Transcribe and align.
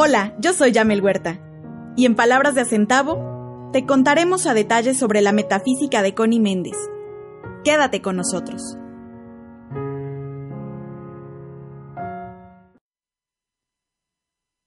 Hola, 0.00 0.32
yo 0.38 0.52
soy 0.52 0.70
Yamel 0.70 1.02
Huerta. 1.02 1.40
Y 1.96 2.06
en 2.06 2.14
Palabras 2.14 2.54
de 2.54 2.60
Acentavo, 2.60 3.70
te 3.72 3.84
contaremos 3.84 4.46
a 4.46 4.54
detalle 4.54 4.94
sobre 4.94 5.22
la 5.22 5.32
metafísica 5.32 6.02
de 6.02 6.14
Connie 6.14 6.38
Méndez. 6.38 6.76
Quédate 7.64 8.00
con 8.00 8.14
nosotros. 8.14 8.62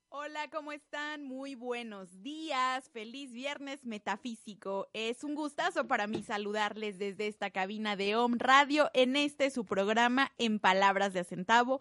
Hola, 0.09 0.49
¿cómo 0.51 0.73
están? 0.73 1.23
Muy 1.23 1.55
buenos 1.55 2.21
días. 2.21 2.89
Feliz 2.89 3.31
viernes 3.31 3.85
metafísico. 3.85 4.89
Es 4.91 5.23
un 5.23 5.35
gustazo 5.35 5.87
para 5.87 6.07
mí 6.07 6.23
saludarles 6.23 6.99
desde 6.99 7.27
esta 7.27 7.51
cabina 7.51 7.95
de 7.95 8.17
OM 8.17 8.35
Radio 8.37 8.89
en 8.93 9.15
este 9.15 9.49
su 9.49 9.63
programa 9.63 10.33
en 10.37 10.59
Palabras 10.59 11.13
de 11.13 11.21
Acentavo 11.21 11.79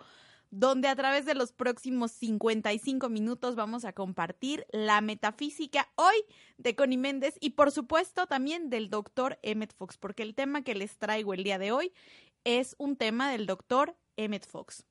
donde 0.51 0.89
a 0.89 0.97
través 0.97 1.25
de 1.25 1.35
los 1.35 1.53
próximos 1.53 2.11
55 2.13 3.09
minutos 3.09 3.55
vamos 3.55 3.85
a 3.85 3.93
compartir 3.93 4.67
la 4.73 5.01
metafísica 5.01 5.89
hoy 5.95 6.25
de 6.59 6.75
Connie 6.75 6.99
Méndez 6.99 7.37
y 7.41 7.51
por 7.51 7.71
supuesto 7.71 8.27
también 8.27 8.69
del 8.69 8.91
doctor 8.91 9.39
Emmett 9.43 9.75
Fox, 9.75 9.97
porque 9.97 10.23
el 10.23 10.35
tema 10.35 10.63
que 10.63 10.75
les 10.75 10.99
traigo 10.99 11.35
el 11.35 11.45
día 11.45 11.59
de 11.59 11.73
hoy 11.73 11.93
es 12.45 12.75
un 12.79 12.97
tema 12.97 13.31
del 13.31 13.47
doctor 13.47 13.97
Emmett 14.17 14.47
Fox. 14.47 14.85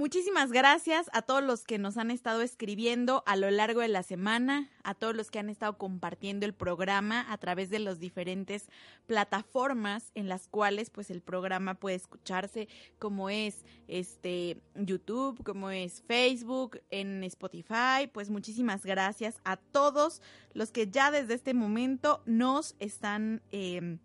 Muchísimas 0.00 0.50
gracias 0.50 1.10
a 1.12 1.20
todos 1.20 1.44
los 1.44 1.64
que 1.64 1.76
nos 1.76 1.98
han 1.98 2.10
estado 2.10 2.40
escribiendo 2.40 3.22
a 3.26 3.36
lo 3.36 3.50
largo 3.50 3.82
de 3.82 3.88
la 3.88 4.02
semana, 4.02 4.70
a 4.82 4.94
todos 4.94 5.14
los 5.14 5.30
que 5.30 5.40
han 5.40 5.50
estado 5.50 5.76
compartiendo 5.76 6.46
el 6.46 6.54
programa 6.54 7.30
a 7.30 7.36
través 7.36 7.68
de 7.68 7.80
las 7.80 8.00
diferentes 8.00 8.70
plataformas 9.06 10.10
en 10.14 10.26
las 10.26 10.48
cuales 10.48 10.88
pues 10.88 11.10
el 11.10 11.20
programa 11.20 11.74
puede 11.74 11.96
escucharse, 11.96 12.66
como 12.98 13.28
es 13.28 13.62
este 13.88 14.56
YouTube, 14.74 15.44
como 15.44 15.68
es 15.68 16.02
Facebook, 16.08 16.80
en 16.88 17.22
Spotify, 17.24 18.06
pues 18.10 18.30
muchísimas 18.30 18.86
gracias 18.86 19.38
a 19.44 19.58
todos 19.58 20.22
los 20.54 20.72
que 20.72 20.88
ya 20.88 21.10
desde 21.10 21.34
este 21.34 21.52
momento 21.52 22.22
nos 22.24 22.74
están 22.78 23.42
em, 23.52 23.98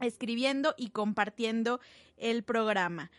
escribiendo 0.00 0.74
y 0.78 0.88
compartiendo 0.88 1.78
el 2.16 2.42
programa. 2.42 3.10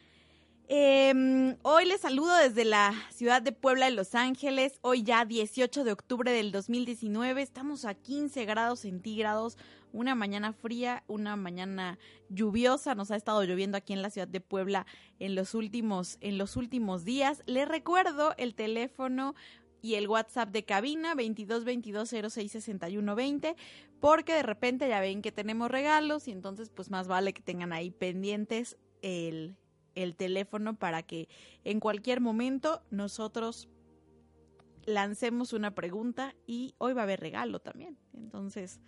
Em, 0.67 1.57
hoy 1.61 1.85
les 1.85 2.01
saludo 2.01 2.35
desde 2.37 2.65
la 2.65 2.91
ciudad 3.11 3.39
de 3.39 3.51
Puebla 3.51 3.85
de 3.85 3.91
Los 3.91 4.15
Ángeles. 4.15 4.79
Hoy 4.81 5.03
ya 5.03 5.23
18 5.23 5.83
de 5.83 5.91
octubre 5.91 6.31
del 6.31 6.51
2019. 6.51 7.43
Estamos 7.43 7.85
a 7.85 7.93
15 7.93 8.45
grados 8.45 8.79
centígrados. 8.79 9.59
Una 9.93 10.15
mañana 10.15 10.53
fría, 10.53 11.03
una 11.05 11.35
mañana 11.35 11.99
lluviosa. 12.29 12.95
Nos 12.95 13.11
ha 13.11 13.15
estado 13.15 13.43
lloviendo 13.43 13.77
aquí 13.77 13.93
en 13.93 14.01
la 14.01 14.09
ciudad 14.09 14.27
de 14.27 14.41
Puebla 14.41 14.87
en 15.19 15.35
los 15.35 15.53
últimos, 15.53 16.17
en 16.21 16.39
los 16.39 16.55
últimos 16.57 17.05
días. 17.05 17.43
Les 17.45 17.67
recuerdo 17.67 18.33
el 18.37 18.55
teléfono 18.55 19.35
y 19.83 19.95
el 19.95 20.07
WhatsApp 20.07 20.49
de 20.49 20.65
cabina 20.65 21.13
22 21.13 21.63
22 21.63 22.09
06 22.09 22.51
61 22.51 23.15
20 23.15 23.55
porque 23.99 24.33
de 24.33 24.41
repente 24.41 24.89
ya 24.89 24.99
ven 24.99 25.21
que 25.21 25.31
tenemos 25.31 25.69
regalos 25.69 26.27
y 26.27 26.31
entonces 26.31 26.71
pues 26.71 26.89
más 26.89 27.07
vale 27.07 27.33
que 27.33 27.43
tengan 27.43 27.71
ahí 27.71 27.91
pendientes 27.91 28.77
el 29.03 29.55
el 29.95 30.15
teléfono 30.15 30.77
para 30.77 31.03
que 31.03 31.27
en 31.63 31.79
cualquier 31.79 32.21
momento 32.21 32.81
nosotros 32.91 33.69
lancemos 34.85 35.53
una 35.53 35.73
pregunta 35.73 36.35
y 36.45 36.75
hoy 36.77 36.93
va 36.93 37.01
a 37.01 37.03
haber 37.03 37.19
regalo 37.19 37.59
también. 37.59 37.97
Entonces, 38.13 38.79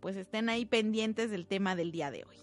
pues 0.00 0.16
estén 0.16 0.48
ahí 0.48 0.64
pendientes 0.64 1.30
del 1.30 1.46
tema 1.46 1.76
del 1.76 1.92
día 1.92 2.10
de 2.10 2.24
hoy. 2.24 2.36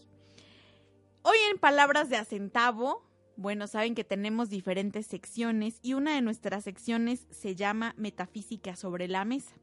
Hoy 1.23 1.37
en 1.51 1.57
Palabras 1.57 2.09
de 2.09 2.17
Acentavo, 2.17 3.05
bueno, 3.35 3.67
saben 3.67 3.95
que 3.95 4.03
tenemos 4.03 4.49
diferentes 4.49 5.05
secciones 5.07 5.79
y 5.81 5.93
una 5.93 6.13
de 6.15 6.21
nuestras 6.21 6.63
secciones 6.63 7.27
se 7.29 7.55
llama 7.55 7.93
Metafísica 7.97 8.75
sobre 8.75 9.07
la 9.07 9.25
Mesa. 9.25 9.55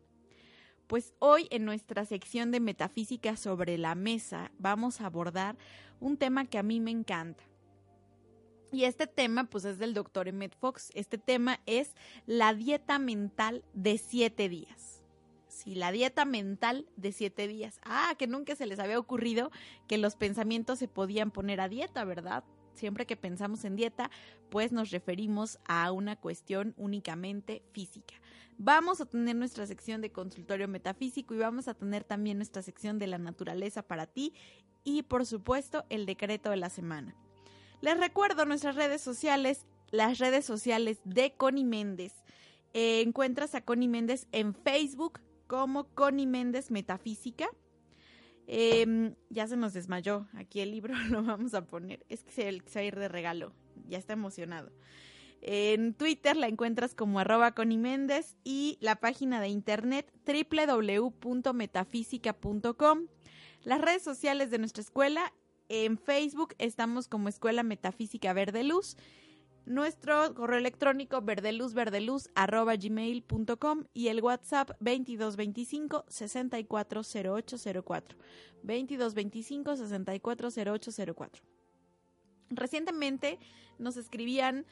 Pues 0.87 1.15
hoy 1.19 1.49
en 1.51 1.65
nuestra 1.65 2.05
sección 2.05 2.51
de 2.51 2.61
Metafísica 2.61 3.37
sobre 3.37 3.77
la 3.77 3.95
Mesa 3.95 4.53
vamos 4.59 5.01
a 5.01 5.07
abordar 5.07 5.57
un 5.99 6.17
tema 6.17 6.45
que 6.45 6.59
a 6.59 6.63
mí 6.63 6.81
me 6.81 6.91
encanta 6.91 7.43
y 8.73 8.85
este 8.85 9.07
tema, 9.07 9.45
pues, 9.45 9.65
es 9.65 9.79
del 9.79 9.95
doctor 9.95 10.29
Emmett 10.29 10.57
Fox. 10.57 10.91
Este 10.95 11.19
tema 11.19 11.61
es 11.67 11.95
la 12.27 12.55
dieta 12.55 12.99
mental 12.99 13.65
de 13.73 13.99
siete 13.99 14.49
días. 14.49 15.03
Sí, 15.49 15.75
la 15.75 15.91
dieta 15.93 16.25
mental 16.25 16.87
de 16.97 17.13
siete 17.13 17.49
días. 17.49 17.81
Ah, 17.83 18.15
que 18.19 18.27
nunca 18.27 18.55
se 18.57 18.67
les 18.67 18.79
había 18.79 18.99
ocurrido 18.99 19.51
que 19.87 19.97
los 19.97 20.17
pensamientos 20.17 20.79
se 20.79 20.89
podían 20.89 21.31
poner 21.31 21.61
a 21.61 21.69
dieta, 21.69 22.05
¿verdad? 22.05 22.45
Siempre 22.75 23.07
que 23.07 23.17
pensamos 23.17 23.65
en 23.65 23.77
dieta, 23.77 24.11
pues 24.51 24.71
nos 24.71 24.91
referimos 24.91 25.59
a 25.65 25.91
una 25.93 26.17
cuestión 26.17 26.75
únicamente 26.77 27.63
física. 27.73 28.15
Vamos 28.59 29.01
a 29.01 29.07
tener 29.07 29.37
nuestra 29.37 29.67
sección 29.67 30.03
de 30.03 30.13
consultorio 30.13 30.69
metafísico 30.69 31.35
y 31.35 31.39
vamos 31.39 31.69
a 31.69 31.75
tener 31.75 32.05
también 32.05 32.37
nuestra 32.37 32.63
sección 32.63 32.99
de 32.99 33.07
la 33.07 33.19
naturaleza 33.19 33.83
para 33.83 34.07
ti 34.07 34.35
y, 34.85 35.05
por 35.05 35.25
supuesto, 35.25 35.85
el 35.89 36.05
decreto 36.05 36.51
de 36.51 36.57
la 36.57 36.69
semana. 36.69 37.15
Les 37.87 37.99
recuerdo 38.01 38.45
nuestras 38.47 38.75
redes 38.75 39.01
sociales, 39.01 39.65
las 39.93 40.19
redes 40.19 40.45
sociales 40.45 40.99
de 41.05 41.35
Connie 41.37 41.63
Méndez. 41.63 42.13
Eh, 42.75 43.01
encuentras 43.01 43.55
a 43.55 43.61
Connie 43.61 43.87
Méndez 43.87 44.27
en 44.33 44.57
Facebook 44.57 45.21
como 45.47 45.85
Connie 45.95 46.27
Méndez 46.27 46.73
Metafísica. 46.73 47.47
Em, 48.49 49.15
ya 49.31 49.47
se 49.47 49.57
nos 49.57 49.73
desmayó. 49.73 50.27
Aquí 50.35 50.59
el 50.59 50.73
libro 50.73 50.95
lo 51.11 51.23
vamos 51.23 51.55
a 51.55 51.65
poner. 51.65 52.05
Es 52.09 52.25
que 52.25 52.33
se, 52.33 52.51
va 52.51 52.81
a 52.81 52.83
ir 52.83 52.97
de 52.97 53.07
regalo. 53.07 53.53
Ya 53.87 53.99
está 53.99 54.15
emocionado. 54.15 54.73
En 55.41 55.95
Twitter 55.95 56.37
la 56.37 56.49
encuentras 56.49 56.93
como 56.93 57.21
arroba 57.21 57.53
Connie 57.53 57.79
Méndez 57.79 58.37
y 58.43 58.79
la 58.81 58.97
página 58.97 59.41
de 59.41 59.47
internet 59.47 60.13
www.metafísica.com. 60.27 63.07
Las 63.63 63.81
redes 63.81 64.03
sociales 64.03 64.51
de 64.51 64.59
nuestra 64.59 64.83
escuela 64.83 65.33
en 65.69 65.99
Facebook 65.99 66.55
estamos 66.59 67.09
como 67.09 67.29
Escuela 67.29 67.63
Metafísica 67.63 68.33
Verde 68.33 68.65
Luz. 68.65 68.97
Nuestro 69.65 70.35
correo 70.35 70.59
electrónico 70.59 71.23
verdeluzverdeluz.gmail.com 71.23 73.85
y 73.93 74.09
el 74.09 74.21
WhatsApp 74.23 74.71
2225 74.81 76.05
640804. 76.09 78.19
2225 78.63 79.77
640804. 79.77 81.45
Recientemente 82.51 83.39
nos 83.79 83.97
escribían 83.97 84.67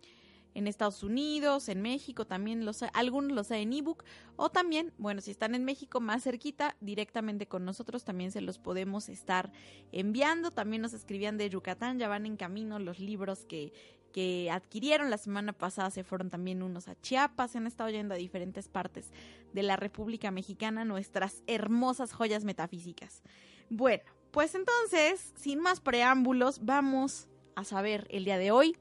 en 0.53 0.67
Estados 0.67 1.03
Unidos, 1.03 1.69
en 1.69 1.81
México 1.81 2.25
también 2.25 2.65
los 2.65 2.83
algunos 2.93 3.31
los 3.31 3.51
hay 3.51 3.63
en 3.63 3.73
ebook 3.73 4.03
o 4.37 4.49
también, 4.49 4.93
bueno, 4.97 5.21
si 5.21 5.31
están 5.31 5.53
en 5.53 5.65
México 5.65 5.99
más 5.99 6.23
cerquita, 6.23 6.75
directamente 6.79 7.45
con 7.47 7.65
nosotros 7.65 8.03
también 8.03 8.31
se 8.31 8.41
los 8.41 8.57
podemos 8.57 9.09
estar 9.09 9.51
enviando. 9.91 10.51
También 10.51 10.81
nos 10.81 10.93
escribían 10.93 11.37
de 11.37 11.49
Yucatán, 11.49 11.99
ya 11.99 12.07
van 12.07 12.25
en 12.25 12.37
camino 12.37 12.79
los 12.79 12.99
libros 12.99 13.45
que 13.45 13.73
que 14.15 14.49
adquirieron. 14.49 15.09
La 15.09 15.17
semana 15.17 15.51
pasada 15.51 15.91
se 15.91 16.05
fueron 16.05 16.29
también 16.29 16.63
unos 16.63 16.87
a 16.87 16.95
Chiapas, 17.01 17.51
se 17.51 17.57
han 17.57 17.67
estado 17.67 17.89
yendo 17.89 18.13
a 18.13 18.17
diferentes 18.17 18.69
partes 18.69 19.09
de 19.51 19.61
la 19.61 19.75
República 19.75 20.31
Mexicana, 20.31 20.85
nuestras 20.85 21.43
hermosas 21.47 22.13
joyas 22.13 22.45
metafísicas. 22.45 23.23
Bueno, 23.69 24.03
pues 24.31 24.55
entonces, 24.55 25.33
sin 25.35 25.59
más 25.59 25.81
preámbulos, 25.81 26.63
vamos 26.63 27.27
a 27.57 27.65
saber 27.65 28.07
el 28.09 28.23
día 28.23 28.37
de 28.37 28.51
hoy 28.51 28.77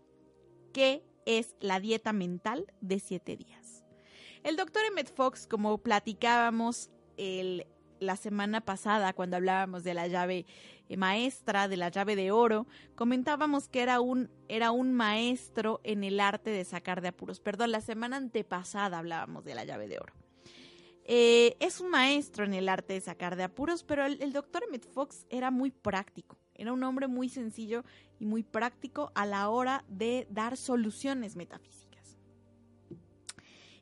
qué 0.72 1.02
es 1.26 1.56
la 1.58 1.80
dieta 1.80 2.12
mental 2.12 2.72
de 2.80 3.00
siete 3.00 3.36
días. 3.36 3.84
El 4.44 4.54
doctor 4.54 4.84
Emmett 4.84 5.12
Fox, 5.12 5.48
como 5.48 5.78
platicábamos 5.78 6.90
el, 7.16 7.66
la 8.04 8.16
semana 8.16 8.60
pasada 8.60 9.12
cuando 9.12 9.36
hablábamos 9.36 9.84
de 9.84 9.94
la 9.94 10.06
llave 10.06 10.46
eh, 10.88 10.96
maestra 10.96 11.66
de 11.68 11.76
la 11.76 11.88
llave 11.88 12.14
de 12.14 12.30
oro, 12.30 12.66
comentábamos 12.94 13.68
que 13.68 13.82
era 13.82 14.00
un, 14.00 14.30
era 14.48 14.70
un 14.70 14.92
maestro 14.92 15.80
en 15.82 16.04
el 16.04 16.20
arte 16.20 16.50
de 16.50 16.64
sacar 16.64 17.00
de 17.00 17.08
apuros. 17.08 17.40
Perdón, 17.40 17.72
la 17.72 17.80
semana 17.80 18.16
antepasada 18.16 18.98
hablábamos 18.98 19.44
de 19.44 19.54
la 19.54 19.64
llave 19.64 19.88
de 19.88 19.98
oro. 19.98 20.14
Eh, 21.06 21.56
es 21.60 21.80
un 21.80 21.90
maestro 21.90 22.44
en 22.44 22.54
el 22.54 22.68
arte 22.68 22.94
de 22.94 23.00
sacar 23.00 23.36
de 23.36 23.44
apuros, 23.44 23.82
pero 23.82 24.06
el, 24.06 24.20
el 24.22 24.32
doctor 24.32 24.64
Emmett 24.64 24.86
Fox 24.86 25.26
era 25.28 25.50
muy 25.50 25.70
práctico. 25.70 26.38
Era 26.54 26.72
un 26.72 26.82
hombre 26.82 27.08
muy 27.08 27.28
sencillo 27.28 27.84
y 28.18 28.26
muy 28.26 28.42
práctico 28.42 29.10
a 29.14 29.26
la 29.26 29.48
hora 29.48 29.84
de 29.88 30.26
dar 30.30 30.56
soluciones 30.56 31.36
metafísicas. 31.36 31.83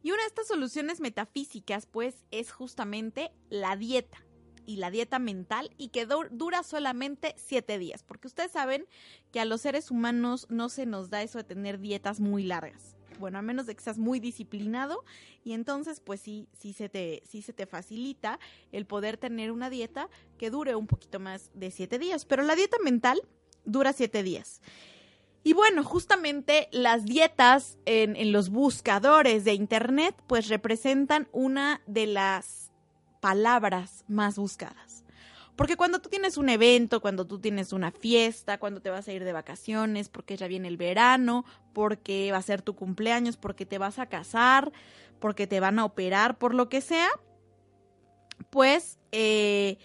Y 0.02 0.10
una 0.10 0.22
de 0.22 0.28
estas 0.28 0.49
soluciones 0.49 1.00
metafísicas, 1.00 1.87
pues, 1.87 2.25
es 2.31 2.50
justamente 2.50 3.32
la 3.49 3.76
dieta 3.76 4.25
y 4.66 4.76
la 4.76 4.90
dieta 4.90 5.19
mental 5.19 5.70
y 5.76 5.88
que 5.88 6.06
dura 6.06 6.62
solamente 6.62 7.34
siete 7.37 7.78
días, 7.78 8.02
porque 8.02 8.28
ustedes 8.28 8.52
saben 8.52 8.87
que 9.32 9.40
a 9.40 9.44
los 9.44 9.60
seres 9.60 9.90
humanos 9.90 10.46
no 10.50 10.69
se 10.69 10.87
nos 10.87 11.10
da 11.10 11.22
eso 11.22 11.38
de 11.38 11.44
tener 11.44 11.78
dietas 11.81 12.20
muy 12.20 12.44
largas. 12.44 12.96
Bueno, 13.19 13.38
a 13.38 13.43
menos 13.43 13.66
de 13.66 13.76
que 13.76 13.82
seas 13.82 13.99
muy 13.99 14.20
disciplinado 14.20 15.04
y 15.44 15.52
entonces 15.52 16.00
pues 16.00 16.20
sí, 16.20 16.49
sí 16.58 16.72
se 16.72 16.88
te, 16.88 17.22
sí 17.28 17.43
se 17.43 17.52
te 17.52 17.66
facilita 17.66 18.40
el 18.72 18.87
poder 18.87 19.16
tener 19.16 19.52
una 19.52 19.70
dieta 19.70 20.08
que 20.38 20.50
dure 20.50 20.75
un 20.75 20.87
poquito 20.87 21.20
más 21.20 21.50
de 21.54 21.70
siete 21.70 21.99
días, 21.99 22.25
pero 22.25 22.43
la 22.43 22.56
dieta 22.56 22.78
mental 22.82 23.22
dura 23.64 23.93
siete 23.93 24.22
días. 24.22 24.60
Y 25.44 25.55
bueno, 25.55 25.83
justamente 25.83 26.69
las 26.71 27.05
dietas 27.05 27.79
en, 27.85 28.15
en, 28.17 28.33
los 28.33 28.50
buscadores 28.50 29.44
de 29.44 29.55
Internet 29.55 30.15
pues 30.27 30.49
representan 30.49 31.29
una 31.33 31.81
de 31.87 32.06
las 32.06 32.71
palabras 33.21 34.05
más 34.09 34.37
buscadas. 34.37 35.03
Porque 35.56 35.77
cuando 35.77 36.00
tú 36.00 36.09
tienes 36.09 36.39
un 36.39 36.49
evento, 36.49 37.00
cuando 37.00 37.27
tú 37.27 37.39
tienes 37.39 37.73
una 37.73 37.91
fiesta, 37.91 38.59
cuando 38.59 38.81
te 38.81 38.91
vas 38.91 39.06
a 39.06 39.12
ir 39.12 39.25
de 39.25 39.33
vacaciones, 39.33 40.09
porque 40.09 40.37
ya 40.37 40.47
viene 40.47 40.69
el 40.69 40.77
verano, 40.77 41.45
porque 41.73 42.33
va 42.33 42.38
a 42.38 42.43
ser 42.43 42.62
tu 42.62 42.75
cumpleaños, 42.75 43.37
porque 43.37 43.67
te 43.67 43.79
vas 43.79 43.99
a 43.99 44.06
casar, 44.06 44.73
porque 45.21 45.47
te 45.47 45.61
van 45.61 45.79
a 45.79 45.85
operar, 45.85 46.38
por 46.38 46.55
lo 46.55 46.69
que 46.69 46.81
sea, 46.81 47.11
pues 48.50 48.99
eh, 49.12 49.79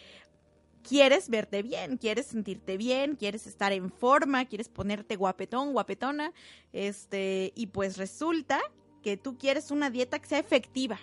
quieres 0.87 1.29
verte 1.29 1.61
bien, 1.61 1.97
quieres 1.97 2.27
sentirte 2.27 2.77
bien, 2.77 3.15
quieres 3.15 3.45
estar 3.45 3.73
en 3.73 3.91
forma, 3.91 4.45
quieres 4.45 4.69
ponerte 4.69 5.15
guapetón, 5.15 5.73
guapetona, 5.73 6.33
este, 6.71 7.51
y 7.55 7.67
pues 7.67 7.97
resulta 7.97 8.59
que 9.03 9.17
tú 9.17 9.37
quieres 9.37 9.69
una 9.71 9.89
dieta 9.89 10.19
que 10.19 10.27
sea 10.27 10.39
efectiva, 10.39 10.99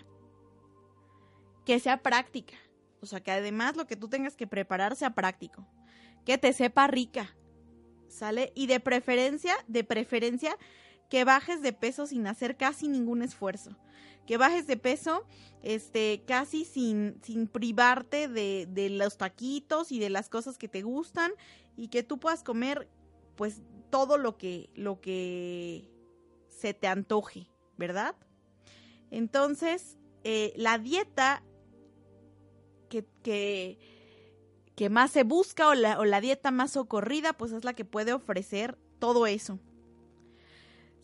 que 1.65 1.79
sea 1.79 2.03
práctica. 2.03 2.55
O 3.01 3.07
sea, 3.07 3.23
que 3.23 3.31
además 3.31 3.77
lo 3.77 3.87
que 3.87 3.97
tú 3.97 4.09
tengas 4.09 4.35
que 4.35 4.47
preparar 4.47 4.97
sea 4.97 5.15
práctico. 5.15 5.67
Que 6.25 6.39
te 6.39 6.55
sepa 6.55 6.87
rica. 6.87 7.37
¿Sale? 8.09 8.53
Y 8.55 8.67
de 8.67 8.81
preferencia, 8.81 9.55
de 9.67 9.85
preferencia, 9.85 10.57
que 11.15 11.23
bajes 11.23 11.63
de 11.63 11.73
peso 11.73 12.09
sin 12.09 12.27
hacer 12.27 12.57
casi 12.57 12.89
ningún 12.89 13.23
esfuerzo. 13.23 13.71
Que 14.27 14.37
bajes 14.37 14.67
de 14.67 14.77
peso 14.77 15.25
este, 15.63 16.25
casi 16.27 16.65
sin, 16.65 17.21
sin 17.23 17.47
privarte 17.47 18.27
de, 18.27 18.67
de 18.69 18.91
los 18.91 19.17
taquitos 19.17 19.93
y 19.93 20.01
de 20.01 20.11
las 20.11 20.29
cosas 20.29 20.59
que 20.59 20.67
te 20.67 20.83
gustan. 20.83 21.31
Y 21.77 21.87
que 21.87 22.03
tú 22.03 22.19
puedas 22.19 22.43
comer, 22.43 22.89
pues, 23.37 23.63
todo 23.91 24.19
lo 24.19 24.37
que, 24.37 24.71
lo 24.75 25.01
que 25.01 25.89
se 26.49 26.75
te 26.75 26.89
antoje, 26.89 27.47
¿verdad? 27.77 28.17
Entonces, 29.13 29.97
eh, 30.25 30.53
la 30.57 30.79
dieta 30.79 31.45
que, 32.89 33.07
que, 34.75 34.91
más 34.91 35.13
se 35.13 35.23
busca 35.23 35.69
o 35.69 35.75
la, 35.75 36.01
o 36.01 36.05
la, 36.05 36.21
dieta 36.21 36.51
más 36.51 36.73
socorrida, 36.73 37.35
pues 37.35 37.53
es 37.53 37.63
la 37.63 37.75
que 37.75 37.85
puede 37.85 38.13
ofrecer 38.13 38.77
todo 38.99 39.29
eso. 39.29 39.61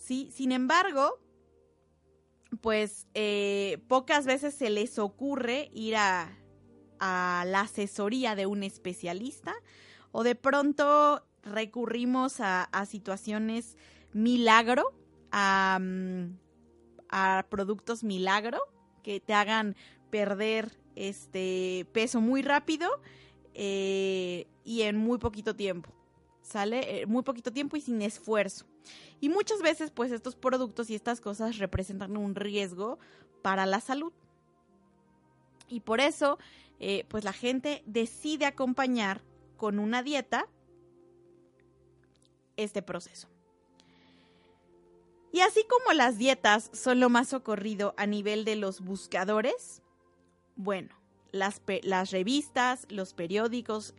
Sí, 0.01 0.31
sin 0.33 0.51
embargo, 0.51 1.21
pues 2.63 3.07
eh, 3.13 3.85
pocas 3.87 4.25
veces 4.25 4.55
se 4.55 4.71
les 4.71 4.99
ocurre 4.99 5.71
ir 5.75 5.95
a, 5.97 6.39
a 6.99 7.45
la 7.47 7.61
asesoría 7.61 8.35
de 8.35 8.47
un 8.47 8.63
especialista 8.63 9.55
o 10.11 10.25
de 10.25 10.35
pronto 10.35 11.23
recurrimos 11.43 12.41
a, 12.41 12.65
a 12.65 12.87
situaciones 12.87 13.77
milagro, 14.15 14.95
a, 15.33 15.79
mm, 15.79 16.39
a 17.11 17.47
productos 17.51 18.03
milagro 18.03 18.59
que 19.03 19.21
te 19.21 19.35
hagan 19.35 19.77
perder 20.09 20.81
este 20.97 21.87
peso 21.93 22.23
muy 22.23 22.41
rápido 22.41 22.89
eh, 23.53 24.47
y 24.65 24.81
en 24.81 24.97
muy 24.97 25.19
poquito 25.19 25.55
tiempo. 25.55 25.93
¿Sale? 26.41 27.03
Eh, 27.03 27.07
muy 27.07 27.23
poquito 27.23 27.53
tiempo 27.53 27.77
y 27.77 27.83
sin 27.83 28.01
esfuerzo. 28.01 28.70
Y 29.21 29.29
muchas 29.29 29.61
veces, 29.61 29.91
pues, 29.91 30.13
estos 30.13 30.37
productos 30.37 30.91
y 30.91 30.95
estas 30.95 31.21
cosas 31.21 31.59
representan 31.59 32.17
un 32.17 32.35
riesgo 32.35 32.99
para 33.43 33.67
la 33.67 33.81
salud. 33.81 34.13
Y 35.69 35.81
por 35.81 36.01
eso, 36.01 36.39
eh, 36.79 37.05
pues, 37.09 37.25
la 37.25 37.33
gente 37.33 37.83
decide 37.87 38.47
acompañar 38.47 39.23
con 39.57 39.79
una 39.79 40.03
dieta 40.03 40.47
este 42.57 42.83
proceso. 42.83 43.29
Y 45.33 45.41
así 45.41 45.65
como 45.69 45.93
las 45.93 46.19
dietas 46.19 46.71
son 46.73 46.99
lo 46.99 47.09
más 47.09 47.33
ocurrido 47.33 47.95
a 47.97 48.07
nivel 48.07 48.45
de 48.45 48.57
los 48.57 48.81
buscadores, 48.81 49.83
bueno, 50.57 50.91
las, 51.31 51.63
las 51.83 52.11
revistas, 52.11 52.87
los 52.91 53.15
periódicos, 53.15 53.95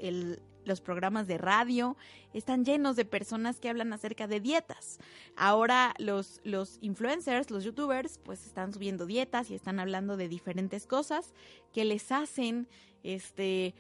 los 0.65 0.81
programas 0.81 1.27
de 1.27 1.37
radio 1.37 1.97
están 2.33 2.65
llenos 2.65 2.95
de 2.95 3.05
personas 3.05 3.59
que 3.59 3.69
hablan 3.69 3.93
acerca 3.93 4.27
de 4.27 4.39
dietas. 4.39 4.99
Ahora 5.35 5.93
los, 5.97 6.41
los 6.43 6.77
influencers, 6.81 7.51
los 7.51 7.63
youtubers, 7.63 8.17
pues 8.19 8.45
están 8.45 8.73
subiendo 8.73 9.05
dietas 9.05 9.49
y 9.49 9.55
están 9.55 9.79
hablando 9.79 10.17
de 10.17 10.27
diferentes 10.27 10.87
cosas 10.87 11.33
que 11.73 11.85
les 11.85 12.11
hacen 12.11 12.68
este, 13.03 13.73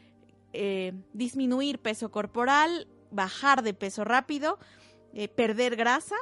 eh, 0.53 0.93
disminuir 1.13 1.79
peso 1.79 2.11
corporal, 2.11 2.87
bajar 3.11 3.61
de 3.63 3.73
peso 3.73 4.03
rápido, 4.03 4.57
eh, 5.13 5.27
perder 5.27 5.75
grasa, 5.75 6.15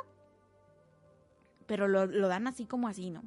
pero 1.68 1.88
lo, 1.88 2.06
lo 2.06 2.28
dan 2.28 2.48
así 2.48 2.66
como 2.66 2.88
así, 2.88 3.10
¿no? 3.10 3.24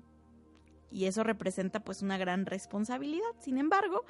y 0.92 1.06
eso 1.06 1.24
representa 1.24 1.80
pues 1.80 2.02
una 2.02 2.18
gran 2.18 2.46
responsabilidad. 2.46 3.30
Sin 3.40 3.58
embargo, 3.58 4.04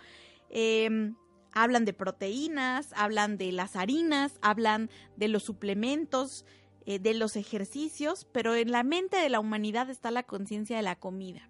em, 0.51 1.15
hablan 1.53 1.85
de 1.85 1.93
proteínas, 1.93 2.93
hablan 2.97 3.37
de 3.37 3.53
las 3.53 3.77
harinas, 3.77 4.39
hablan 4.43 4.91
de 5.17 5.29
los 5.29 5.43
suplementos, 5.43 6.45
eh, 6.85 6.99
de 6.99 7.15
los 7.15 7.37
ejercicios, 7.37 8.27
pero 8.33 8.55
en 8.55 8.73
la 8.73 8.83
mente 8.83 9.17
de 9.17 9.29
la 9.29 9.41
humanidad 9.41 9.89
está 9.91 10.11
la 10.11 10.25
conciencia 10.25 10.77
de 10.77 10.83
la 10.83 10.97
comida. 10.97 11.49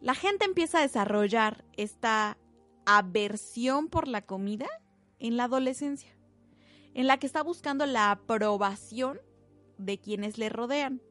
La 0.00 0.14
gente 0.14 0.46
empieza 0.46 0.78
a 0.78 0.82
desarrollar 0.82 1.64
esta 1.76 2.38
aversión 2.86 3.88
por 3.88 4.08
la 4.08 4.22
comida 4.22 4.66
en 5.18 5.36
la 5.36 5.44
adolescencia, 5.44 6.16
en 6.94 7.06
la 7.06 7.18
que 7.18 7.26
está 7.26 7.42
buscando 7.42 7.86
la 7.86 8.10
aprobación 8.10 9.20
de 9.78 9.98
quienes 9.98 10.38
le 10.38 10.48
rodean. 10.48 11.02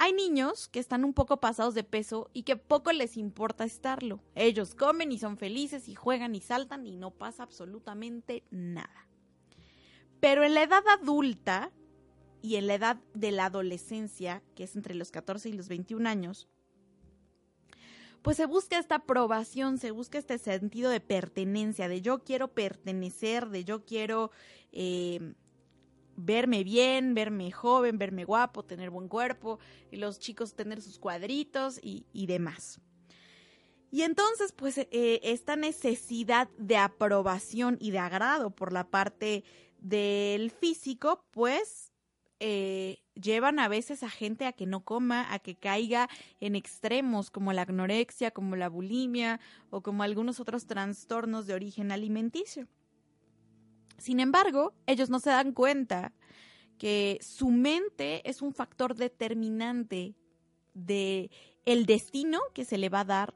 Hay 0.00 0.12
niños 0.12 0.68
que 0.68 0.78
están 0.78 1.04
un 1.04 1.12
poco 1.12 1.40
pasados 1.40 1.74
de 1.74 1.82
peso 1.82 2.30
y 2.32 2.44
que 2.44 2.56
poco 2.56 2.92
les 2.92 3.16
importa 3.16 3.64
estarlo. 3.64 4.20
Ellos 4.36 4.76
comen 4.76 5.10
y 5.10 5.18
son 5.18 5.36
felices 5.36 5.88
y 5.88 5.96
juegan 5.96 6.36
y 6.36 6.40
saltan 6.40 6.86
y 6.86 6.96
no 6.96 7.10
pasa 7.10 7.42
absolutamente 7.42 8.44
nada. 8.50 9.08
Pero 10.20 10.44
en 10.44 10.54
la 10.54 10.62
edad 10.62 10.84
adulta 10.88 11.72
y 12.42 12.56
en 12.56 12.68
la 12.68 12.74
edad 12.74 12.96
de 13.14 13.32
la 13.32 13.46
adolescencia, 13.46 14.42
que 14.54 14.64
es 14.64 14.76
entre 14.76 14.94
los 14.94 15.10
14 15.10 15.48
y 15.48 15.52
los 15.52 15.68
21 15.68 16.08
años, 16.08 16.48
pues 18.22 18.36
se 18.36 18.46
busca 18.46 18.78
esta 18.78 18.96
aprobación, 18.96 19.78
se 19.78 19.90
busca 19.90 20.18
este 20.18 20.38
sentido 20.38 20.90
de 20.90 21.00
pertenencia, 21.00 21.88
de 21.88 22.02
yo 22.02 22.22
quiero 22.24 22.48
pertenecer, 22.48 23.48
de 23.48 23.64
yo 23.64 23.84
quiero 23.84 24.30
eh, 24.70 25.34
verme 26.18 26.64
bien, 26.64 27.14
verme 27.14 27.50
joven, 27.52 27.96
verme 27.96 28.24
guapo, 28.24 28.64
tener 28.64 28.90
buen 28.90 29.08
cuerpo, 29.08 29.58
y 29.90 29.96
los 29.96 30.18
chicos 30.18 30.54
tener 30.54 30.82
sus 30.82 30.98
cuadritos 30.98 31.78
y, 31.82 32.26
demás. 32.26 32.80
Y 33.90 34.02
entonces, 34.02 34.52
pues, 34.52 34.78
eh, 34.78 35.20
esta 35.22 35.56
necesidad 35.56 36.48
de 36.58 36.76
aprobación 36.76 37.78
y 37.80 37.92
de 37.92 38.00
agrado 38.00 38.50
por 38.50 38.72
la 38.72 38.90
parte 38.90 39.44
del 39.78 40.50
físico, 40.50 41.24
pues, 41.30 41.92
eh, 42.40 42.98
llevan 43.14 43.58
a 43.58 43.68
veces 43.68 44.02
a 44.02 44.10
gente 44.10 44.44
a 44.44 44.52
que 44.52 44.66
no 44.66 44.84
coma, 44.84 45.32
a 45.32 45.38
que 45.38 45.56
caiga 45.56 46.08
en 46.40 46.54
extremos 46.56 47.30
como 47.30 47.52
la 47.52 47.62
anorexia, 47.62 48.30
como 48.30 48.56
la 48.56 48.68
bulimia 48.68 49.40
o 49.70 49.82
como 49.82 50.02
algunos 50.02 50.38
otros 50.38 50.66
trastornos 50.66 51.46
de 51.46 51.54
origen 51.54 51.90
alimenticio. 51.90 52.68
Sin 53.98 54.20
embargo, 54.20 54.72
ellos 54.86 55.10
no 55.10 55.20
se 55.20 55.30
dan 55.30 55.52
cuenta 55.52 56.12
que 56.78 57.18
su 57.20 57.50
mente 57.50 58.28
es 58.28 58.40
un 58.40 58.54
factor 58.54 58.94
determinante 58.94 60.14
de 60.74 61.30
el 61.66 61.84
destino 61.84 62.40
que 62.54 62.64
se 62.64 62.78
le 62.78 62.88
va 62.88 63.00
a 63.00 63.04
dar 63.04 63.34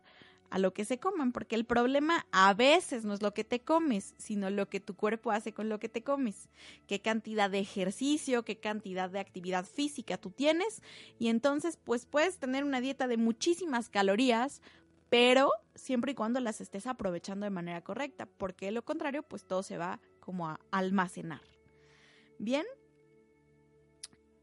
a 0.49 0.59
lo 0.59 0.75
que 0.75 0.85
se 0.85 0.99
coman, 0.99 1.33
porque 1.33 1.57
el 1.57 1.64
problema 1.64 2.26
a 2.31 2.52
veces 2.52 3.04
no 3.04 3.14
es 3.14 3.23
lo 3.23 3.33
que 3.33 3.42
te 3.42 3.62
comes, 3.62 4.14
sino 4.19 4.50
lo 4.50 4.69
que 4.69 4.81
tu 4.81 4.95
cuerpo 4.95 5.31
hace 5.31 5.54
con 5.54 5.71
lo 5.71 5.78
que 5.78 5.88
te 5.88 6.04
comes, 6.04 6.50
qué 6.87 7.00
cantidad 7.00 7.50
de 7.50 7.59
ejercicio, 7.59 8.45
qué 8.45 8.61
cantidad 8.61 9.09
de 9.09 9.19
actividad 9.19 9.64
física 9.64 10.19
tú 10.19 10.31
tienes, 10.31 10.83
y 11.19 11.28
entonces 11.28 11.78
pues 11.83 12.04
puedes 12.04 12.38
tener 12.38 12.64
una 12.64 12.83
dieta 12.83 13.09
de 13.09 13.16
muchísimas 13.16 13.88
calorías, 13.88 14.61
pero 15.09 15.50
siempre 15.75 16.12
y 16.12 16.14
cuando 16.14 16.38
las 16.38 16.61
estés 16.61 16.87
aprovechando 16.87 17.45
de 17.45 17.50
manera 17.50 17.81
correcta, 17.81 18.26
porque 18.26 18.66
de 18.66 18.73
lo 18.73 18.85
contrario 18.85 19.23
pues 19.23 19.47
todo 19.47 19.62
se 19.62 19.78
va 19.78 20.00
como 20.22 20.48
a 20.48 20.60
almacenar. 20.70 21.42
Bien, 22.38 22.64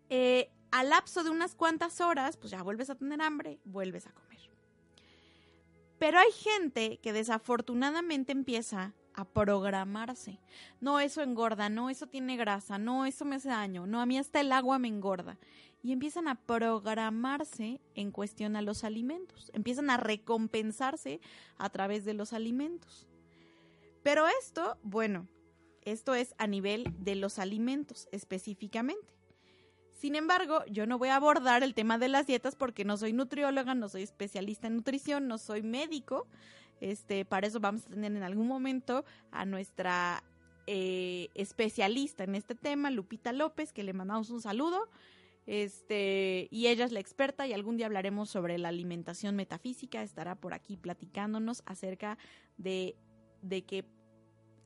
eh, 0.09 0.51
al 0.71 0.89
lapso 0.89 1.23
de 1.23 1.29
unas 1.29 1.55
cuantas 1.55 2.01
horas, 2.01 2.37
pues 2.37 2.51
ya 2.51 2.61
vuelves 2.61 2.89
a 2.89 2.95
tener 2.95 3.21
hambre, 3.21 3.59
vuelves 3.63 4.05
a 4.05 4.11
comer. 4.11 4.39
Pero 5.97 6.19
hay 6.19 6.31
gente 6.31 6.99
que 7.01 7.13
desafortunadamente 7.13 8.31
empieza 8.31 8.93
a 9.13 9.25
programarse. 9.25 10.39
No, 10.79 10.99
eso 10.99 11.21
engorda, 11.21 11.69
no, 11.69 11.89
eso 11.89 12.07
tiene 12.07 12.37
grasa, 12.37 12.77
no, 12.77 13.05
eso 13.05 13.25
me 13.25 13.35
hace 13.35 13.49
daño, 13.49 13.85
no, 13.85 13.99
a 13.99 14.05
mí 14.05 14.17
hasta 14.17 14.39
el 14.39 14.51
agua 14.51 14.79
me 14.79 14.87
engorda. 14.87 15.37
Y 15.81 15.91
empiezan 15.91 16.27
a 16.27 16.35
programarse 16.35 17.81
en 17.95 18.11
cuestión 18.11 18.55
a 18.55 18.61
los 18.61 18.83
alimentos, 18.83 19.49
empiezan 19.53 19.89
a 19.89 19.97
recompensarse 19.97 21.19
a 21.57 21.69
través 21.69 22.05
de 22.05 22.13
los 22.13 22.33
alimentos. 22.33 23.07
Pero 24.03 24.25
esto, 24.41 24.77
bueno, 24.83 25.27
esto 25.91 26.15
es 26.15 26.35
a 26.37 26.47
nivel 26.47 26.93
de 26.99 27.15
los 27.15 27.39
alimentos 27.39 28.07
específicamente. 28.11 29.07
Sin 29.99 30.15
embargo, 30.15 30.63
yo 30.71 30.87
no 30.87 30.97
voy 30.97 31.09
a 31.09 31.17
abordar 31.17 31.61
el 31.61 31.73
tema 31.73 31.97
de 31.97 32.07
las 32.07 32.25
dietas 32.25 32.55
porque 32.55 32.85
no 32.85 32.95
soy 32.95 33.11
nutrióloga, 33.11 33.75
no 33.75 33.89
soy 33.89 34.03
especialista 34.03 34.67
en 34.67 34.77
nutrición, 34.77 35.27
no 35.27 35.37
soy 35.37 35.61
médico. 35.61 36.25
Este, 36.79 37.25
para 37.25 37.47
eso 37.47 37.59
vamos 37.59 37.85
a 37.85 37.89
tener 37.89 38.13
en 38.13 38.23
algún 38.23 38.47
momento 38.47 39.03
a 39.31 39.43
nuestra 39.43 40.23
eh, 40.67 41.27
especialista 41.35 42.23
en 42.23 42.35
este 42.35 42.55
tema, 42.55 42.91
Lupita 42.91 43.33
López, 43.33 43.73
que 43.73 43.83
le 43.83 43.91
mandamos 43.91 44.29
un 44.29 44.41
saludo. 44.41 44.87
Este, 45.47 46.47
y 46.51 46.67
ella 46.67 46.85
es 46.85 46.91
la 46.91 46.99
experta 46.99 47.47
y 47.47 47.53
algún 47.53 47.75
día 47.75 47.87
hablaremos 47.87 48.29
sobre 48.29 48.57
la 48.57 48.69
alimentación 48.69 49.35
metafísica, 49.35 50.03
estará 50.03 50.35
por 50.35 50.53
aquí 50.53 50.77
platicándonos 50.77 51.63
acerca 51.65 52.17
de, 52.57 52.95
de 53.41 53.63
que 53.63 53.83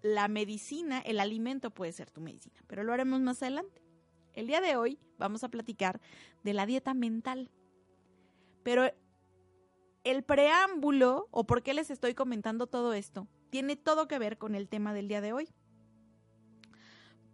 la 0.04 0.28
medicina, 0.28 1.00
el 1.00 1.20
alimento 1.20 1.72
puede 1.72 1.94
ser 1.94 2.12
tu 2.12 2.22
medicina, 2.22 2.62
pero 2.68 2.84
lo 2.84 2.94
haremos 2.94 3.22
más 3.22 3.42
adelante. 3.42 3.82
El 4.34 4.48
día 4.48 4.62
de 4.62 4.76
hoy 4.76 5.00
vamos 5.18 5.44
a 5.44 5.50
platicar 5.50 6.02
de 6.44 6.54
la 6.54 6.66
dieta 6.66 6.94
mental. 6.94 7.50
Pero 8.64 8.92
el 10.04 10.24
preámbulo, 10.24 11.30
o 11.32 11.46
por 11.46 11.64
qué 11.64 11.74
les 11.74 11.90
estoy 11.90 12.14
comentando 12.14 12.68
todo 12.68 12.94
esto, 12.94 13.28
tiene 13.50 13.78
todo 13.78 14.08
que 14.08 14.20
ver 14.20 14.38
con 14.38 14.56
el 14.56 14.68
tema 14.68 14.94
del 14.94 15.08
día 15.08 15.22
de 15.22 15.32
hoy. 15.32 15.50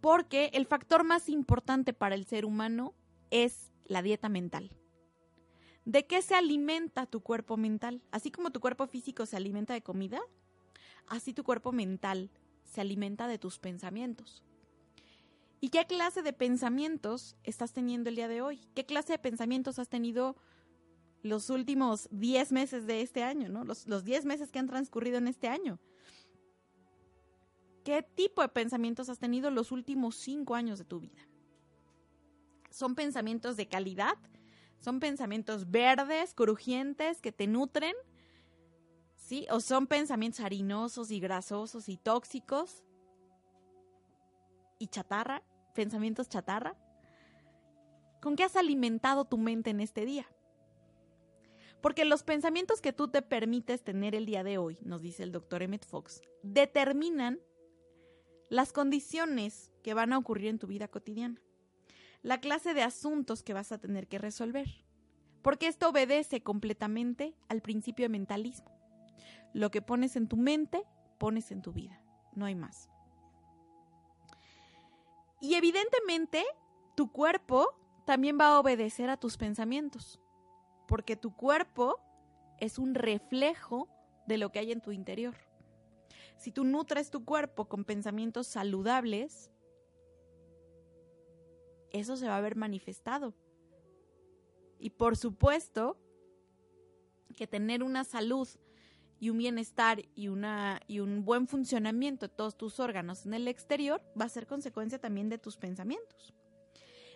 Porque 0.00 0.50
el 0.54 0.66
factor 0.66 1.02
más 1.02 1.28
importante 1.28 1.92
para 1.92 2.14
el 2.14 2.24
ser 2.24 2.44
humano 2.44 2.94
es 3.30 3.72
la 3.84 4.00
dieta 4.00 4.28
mental. 4.28 4.70
¿De 5.84 6.06
qué 6.06 6.22
se 6.22 6.36
alimenta 6.36 7.06
tu 7.06 7.20
cuerpo 7.20 7.56
mental? 7.56 8.00
Así 8.12 8.30
como 8.30 8.52
tu 8.52 8.60
cuerpo 8.60 8.86
físico 8.86 9.26
se 9.26 9.36
alimenta 9.36 9.74
de 9.74 9.82
comida, 9.82 10.20
así 11.08 11.32
tu 11.32 11.42
cuerpo 11.42 11.72
mental 11.72 12.30
se 12.70 12.80
alimenta 12.80 13.28
de 13.28 13.38
tus 13.38 13.58
pensamientos. 13.58 14.42
¿Y 15.60 15.68
qué 15.68 15.86
clase 15.86 16.22
de 16.22 16.32
pensamientos 16.32 17.36
estás 17.42 17.72
teniendo 17.72 18.08
el 18.08 18.16
día 18.16 18.28
de 18.28 18.40
hoy? 18.40 18.66
¿Qué 18.74 18.86
clase 18.86 19.12
de 19.12 19.18
pensamientos 19.18 19.78
has 19.78 19.88
tenido 19.88 20.36
los 21.22 21.50
últimos 21.50 22.08
10 22.12 22.52
meses 22.52 22.86
de 22.86 23.02
este 23.02 23.22
año, 23.22 23.48
¿no? 23.48 23.64
Los, 23.64 24.04
10 24.04 24.24
meses 24.24 24.50
que 24.50 24.58
han 24.58 24.66
transcurrido 24.66 25.18
en 25.18 25.28
este 25.28 25.48
año. 25.48 25.78
¿Qué 27.84 28.02
tipo 28.02 28.42
de 28.42 28.48
pensamientos 28.48 29.08
has 29.08 29.18
tenido 29.18 29.50
los 29.50 29.72
últimos 29.72 30.16
5 30.16 30.54
años 30.54 30.78
de 30.78 30.84
tu 30.84 31.00
vida? 31.00 31.20
¿Son 32.70 32.94
pensamientos 32.94 33.56
de 33.56 33.68
calidad? 33.68 34.16
¿Son 34.78 35.00
pensamientos 35.00 35.70
verdes, 35.70 36.34
crujientes, 36.34 37.20
que 37.20 37.32
te 37.32 37.46
nutren? 37.46 37.94
¿O 39.50 39.60
son 39.60 39.86
pensamientos 39.86 40.40
harinosos 40.40 41.10
y 41.10 41.20
grasosos 41.20 41.88
y 41.88 41.96
tóxicos? 41.96 42.82
¿Y 44.78 44.88
chatarra? 44.88 45.42
pensamientos 45.74 46.28
chatarra? 46.28 46.76
¿Con 48.20 48.36
qué 48.36 48.44
has 48.44 48.56
alimentado 48.56 49.24
tu 49.24 49.38
mente 49.38 49.70
en 49.70 49.80
este 49.80 50.04
día? 50.04 50.26
Porque 51.80 52.04
los 52.04 52.22
pensamientos 52.22 52.80
que 52.80 52.92
tú 52.92 53.08
te 53.08 53.22
permites 53.22 53.82
tener 53.82 54.14
el 54.14 54.26
día 54.26 54.44
de 54.44 54.58
hoy, 54.58 54.78
nos 54.82 55.00
dice 55.00 55.22
el 55.22 55.32
doctor 55.32 55.62
Emmett 55.62 55.86
Fox, 55.86 56.20
determinan 56.42 57.40
las 58.50 58.72
condiciones 58.72 59.70
que 59.82 59.94
van 59.94 60.12
a 60.12 60.18
ocurrir 60.18 60.48
en 60.48 60.58
tu 60.58 60.66
vida 60.66 60.88
cotidiana, 60.88 61.40
la 62.22 62.40
clase 62.40 62.74
de 62.74 62.82
asuntos 62.82 63.42
que 63.42 63.54
vas 63.54 63.72
a 63.72 63.78
tener 63.78 64.08
que 64.08 64.18
resolver, 64.18 64.68
porque 65.40 65.68
esto 65.68 65.88
obedece 65.88 66.42
completamente 66.42 67.34
al 67.48 67.62
principio 67.62 68.04
de 68.04 68.10
mentalismo. 68.10 68.79
Lo 69.52 69.70
que 69.70 69.82
pones 69.82 70.16
en 70.16 70.28
tu 70.28 70.36
mente, 70.36 70.84
pones 71.18 71.50
en 71.50 71.62
tu 71.62 71.72
vida, 71.72 72.02
no 72.34 72.44
hay 72.44 72.54
más. 72.54 72.88
Y 75.40 75.54
evidentemente, 75.54 76.44
tu 76.94 77.10
cuerpo 77.10 77.74
también 78.04 78.38
va 78.38 78.48
a 78.48 78.60
obedecer 78.60 79.10
a 79.10 79.16
tus 79.16 79.36
pensamientos, 79.36 80.20
porque 80.86 81.16
tu 81.16 81.34
cuerpo 81.34 81.98
es 82.58 82.78
un 82.78 82.94
reflejo 82.94 83.88
de 84.26 84.38
lo 84.38 84.52
que 84.52 84.58
hay 84.58 84.72
en 84.72 84.80
tu 84.80 84.92
interior. 84.92 85.34
Si 86.36 86.52
tú 86.52 86.64
nutres 86.64 87.10
tu 87.10 87.24
cuerpo 87.24 87.66
con 87.66 87.84
pensamientos 87.84 88.46
saludables, 88.46 89.50
eso 91.90 92.16
se 92.16 92.28
va 92.28 92.36
a 92.36 92.40
ver 92.40 92.56
manifestado. 92.56 93.34
Y 94.78 94.90
por 94.90 95.16
supuesto 95.16 95.98
que 97.36 97.46
tener 97.46 97.82
una 97.82 98.04
salud 98.04 98.48
y 99.20 99.28
un 99.28 99.36
bienestar 99.36 100.02
y, 100.14 100.28
una, 100.28 100.80
y 100.88 101.00
un 101.00 101.24
buen 101.24 101.46
funcionamiento 101.46 102.26
de 102.26 102.34
todos 102.34 102.56
tus 102.56 102.80
órganos 102.80 103.26
en 103.26 103.34
el 103.34 103.46
exterior 103.46 104.02
va 104.18 104.24
a 104.24 104.30
ser 104.30 104.46
consecuencia 104.46 104.98
también 104.98 105.28
de 105.28 105.38
tus 105.38 105.58
pensamientos. 105.58 106.34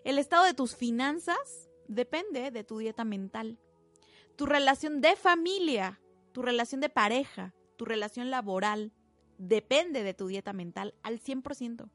El 0.04 0.18
estado 0.18 0.44
de 0.44 0.52
tus 0.52 0.76
finanzas 0.76 1.70
depende 1.88 2.50
de 2.50 2.62
tu 2.62 2.78
dieta 2.78 3.04
mental. 3.04 3.58
Tu 4.36 4.44
relación 4.44 5.00
de 5.00 5.16
familia, 5.16 5.98
tu 6.32 6.42
relación 6.42 6.82
de 6.82 6.90
pareja, 6.90 7.54
tu 7.76 7.86
relación 7.86 8.30
laboral, 8.30 8.92
depende 9.38 10.02
de 10.02 10.12
tu 10.12 10.26
dieta 10.26 10.52
mental 10.52 10.94
al 11.02 11.20
100%. 11.20 11.88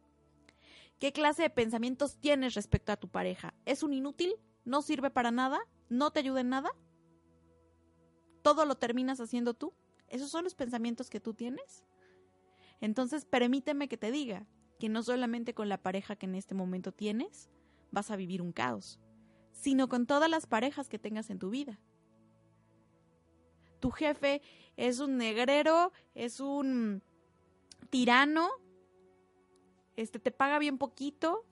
¿Qué 0.98 1.14
clase 1.14 1.44
de 1.44 1.50
pensamientos 1.52 2.18
tienes 2.18 2.56
respecto 2.56 2.92
a 2.92 2.98
tu 2.98 3.10
pareja? 3.10 3.54
¿Es 3.66 3.84
un 3.84 3.94
inútil? 3.94 4.34
¿No 4.66 4.82
sirve 4.82 5.12
para 5.12 5.30
nada? 5.30 5.60
¿No 5.88 6.10
te 6.12 6.20
ayuda 6.20 6.42
en 6.42 6.50
nada? 6.50 6.72
¿Todo 8.42 8.66
lo 8.66 8.76
terminas 8.76 9.22
haciendo 9.22 9.54
tú? 9.54 9.74
¿Esos 10.10 10.30
son 10.32 10.44
los 10.44 10.56
pensamientos 10.56 11.10
que 11.10 11.20
tú 11.20 11.34
tienes? 11.34 11.86
Entonces, 12.82 13.26
permíteme 13.26 13.88
que 13.88 13.98
te 13.98 14.12
diga 14.12 14.48
que 14.80 14.90
no 14.90 15.04
solamente 15.04 15.54
con 15.54 15.70
la 15.70 15.82
pareja 15.82 16.16
que 16.16 16.26
en 16.26 16.36
este 16.36 16.56
momento 16.56 16.92
tienes 16.92 17.50
vas 17.92 18.12
a 18.12 18.16
vivir 18.16 18.42
un 18.42 18.52
caos, 18.52 19.00
sino 19.52 19.90
con 19.90 20.06
todas 20.06 20.30
las 20.30 20.48
parejas 20.48 20.90
que 20.90 21.00
tengas 21.00 21.30
en 21.30 21.40
tu 21.40 21.50
vida. 21.50 21.80
Tu 23.80 23.92
jefe 23.92 24.42
es 24.78 25.00
un 25.00 25.18
negrero, 25.18 25.92
es 26.16 26.40
un 26.40 27.04
tirano, 27.90 28.50
este 29.96 30.20
te 30.20 30.32
paga 30.32 30.60
bien 30.60 30.78
poquito. 30.78 31.46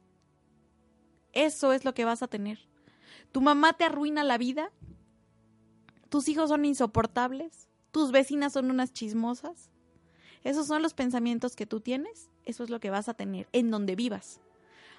Eso 1.34 1.74
es 1.74 1.86
lo 1.86 1.94
que 1.94 2.06
vas 2.06 2.24
a 2.24 2.28
tener. 2.28 2.60
Tu 3.32 3.42
mamá 3.42 3.74
te 3.74 3.84
arruina 3.84 4.24
la 4.24 4.38
vida. 4.38 4.72
Tus 6.10 6.30
hijos 6.30 6.50
son 6.50 6.66
insoportables 6.66 7.67
tus 7.98 8.12
vecinas 8.12 8.54
son 8.54 8.70
unas 8.70 8.94
chismosas. 8.94 9.72
Esos 10.44 10.68
son 10.68 10.84
los 10.84 10.94
pensamientos 10.94 11.56
que 11.56 11.66
tú 11.66 11.80
tienes, 11.80 12.30
eso 12.46 12.64
es 12.64 12.70
lo 12.70 12.80
que 12.80 12.92
vas 12.92 13.10
a 13.10 13.16
tener 13.16 13.48
en 13.54 13.72
donde 13.72 13.96
vivas. 13.96 14.40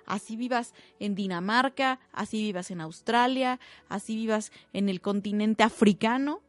Así 0.04 0.34
vivas 0.34 0.74
en 0.98 1.14
Dinamarca, 1.14 2.00
así 2.10 2.42
vivas 2.42 2.72
en 2.72 2.80
Australia, 2.80 3.60
así 3.88 4.16
vivas 4.16 4.50
en 4.72 4.88
el 4.88 5.00
continente 5.00 5.62
africano, 5.62 6.40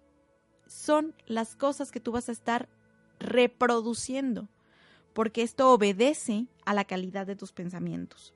son 0.65 1.13
las 1.27 1.55
cosas 1.55 1.91
que 1.91 1.99
tú 1.99 2.13
vas 2.13 2.29
a 2.29 2.31
estar 2.31 2.67
reproduciendo, 3.19 4.47
porque 5.13 5.43
esto 5.43 5.71
obedece 5.71 6.47
a 6.65 6.73
la 6.73 6.83
calidad 6.83 7.27
de 7.27 7.35
tus 7.35 7.51
pensamientos. 7.51 8.33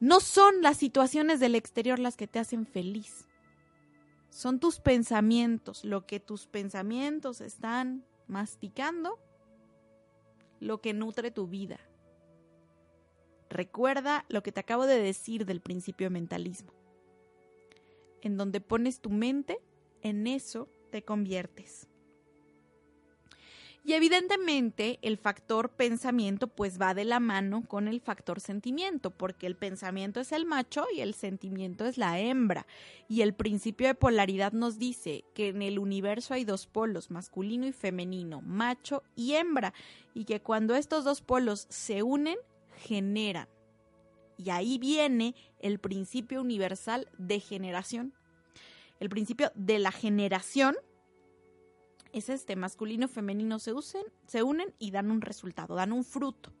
No 0.00 0.20
son 0.20 0.62
las 0.62 0.78
situaciones 0.78 1.38
del 1.38 1.54
exterior 1.54 1.98
las 1.98 2.16
que 2.16 2.26
te 2.26 2.38
hacen 2.38 2.66
feliz. 2.66 3.26
Son 4.32 4.60
tus 4.60 4.80
pensamientos, 4.80 5.84
lo 5.84 6.06
que 6.06 6.18
tus 6.18 6.46
pensamientos 6.46 7.42
están 7.42 8.02
masticando, 8.26 9.18
lo 10.58 10.80
que 10.80 10.94
nutre 10.94 11.30
tu 11.30 11.48
vida. 11.48 11.78
Recuerda 13.50 14.24
lo 14.30 14.42
que 14.42 14.50
te 14.50 14.60
acabo 14.60 14.86
de 14.86 14.98
decir 15.02 15.44
del 15.44 15.60
principio 15.60 16.06
de 16.06 16.14
mentalismo. 16.14 16.72
En 18.22 18.38
donde 18.38 18.62
pones 18.62 19.00
tu 19.00 19.10
mente, 19.10 19.60
en 20.00 20.26
eso 20.26 20.66
te 20.90 21.04
conviertes. 21.04 21.86
Y 23.84 23.94
evidentemente 23.94 25.00
el 25.02 25.18
factor 25.18 25.70
pensamiento 25.70 26.46
pues 26.46 26.80
va 26.80 26.94
de 26.94 27.04
la 27.04 27.18
mano 27.18 27.64
con 27.66 27.88
el 27.88 28.00
factor 28.00 28.40
sentimiento, 28.40 29.10
porque 29.10 29.48
el 29.48 29.56
pensamiento 29.56 30.20
es 30.20 30.30
el 30.30 30.46
macho 30.46 30.86
y 30.94 31.00
el 31.00 31.14
sentimiento 31.14 31.84
es 31.86 31.98
la 31.98 32.20
hembra. 32.20 32.66
Y 33.08 33.22
el 33.22 33.34
principio 33.34 33.88
de 33.88 33.96
polaridad 33.96 34.52
nos 34.52 34.78
dice 34.78 35.24
que 35.34 35.48
en 35.48 35.62
el 35.62 35.80
universo 35.80 36.32
hay 36.32 36.44
dos 36.44 36.68
polos, 36.68 37.10
masculino 37.10 37.66
y 37.66 37.72
femenino, 37.72 38.40
macho 38.40 39.02
y 39.16 39.32
hembra, 39.32 39.74
y 40.14 40.26
que 40.26 40.40
cuando 40.40 40.76
estos 40.76 41.02
dos 41.02 41.20
polos 41.20 41.66
se 41.68 42.04
unen, 42.04 42.38
generan. 42.76 43.48
Y 44.36 44.50
ahí 44.50 44.78
viene 44.78 45.34
el 45.58 45.80
principio 45.80 46.40
universal 46.40 47.08
de 47.18 47.40
generación. 47.40 48.14
El 49.00 49.08
principio 49.08 49.50
de 49.56 49.80
la 49.80 49.90
generación 49.90 50.76
es 52.12 52.28
este, 52.28 52.56
masculino 52.56 53.08
femenino 53.08 53.58
se, 53.58 53.72
usen, 53.72 54.02
se 54.26 54.42
unen 54.42 54.74
y 54.78 54.90
dan 54.90 55.10
un 55.10 55.20
resultado, 55.20 55.74
dan 55.74 55.92
un 55.92 56.04
fruto. 56.04 56.52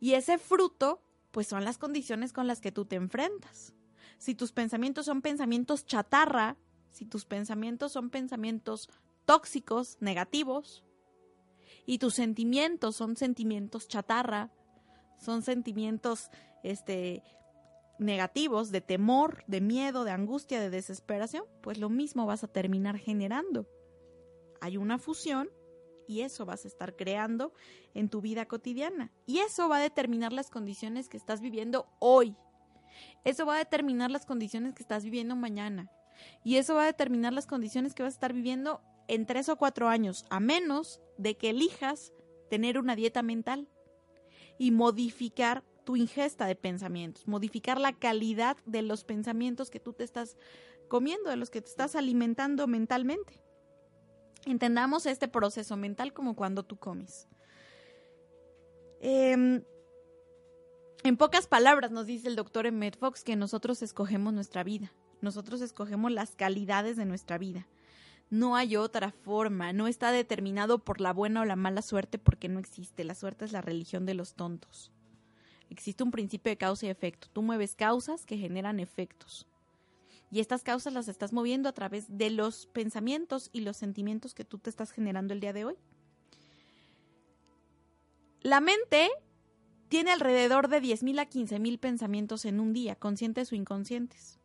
Y 0.00 0.14
ese 0.14 0.38
fruto, 0.38 1.02
pues 1.30 1.46
son 1.46 1.64
las 1.64 1.78
condiciones 1.78 2.32
con 2.32 2.46
las 2.46 2.60
que 2.60 2.72
tú 2.72 2.84
te 2.84 2.96
enfrentas. 2.96 3.74
Si 4.18 4.34
tus 4.34 4.52
pensamientos 4.52 5.06
son 5.06 5.22
pensamientos 5.22 5.86
chatarra, 5.86 6.56
si 6.90 7.06
tus 7.06 7.24
pensamientos 7.24 7.92
son 7.92 8.10
pensamientos 8.10 8.88
tóxicos, 9.24 9.96
negativos, 10.00 10.84
y 11.86 11.98
tus 11.98 12.14
sentimientos 12.14 12.96
son 12.96 13.16
sentimientos 13.16 13.88
chatarra, 13.88 14.50
son 15.18 15.42
sentimientos 15.42 16.30
este 16.62 17.22
negativos 17.98 18.70
de 18.70 18.80
temor, 18.80 19.44
de 19.46 19.60
miedo, 19.60 20.04
de 20.04 20.10
angustia, 20.10 20.60
de 20.60 20.70
desesperación, 20.70 21.44
pues 21.60 21.78
lo 21.78 21.90
mismo 21.90 22.24
vas 22.26 22.44
a 22.44 22.48
terminar 22.48 22.96
generando 22.96 23.66
hay 24.60 24.76
una 24.76 24.98
fusión 24.98 25.48
y 26.06 26.22
eso 26.22 26.44
vas 26.44 26.64
a 26.64 26.68
estar 26.68 26.96
creando 26.96 27.52
en 27.94 28.08
tu 28.08 28.20
vida 28.20 28.46
cotidiana. 28.46 29.12
Y 29.26 29.38
eso 29.38 29.68
va 29.68 29.76
a 29.76 29.82
determinar 29.82 30.32
las 30.32 30.50
condiciones 30.50 31.08
que 31.08 31.16
estás 31.16 31.40
viviendo 31.40 31.86
hoy. 32.00 32.36
Eso 33.24 33.46
va 33.46 33.54
a 33.54 33.58
determinar 33.58 34.10
las 34.10 34.26
condiciones 34.26 34.74
que 34.74 34.82
estás 34.82 35.04
viviendo 35.04 35.36
mañana. 35.36 35.88
Y 36.44 36.56
eso 36.56 36.74
va 36.74 36.82
a 36.82 36.86
determinar 36.86 37.32
las 37.32 37.46
condiciones 37.46 37.94
que 37.94 38.02
vas 38.02 38.14
a 38.14 38.16
estar 38.16 38.32
viviendo 38.32 38.82
en 39.08 39.26
tres 39.26 39.48
o 39.48 39.56
cuatro 39.56 39.88
años, 39.88 40.24
a 40.30 40.40
menos 40.40 41.00
de 41.16 41.36
que 41.36 41.50
elijas 41.50 42.12
tener 42.48 42.78
una 42.78 42.96
dieta 42.96 43.22
mental 43.22 43.68
y 44.58 44.70
modificar 44.72 45.64
tu 45.84 45.96
ingesta 45.96 46.46
de 46.46 46.56
pensamientos, 46.56 47.26
modificar 47.26 47.80
la 47.80 47.92
calidad 47.92 48.56
de 48.66 48.82
los 48.82 49.04
pensamientos 49.04 49.70
que 49.70 49.80
tú 49.80 49.92
te 49.92 50.04
estás 50.04 50.36
comiendo, 50.88 51.30
de 51.30 51.36
los 51.36 51.50
que 51.50 51.62
te 51.62 51.70
estás 51.70 51.96
alimentando 51.96 52.66
mentalmente. 52.66 53.42
Entendamos 54.46 55.06
este 55.06 55.28
proceso 55.28 55.76
mental 55.76 56.12
como 56.12 56.34
cuando 56.34 56.62
tú 56.62 56.76
comes. 56.76 57.28
Em, 59.00 59.62
en 61.02 61.16
pocas 61.16 61.46
palabras 61.46 61.90
nos 61.90 62.06
dice 62.06 62.28
el 62.28 62.36
doctor 62.36 62.66
Emmett 62.66 62.98
Fox 62.98 63.24
que 63.24 63.36
nosotros 63.36 63.82
escogemos 63.82 64.32
nuestra 64.32 64.62
vida, 64.62 64.92
nosotros 65.20 65.60
escogemos 65.60 66.12
las 66.12 66.36
calidades 66.36 66.96
de 66.96 67.06
nuestra 67.06 67.38
vida. 67.38 67.66
No 68.30 68.54
hay 68.54 68.76
otra 68.76 69.10
forma, 69.10 69.72
no 69.72 69.88
está 69.88 70.12
determinado 70.12 70.78
por 70.78 71.00
la 71.00 71.12
buena 71.12 71.40
o 71.40 71.44
la 71.44 71.56
mala 71.56 71.82
suerte 71.82 72.16
porque 72.16 72.48
no 72.48 72.60
existe. 72.60 73.02
La 73.02 73.16
suerte 73.16 73.44
es 73.44 73.50
la 73.50 73.60
religión 73.60 74.06
de 74.06 74.14
los 74.14 74.34
tontos. 74.34 74.92
Existe 75.68 76.04
un 76.04 76.12
principio 76.12 76.50
de 76.50 76.56
causa 76.56 76.86
y 76.86 76.90
efecto. 76.90 77.28
Tú 77.32 77.42
mueves 77.42 77.74
causas 77.74 78.26
que 78.26 78.36
generan 78.36 78.78
efectos. 78.78 79.48
Y 80.30 80.40
estas 80.40 80.62
causas 80.62 80.92
las 80.92 81.08
estás 81.08 81.32
moviendo 81.32 81.68
a 81.68 81.72
través 81.72 82.06
de 82.16 82.30
los 82.30 82.66
pensamientos 82.66 83.50
y 83.52 83.62
los 83.62 83.76
sentimientos 83.76 84.34
que 84.34 84.44
tú 84.44 84.58
te 84.58 84.70
estás 84.70 84.92
generando 84.92 85.34
el 85.34 85.40
día 85.40 85.52
de 85.52 85.64
hoy. 85.64 85.76
La 88.40 88.60
mente 88.60 89.10
tiene 89.88 90.12
alrededor 90.12 90.68
de 90.68 90.80
10.000 90.80 91.20
a 91.20 91.28
15.000 91.28 91.78
pensamientos 91.80 92.44
en 92.44 92.60
un 92.60 92.72
día, 92.72 92.94
conscientes 92.94 93.50
o 93.50 93.56
inconscientes. 93.56 94.38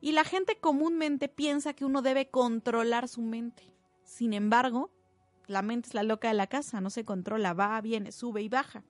Y 0.00 0.12
la 0.12 0.24
gente 0.24 0.58
comúnmente 0.58 1.28
piensa 1.28 1.72
que 1.72 1.84
uno 1.84 2.02
debe 2.02 2.30
controlar 2.30 3.06
su 3.08 3.22
mente. 3.22 3.72
Sin 4.02 4.32
embargo, 4.32 4.90
la 5.46 5.62
mente 5.62 5.88
es 5.88 5.94
la 5.94 6.02
loca 6.02 6.28
de 6.28 6.34
la 6.34 6.48
casa, 6.48 6.80
no 6.80 6.90
se 6.90 7.04
controla, 7.04 7.52
va, 7.52 7.80
viene, 7.80 8.10
sube 8.10 8.42
y 8.42 8.48
baja. 8.48 8.82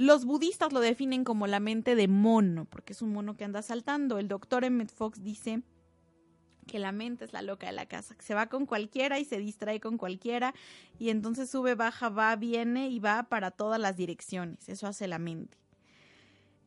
Los 0.00 0.24
budistas 0.24 0.72
lo 0.72 0.80
definen 0.80 1.24
como 1.24 1.46
la 1.46 1.60
mente 1.60 1.94
de 1.94 2.08
mono, 2.08 2.64
porque 2.64 2.94
es 2.94 3.02
un 3.02 3.12
mono 3.12 3.36
que 3.36 3.44
anda 3.44 3.60
saltando. 3.60 4.18
El 4.18 4.28
doctor 4.28 4.64
Emmett 4.64 4.90
Fox 4.90 5.22
dice 5.22 5.60
que 6.66 6.78
la 6.78 6.90
mente 6.90 7.26
es 7.26 7.34
la 7.34 7.42
loca 7.42 7.66
de 7.66 7.74
la 7.74 7.84
casa, 7.84 8.14
que 8.14 8.22
se 8.22 8.32
va 8.32 8.46
con 8.46 8.64
cualquiera 8.64 9.18
y 9.18 9.26
se 9.26 9.36
distrae 9.36 9.78
con 9.78 9.98
cualquiera 9.98 10.54
y 10.98 11.10
entonces 11.10 11.50
sube, 11.50 11.74
baja, 11.74 12.08
va, 12.08 12.34
viene 12.36 12.88
y 12.88 12.98
va 12.98 13.24
para 13.24 13.50
todas 13.50 13.78
las 13.78 13.98
direcciones. 13.98 14.70
Eso 14.70 14.86
hace 14.86 15.06
la 15.06 15.18
mente. 15.18 15.58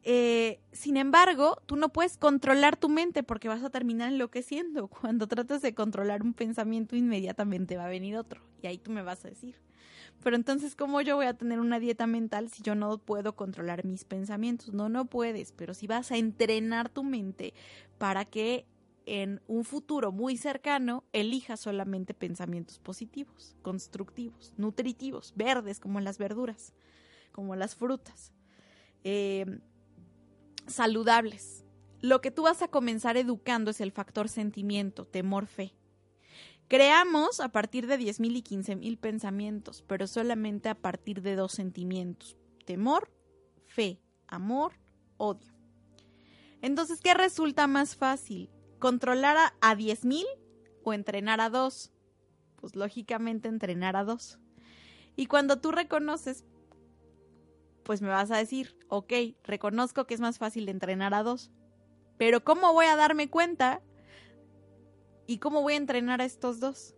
Eh, 0.03 0.59
sin 0.71 0.95
embargo, 0.95 1.59
tú 1.65 1.75
no 1.75 1.89
puedes 1.89 2.17
controlar 2.17 2.77
tu 2.77 2.87
mente 2.87 3.23
porque 3.23 3.47
vas 3.47 3.63
a 3.63 3.71
terminar 3.71 4.11
enloqueciendo. 4.11 4.87
Cuando 5.01 5.25
tratas 5.25 5.63
de 5.63 5.73
controlar 5.73 6.21
un 6.21 6.35
pensamiento, 6.35 6.95
inmediatamente 6.95 7.77
va 7.77 7.85
a 7.85 7.89
venir 7.89 8.15
otro. 8.15 8.41
Y 8.61 8.67
ahí 8.67 8.77
tú 8.77 8.91
me 8.91 9.01
vas 9.01 9.25
a 9.25 9.29
decir, 9.29 9.55
pero 10.23 10.35
entonces, 10.37 10.75
¿cómo 10.75 11.01
yo 11.01 11.17
voy 11.17 11.25
a 11.25 11.33
tener 11.33 11.59
una 11.59 11.79
dieta 11.79 12.07
mental 12.07 12.49
si 12.49 12.63
yo 12.63 12.75
no 12.75 12.97
puedo 12.97 13.35
controlar 13.35 13.83
mis 13.83 14.05
pensamientos? 14.05 14.73
No, 14.73 14.87
no 14.87 15.05
puedes, 15.05 15.51
pero 15.51 15.73
si 15.73 15.85
vas 15.85 16.11
a 16.11 16.17
entrenar 16.17 16.89
tu 16.89 17.03
mente 17.03 17.53
para 17.97 18.23
que 18.23 18.65
en 19.05 19.41
un 19.47 19.65
futuro 19.65 20.13
muy 20.13 20.37
cercano 20.37 21.03
elijas 21.11 21.59
solamente 21.59 22.13
pensamientos 22.13 22.79
positivos, 22.79 23.55
constructivos, 23.61 24.53
nutritivos, 24.57 25.33
verdes 25.35 25.81
como 25.81 25.99
las 25.99 26.17
verduras, 26.17 26.73
como 27.33 27.55
las 27.57 27.75
frutas, 27.75 28.31
eh, 29.03 29.59
saludables. 30.67 31.65
Lo 31.99 32.21
que 32.21 32.31
tú 32.31 32.43
vas 32.43 32.61
a 32.61 32.69
comenzar 32.69 33.17
educando 33.17 33.71
es 33.71 33.81
el 33.81 33.91
factor 33.91 34.29
sentimiento, 34.29 35.05
temor, 35.05 35.47
fe. 35.47 35.73
Creamos 36.67 37.39
a 37.39 37.49
partir 37.49 37.87
de 37.87 37.99
10.000 37.99 38.37
y 38.37 38.43
15.000 38.43 38.97
pensamientos, 38.97 39.83
pero 39.87 40.07
solamente 40.07 40.69
a 40.69 40.75
partir 40.75 41.21
de 41.21 41.35
dos 41.35 41.51
sentimientos, 41.51 42.37
temor, 42.65 43.11
fe, 43.67 43.99
amor, 44.27 44.73
odio. 45.17 45.53
Entonces, 46.61 47.01
¿qué 47.01 47.13
resulta 47.13 47.67
más 47.67 47.95
fácil? 47.95 48.49
¿Controlar 48.79 49.37
a, 49.37 49.53
a 49.61 49.75
10.000 49.75 50.25
o 50.83 50.93
entrenar 50.93 51.41
a 51.41 51.49
dos? 51.49 51.91
Pues 52.55 52.75
lógicamente 52.75 53.49
entrenar 53.49 53.95
a 53.95 54.03
dos. 54.03 54.39
Y 55.15 55.27
cuando 55.27 55.59
tú 55.59 55.71
reconoces, 55.71 56.45
pues 57.83 58.01
me 58.01 58.07
vas 58.07 58.31
a 58.31 58.37
decir, 58.37 58.77
ok, 58.87 59.13
reconozco 59.43 60.05
que 60.05 60.13
es 60.13 60.21
más 60.21 60.39
fácil 60.39 60.69
entrenar 60.69 61.13
a 61.13 61.23
dos. 61.23 61.51
Pero 62.17 62.43
¿cómo 62.43 62.73
voy 62.73 62.85
a 62.85 62.95
darme 62.95 63.29
cuenta 63.29 63.81
¿Y 65.25 65.37
cómo 65.37 65.61
voy 65.61 65.73
a 65.73 65.77
entrenar 65.77 66.21
a 66.21 66.25
estos 66.25 66.59
dos? 66.59 66.95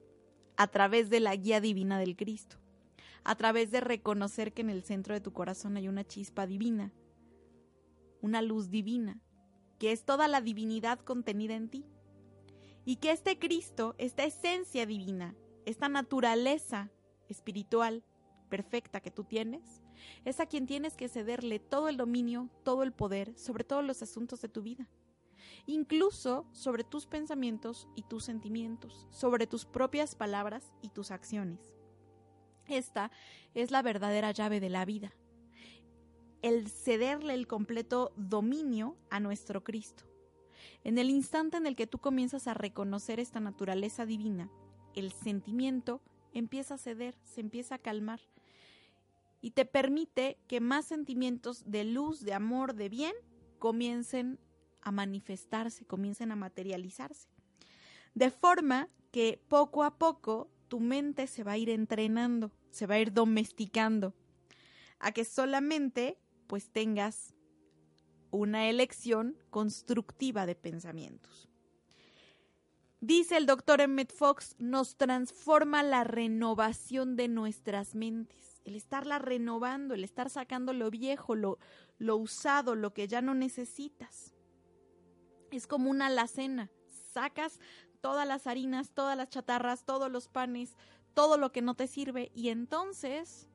A 0.58 0.68
través 0.68 1.10
de 1.12 1.20
la 1.20 1.36
guía 1.36 1.62
divina 1.62 2.00
del 2.00 2.16
Cristo, 2.16 2.58
a 3.24 3.36
través 3.36 3.70
de 3.70 3.82
reconocer 3.82 4.52
que 4.52 4.62
en 4.62 4.72
el 4.72 4.84
centro 4.84 5.14
de 5.14 5.22
tu 5.22 5.32
corazón 5.32 5.78
hay 5.78 5.88
una 5.88 6.06
chispa 6.06 6.48
divina, 6.48 6.92
una 8.22 8.42
luz 8.42 8.72
divina, 8.72 9.22
que 9.78 9.92
es 9.92 10.06
toda 10.06 10.28
la 10.28 10.42
divinidad 10.42 11.00
contenida 11.00 11.56
en 11.56 11.70
ti. 11.70 11.86
Y 12.84 12.96
que 12.96 13.12
este 13.12 13.38
Cristo, 13.38 13.94
esta 14.00 14.24
esencia 14.24 14.88
divina, 14.88 15.36
esta 15.66 15.88
naturaleza 15.90 16.90
espiritual 17.30 18.04
perfecta 18.50 19.02
que 19.02 19.12
tú 19.12 19.24
tienes, 19.24 19.84
es 20.24 20.40
a 20.40 20.48
quien 20.48 20.66
tienes 20.66 20.96
que 20.96 21.10
cederle 21.10 21.60
todo 21.60 21.90
el 21.90 21.98
dominio, 21.98 22.50
todo 22.64 22.82
el 22.82 22.92
poder 22.92 23.38
sobre 23.38 23.64
todos 23.64 23.84
los 23.84 24.02
asuntos 24.02 24.42
de 24.42 24.50
tu 24.50 24.64
vida 24.64 24.88
incluso 25.66 26.46
sobre 26.52 26.84
tus 26.84 27.06
pensamientos 27.06 27.88
y 27.96 28.04
tus 28.04 28.26
sentimientos, 28.26 29.08
sobre 29.10 29.48
tus 29.48 29.66
propias 29.66 30.16
palabras 30.16 30.74
y 30.82 30.90
tus 30.90 31.12
acciones. 31.12 31.76
Esta 32.68 33.12
es 33.54 33.72
la 33.72 33.82
verdadera 33.82 34.32
llave 34.32 34.60
de 34.60 34.70
la 34.70 34.86
vida, 34.86 35.14
el 36.42 36.68
cederle 36.70 37.34
el 37.34 37.48
completo 37.48 38.12
dominio 38.16 38.98
a 39.10 39.20
nuestro 39.20 39.64
Cristo. 39.64 40.06
En 40.84 40.98
el 40.98 41.10
instante 41.10 41.58
en 41.58 41.66
el 41.66 41.76
que 41.76 41.88
tú 41.88 42.00
comienzas 42.00 42.48
a 42.48 42.54
reconocer 42.54 43.20
esta 43.20 43.40
naturaleza 43.40 44.06
divina, 44.06 44.52
el 44.94 45.12
sentimiento 45.12 46.02
empieza 46.32 46.76
a 46.76 46.78
ceder, 46.78 47.18
se 47.24 47.42
empieza 47.42 47.76
a 47.76 47.80
calmar. 47.80 48.22
y 49.42 49.52
te 49.52 49.66
permite 49.66 50.40
que 50.48 50.60
más 50.60 50.86
sentimientos 50.86 51.70
de 51.70 51.84
luz, 51.84 52.22
de 52.22 52.34
amor, 52.34 52.74
de 52.74 52.90
bien 52.90 53.14
comiencen 53.60 54.40
a 54.86 54.92
manifestarse, 54.92 55.86
comiencen 55.86 56.32
a 56.32 56.38
materializarse. 56.38 57.28
De 58.14 58.32
forma 58.32 58.88
que 59.12 59.42
poco 59.50 59.84
a 59.84 59.98
poco 59.98 60.50
tu 60.70 60.80
mente 60.80 61.28
se 61.28 61.44
va 61.44 61.54
a 61.54 61.58
ir 61.58 61.70
entrenando, 61.70 62.52
se 62.72 62.88
va 62.88 62.96
a 62.96 63.00
ir 63.00 63.12
domesticando, 63.12 64.14
a 65.00 65.12
que 65.12 65.26
solamente 65.26 66.18
pues 66.48 66.70
tengas 66.72 67.34
una 68.32 68.70
elección 68.70 69.38
constructiva 69.50 70.46
de 70.46 70.56
pensamientos. 70.56 71.50
Dice 73.02 73.38
el 73.38 73.46
doctor 73.46 73.82
Emmett 73.82 74.14
Fox, 74.14 74.56
nos 74.58 74.98
transforma 74.98 75.84
la 75.84 76.04
renovación 76.04 77.16
de 77.16 77.28
nuestras 77.28 77.96
mentes, 77.96 78.62
el 78.66 78.76
estarla 78.76 79.20
renovando, 79.20 79.94
el 79.94 80.04
estar 80.04 80.30
sacando 80.30 80.74
lo 80.74 80.90
viejo, 80.90 81.36
lo, 81.36 81.60
lo 81.98 82.18
usado, 82.18 82.76
lo 82.76 82.94
que 82.94 83.08
ya 83.08 83.22
no 83.22 83.36
necesitas. 83.36 84.35
Es 85.52 85.68
como 85.68 85.90
una 85.90 86.08
alacena, 86.08 86.70
sacas 87.14 87.60
todas 88.02 88.28
las 88.28 88.48
harinas, 88.48 88.92
todas 88.92 89.18
las 89.18 89.30
chatarras, 89.30 89.86
todos 89.86 90.12
los 90.12 90.28
panes, 90.28 90.76
todo 91.14 91.38
lo 91.38 91.52
que 91.52 91.62
no 91.62 91.76
te 91.76 91.88
sirve 91.88 92.32
y 92.36 92.50
entonces 92.50 93.48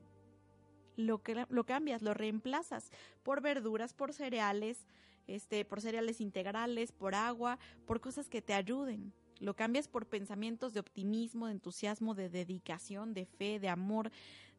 lo, 0.96 1.22
que, 1.22 1.46
lo 1.48 1.64
cambias, 1.64 2.02
lo 2.02 2.14
reemplazas 2.14 2.90
por 3.22 3.40
verduras, 3.40 3.94
por 3.94 4.12
cereales, 4.12 4.86
este, 5.26 5.64
por 5.64 5.80
cereales 5.80 6.20
integrales, 6.20 6.92
por 6.92 7.14
agua, 7.14 7.58
por 7.86 8.00
cosas 8.00 8.28
que 8.28 8.42
te 8.42 8.54
ayuden. 8.54 9.12
Lo 9.38 9.54
cambias 9.54 9.88
por 9.88 10.06
pensamientos 10.06 10.74
de 10.74 10.80
optimismo, 10.80 11.46
de 11.46 11.52
entusiasmo, 11.52 12.14
de 12.14 12.28
dedicación, 12.28 13.14
de 13.14 13.26
fe, 13.26 13.58
de 13.58 13.68
amor, 13.68 14.10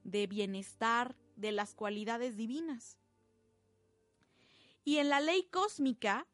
de 0.03 0.25
bienestar, 0.27 1.15
de 1.35 1.51
las 1.51 1.75
cualidades 1.75 2.35
divinas. 2.35 2.97
Y 4.83 4.97
en 4.97 5.09
la 5.09 5.19
ley 5.19 5.43
cósmica 5.51 6.25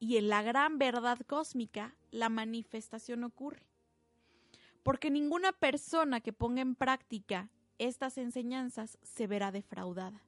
y 0.00 0.16
en 0.16 0.28
la 0.28 0.42
gran 0.42 0.78
verdad 0.78 1.18
cósmica, 1.26 1.94
la 2.10 2.30
manifestación 2.30 3.22
ocurre. 3.22 3.62
Porque 4.82 5.10
ninguna 5.10 5.52
persona 5.52 6.20
que 6.20 6.32
ponga 6.32 6.62
en 6.62 6.74
práctica 6.74 7.50
estas 7.78 8.16
enseñanzas 8.18 8.98
se 9.02 9.26
verá 9.26 9.52
defraudada. 9.52 10.22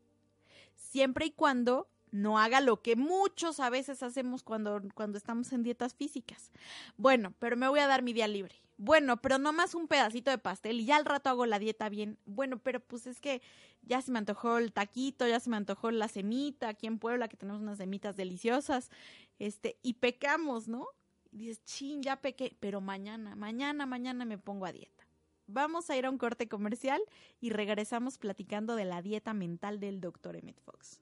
Siempre 0.75 1.27
y 1.27 1.31
cuando 1.31 1.89
no 2.11 2.39
haga 2.39 2.61
lo 2.61 2.83
que 2.83 2.95
muchos 2.95 3.59
a 3.61 3.71
veces 3.71 4.03
hacemos 4.03 4.43
cuando, 4.43 4.83
cuando 4.95 5.17
estamos 5.17 5.51
en 5.53 5.63
dietas 5.63 5.95
físicas. 5.95 6.51
Bueno, 6.99 7.33
pero 7.39 7.57
me 7.57 7.67
voy 7.67 7.81
a 7.81 7.87
dar 7.87 8.03
mi 8.03 8.13
día 8.13 8.29
libre. 8.29 8.63
Bueno, 8.77 9.17
pero 9.17 9.39
no 9.39 9.53
más 9.53 9.75
un 9.75 9.87
pedacito 9.87 10.31
de 10.31 10.39
pastel 10.39 10.81
y 10.81 10.87
ya 10.87 10.97
al 10.97 11.05
rato 11.05 11.31
hago 11.31 11.47
la 11.47 11.59
dieta 11.59 11.89
bien. 11.89 12.19
Bueno, 12.27 12.59
pero 12.59 12.81
pues 12.81 13.07
es 13.07 13.21
que 13.21 13.41
ya 13.83 14.03
se 14.03 14.11
me 14.11 14.19
antojó 14.19 14.59
el 14.59 14.73
taquito, 14.73 15.27
ya 15.27 15.41
se 15.41 15.51
me 15.51 15.57
antojó 15.57 15.91
la 15.91 16.09
semita 16.09 16.69
aquí 16.69 16.87
en 16.87 16.99
Puebla 16.99 17.29
que 17.29 17.37
tenemos 17.37 17.63
unas 17.63 17.79
semitas 17.79 18.17
deliciosas. 18.17 18.91
Este, 19.39 19.77
y 19.83 19.95
pecamos, 19.95 20.69
¿no? 20.69 20.87
Y 21.31 21.39
dices, 21.39 21.65
chin, 21.65 22.03
ya 22.03 22.17
pequé, 22.17 22.57
pero 22.61 22.81
mañana, 22.81 23.35
mañana, 23.35 23.87
mañana 23.87 24.25
me 24.25 24.39
pongo 24.39 24.67
a 24.67 24.73
dieta. 24.73 25.07
Vamos 25.47 25.91
a 25.91 25.97
ir 25.97 26.07
a 26.07 26.11
un 26.11 26.19
corte 26.19 26.49
comercial 26.49 27.01
y 27.41 27.51
regresamos 27.51 28.19
platicando 28.19 28.77
de 28.77 28.85
la 28.85 29.03
dieta 29.03 29.35
mental 29.35 29.81
del 29.81 30.01
doctor 30.01 30.37
Emmett 30.37 30.61
Fox. 30.61 31.01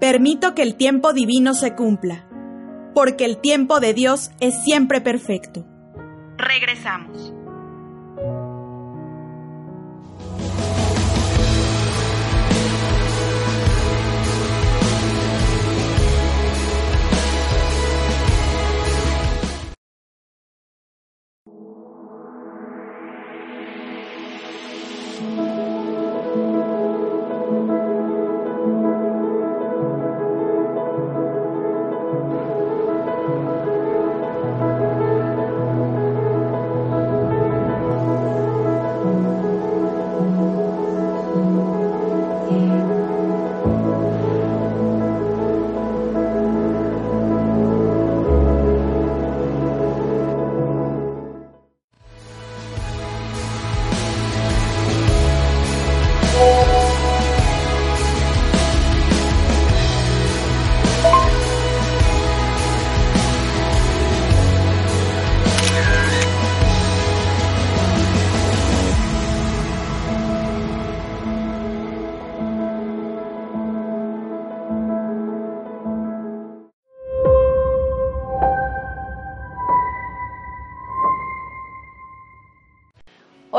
Permito 0.00 0.54
que 0.54 0.62
el 0.62 0.76
tiempo 0.76 1.12
divino 1.12 1.54
se 1.54 1.74
cumpla, 1.74 2.28
porque 2.94 3.24
el 3.24 3.40
tiempo 3.40 3.80
de 3.80 3.94
Dios 3.94 4.30
es 4.40 4.62
siempre 4.62 5.00
perfecto. 5.00 5.66
Regresamos. 6.36 7.43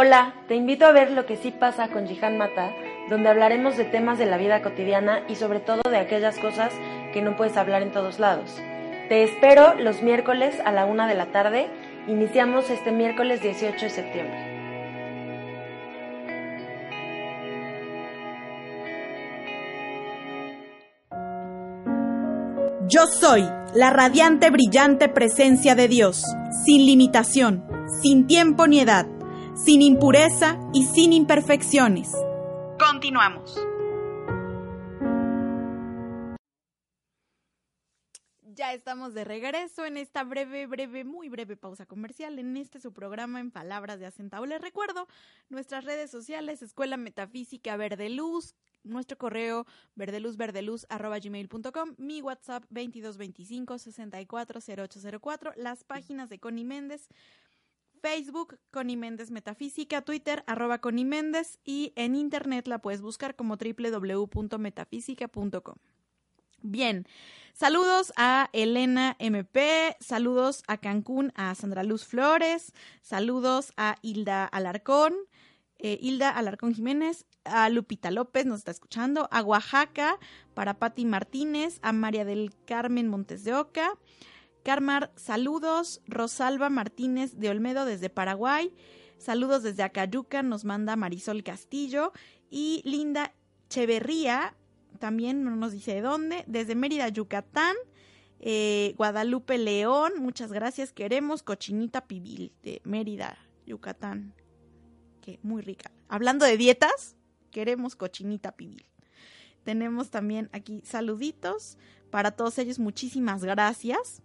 Hola, 0.06 0.36
te 0.48 0.54
invito 0.54 0.86
a 0.86 0.92
ver 0.92 1.10
lo 1.10 1.26
que 1.26 1.36
sí 1.36 1.50
pasa 1.50 1.88
con 1.88 2.06
Jihan 2.06 2.38
Mata, 2.38 2.72
donde 3.10 3.28
hablaremos 3.28 3.76
de 3.76 3.86
temas 3.86 4.20
de 4.20 4.28
la 4.28 4.38
vida 4.38 4.62
cotidiana 4.62 5.24
y 5.28 5.34
sobre 5.34 5.60
todo 5.60 5.82
de 5.90 5.98
aquellas 5.98 6.38
cosas 6.38 6.72
que 7.12 7.24
no 7.24 7.36
puedes 7.36 7.58
hablar 7.58 7.82
en 7.82 7.92
todos 7.92 8.20
lados. 8.20 8.56
Te 9.10 9.24
espero 9.24 9.74
los 9.74 10.04
miércoles 10.04 10.62
a 10.64 10.72
la 10.72 10.86
una 10.86 11.08
de 11.08 11.16
la 11.16 11.32
tarde. 11.32 11.70
Iniciamos 12.08 12.70
este 12.70 12.92
miércoles 12.92 13.42
18 13.42 13.84
de 13.84 13.90
septiembre. 13.90 14.38
Yo 22.88 23.08
soy 23.08 23.44
la 23.74 23.90
radiante, 23.90 24.52
brillante 24.52 25.10
presencia 25.10 25.74
de 25.74 25.88
Dios, 25.88 26.24
sin 26.64 26.86
limitación, 26.86 27.66
sin 28.04 28.28
tiempo 28.28 28.68
ni 28.68 28.82
edad 28.82 29.08
sin 29.56 29.82
impureza 29.82 30.60
y 30.74 30.86
sin 30.86 31.14
imperfecciones. 31.14 32.12
Continuamos. 32.78 33.58
Ya 38.56 38.74
estamos 38.74 39.14
de 39.14 39.26
regreso 39.26 39.86
en 39.86 39.98
esta 39.98 40.24
breve, 40.24 40.66
breve, 40.66 41.04
muy 41.04 41.28
breve 41.28 41.58
pausa 41.58 41.86
comercial 41.86 42.40
en 42.40 42.56
este 42.56 42.80
su 42.80 42.94
programa 42.94 43.42
en 43.42 43.52
Palabras 43.52 44.00
de 44.00 44.06
Acentavo. 44.06 44.46
Les 44.46 44.62
recuerdo 44.62 45.10
nuestras 45.50 45.84
redes 45.84 46.10
sociales, 46.10 46.62
Escuela 46.62 46.96
Metafísica 46.96 47.76
Verde 47.76 48.10
Luz, 48.10 48.56
nuestro 48.84 49.18
correo 49.18 49.66
verdeluzverdeluz.gmail.com, 49.96 51.96
mi 51.98 52.22
WhatsApp 52.22 52.64
2225 52.70 53.78
640804, 53.78 55.52
las 55.58 55.84
páginas 55.84 56.30
de 56.30 56.40
Connie 56.40 56.64
Méndez, 56.64 57.10
Facebook, 58.06 58.60
Connie 58.70 58.98
Méndez 58.98 59.32
Metafísica, 59.32 60.04
Twitter, 60.04 60.44
arroba 60.46 60.78
Connie 60.78 61.10
y 61.64 61.92
en 61.96 62.16
internet 62.16 62.68
la 62.68 62.78
puedes 62.78 63.02
buscar 63.02 63.36
como 63.36 63.58
www.metafísica.com. 63.58 65.76
Bien, 66.62 67.08
saludos 67.56 68.14
a 68.16 68.52
Elena 68.54 69.16
MP, 69.18 69.98
saludos 70.00 70.62
a 70.68 70.78
Cancún, 70.78 71.34
a 71.34 71.56
Sandra 71.56 71.82
Luz 71.82 72.06
Flores, 72.06 72.74
saludos 73.02 73.74
a 73.76 73.96
Hilda 74.04 74.46
Alarcón, 74.46 75.16
eh, 75.80 75.98
Hilda 76.00 76.30
Alarcón 76.30 76.76
Jiménez, 76.76 77.26
a 77.44 77.70
Lupita 77.70 78.12
López, 78.12 78.46
nos 78.46 78.60
está 78.60 78.70
escuchando, 78.70 79.28
a 79.32 79.42
Oaxaca, 79.42 80.20
para 80.54 80.76
Patti 80.76 81.06
Martínez, 81.06 81.80
a 81.82 81.92
María 81.92 82.24
del 82.24 82.54
Carmen 82.66 83.08
Montes 83.08 83.44
de 83.44 83.56
Oca, 83.56 83.98
Carmar, 84.66 85.12
saludos. 85.16 86.02
Rosalba 86.08 86.72
Martínez 86.72 87.38
de 87.38 87.52
Olmedo 87.52 87.86
desde 87.86 88.10
Paraguay. 88.10 88.74
Saludos 89.20 89.62
desde 89.62 89.84
Acayuca, 89.84 90.42
nos 90.42 90.66
manda 90.66 90.96
Marisol 90.96 91.44
Castillo. 91.44 92.12
Y 92.50 92.82
Linda 92.84 93.36
Cheverría, 93.70 94.56
también 94.98 95.44
no 95.44 95.56
nos 95.56 95.72
dice 95.72 95.94
de 95.94 96.02
dónde, 96.02 96.44
desde 96.48 96.74
Mérida, 96.74 97.08
Yucatán. 97.10 97.76
Eh, 98.40 98.96
Guadalupe 98.98 99.60
León, 99.60 100.14
muchas 100.18 100.52
gracias. 100.52 100.92
Queremos 100.92 101.44
cochinita 101.44 102.08
pibil 102.08 102.52
de 102.64 102.82
Mérida, 102.86 103.38
Yucatán. 103.68 104.34
Que 105.22 105.40
muy 105.44 105.62
rica. 105.62 105.92
Hablando 106.08 106.44
de 106.44 106.58
dietas, 106.58 107.16
queremos 107.52 107.96
cochinita 107.96 108.54
pibil. 108.54 108.88
Tenemos 109.64 110.10
también 110.10 110.50
aquí 110.54 110.82
saluditos 110.84 111.78
para 112.10 112.32
todos 112.32 112.58
ellos. 112.58 112.80
Muchísimas 112.80 113.44
gracias. 113.44 114.24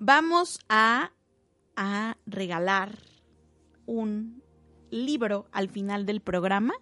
Vamos 0.00 0.60
a, 0.68 1.12
regalar 2.26 2.98
un 3.86 4.42
libro 4.90 5.46
al 5.52 5.68
final 5.68 6.06
del 6.06 6.20
programa, 6.20 6.74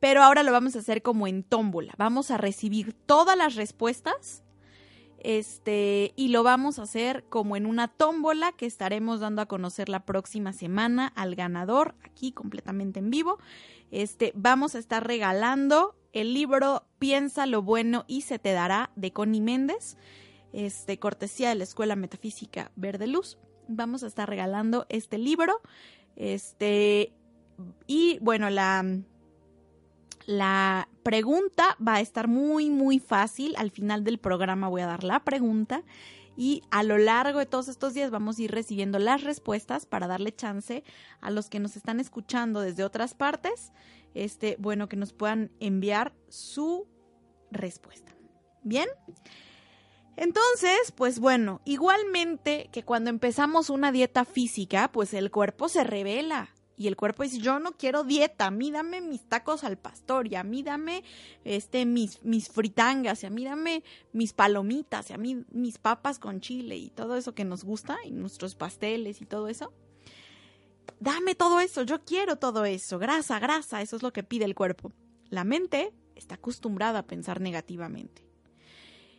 pero 0.00 0.22
ahora 0.22 0.42
lo 0.42 0.52
vamos 0.52 0.74
a 0.74 0.78
hacer 0.78 1.02
como 1.02 1.26
en 1.26 1.42
tómbola. 1.42 1.92
Vamos 1.98 2.30
a 2.30 2.38
recibir 2.38 2.94
todas 2.94 3.36
las 3.36 3.56
respuestas 3.56 4.42
este, 5.18 6.12
y 6.16 6.28
lo 6.28 6.42
vamos 6.42 6.78
a 6.78 6.82
hacer 6.82 7.24
como 7.28 7.56
en 7.56 7.66
una 7.66 7.88
tómbola 7.88 8.52
que 8.52 8.66
estaremos 8.66 9.20
dando 9.20 9.42
a 9.42 9.46
conocer 9.46 9.88
la 9.88 10.04
próxima 10.04 10.52
semana 10.52 11.06
al 11.16 11.34
ganador, 11.34 11.94
aquí 12.04 12.32
completamente 12.32 13.00
en 13.00 13.10
vivo. 13.10 13.38
Este, 13.90 14.32
vamos 14.34 14.74
a 14.74 14.78
estar 14.78 15.06
regalando 15.06 15.96
el 16.12 16.32
libro 16.34 16.86
Piensa 16.98 17.46
lo 17.46 17.62
bueno 17.62 18.04
y 18.06 18.22
se 18.22 18.38
te 18.38 18.52
dará 18.52 18.90
de 18.96 19.12
Connie 19.12 19.40
Méndez, 19.40 19.96
este, 20.54 20.98
cortesía 20.98 21.48
de 21.50 21.56
la 21.56 21.64
Escuela 21.64 21.96
Metafísica 21.96 22.70
Verde 22.76 23.06
Luz. 23.06 23.38
Vamos 23.68 24.04
a 24.04 24.06
estar 24.06 24.28
regalando 24.28 24.86
este 24.88 25.18
libro. 25.18 25.60
Este, 26.16 27.12
y 27.86 28.18
bueno, 28.20 28.48
la, 28.50 28.84
la 30.26 30.88
pregunta 31.02 31.76
va 31.86 31.96
a 31.96 32.00
estar 32.00 32.28
muy, 32.28 32.70
muy 32.70 33.00
fácil. 33.00 33.54
Al 33.58 33.70
final 33.70 34.04
del 34.04 34.18
programa 34.18 34.68
voy 34.68 34.82
a 34.82 34.86
dar 34.86 35.02
la 35.02 35.24
pregunta 35.24 35.82
y 36.36 36.62
a 36.70 36.82
lo 36.82 36.98
largo 36.98 37.38
de 37.38 37.46
todos 37.46 37.68
estos 37.68 37.94
días 37.94 38.10
vamos 38.10 38.38
a 38.38 38.42
ir 38.42 38.50
recibiendo 38.50 38.98
las 38.98 39.22
respuestas 39.22 39.86
para 39.86 40.06
darle 40.06 40.32
chance 40.32 40.84
a 41.20 41.30
los 41.30 41.48
que 41.48 41.60
nos 41.60 41.76
están 41.76 42.00
escuchando 42.00 42.60
desde 42.60 42.84
otras 42.84 43.14
partes, 43.14 43.72
este, 44.14 44.56
bueno, 44.58 44.88
que 44.88 44.96
nos 44.96 45.12
puedan 45.12 45.50
enviar 45.60 46.12
su 46.28 46.86
respuesta. 47.50 48.12
Bien. 48.62 48.88
Entonces, 50.16 50.92
pues 50.94 51.18
bueno, 51.18 51.60
igualmente 51.64 52.68
que 52.72 52.84
cuando 52.84 53.10
empezamos 53.10 53.70
una 53.70 53.92
dieta 53.92 54.24
física, 54.24 54.90
pues 54.92 55.12
el 55.14 55.30
cuerpo 55.30 55.68
se 55.68 55.84
revela. 55.84 56.50
Y 56.76 56.88
el 56.88 56.96
cuerpo 56.96 57.22
dice, 57.22 57.38
yo 57.38 57.60
no 57.60 57.72
quiero 57.76 58.02
dieta, 58.02 58.46
a 58.46 58.50
mí 58.50 58.72
dame 58.72 59.00
mis 59.00 59.22
tacos 59.28 59.62
al 59.62 59.78
pastor, 59.78 60.26
y 60.26 60.34
a 60.34 60.42
mí 60.42 60.64
dame 60.64 61.04
este, 61.44 61.86
mis, 61.86 62.22
mis 62.24 62.48
fritangas, 62.48 63.22
y 63.22 63.26
a 63.26 63.30
mí 63.30 63.44
dame 63.44 63.84
mis 64.12 64.32
palomitas, 64.32 65.10
y 65.10 65.12
a 65.12 65.16
mí 65.16 65.44
mis 65.52 65.78
papas 65.78 66.18
con 66.18 66.40
chile 66.40 66.76
y 66.76 66.90
todo 66.90 67.16
eso 67.16 67.32
que 67.32 67.44
nos 67.44 67.62
gusta, 67.62 67.96
y 68.04 68.10
nuestros 68.10 68.56
pasteles 68.56 69.20
y 69.20 69.24
todo 69.24 69.46
eso. 69.46 69.72
Dame 70.98 71.36
todo 71.36 71.60
eso, 71.60 71.82
yo 71.82 72.04
quiero 72.04 72.36
todo 72.36 72.64
eso, 72.64 72.98
grasa, 72.98 73.38
grasa, 73.38 73.80
eso 73.80 73.94
es 73.94 74.02
lo 74.02 74.12
que 74.12 74.24
pide 74.24 74.44
el 74.44 74.56
cuerpo. 74.56 74.92
La 75.30 75.44
mente 75.44 75.92
está 76.16 76.36
acostumbrada 76.36 77.00
a 77.00 77.06
pensar 77.06 77.40
negativamente. 77.40 78.24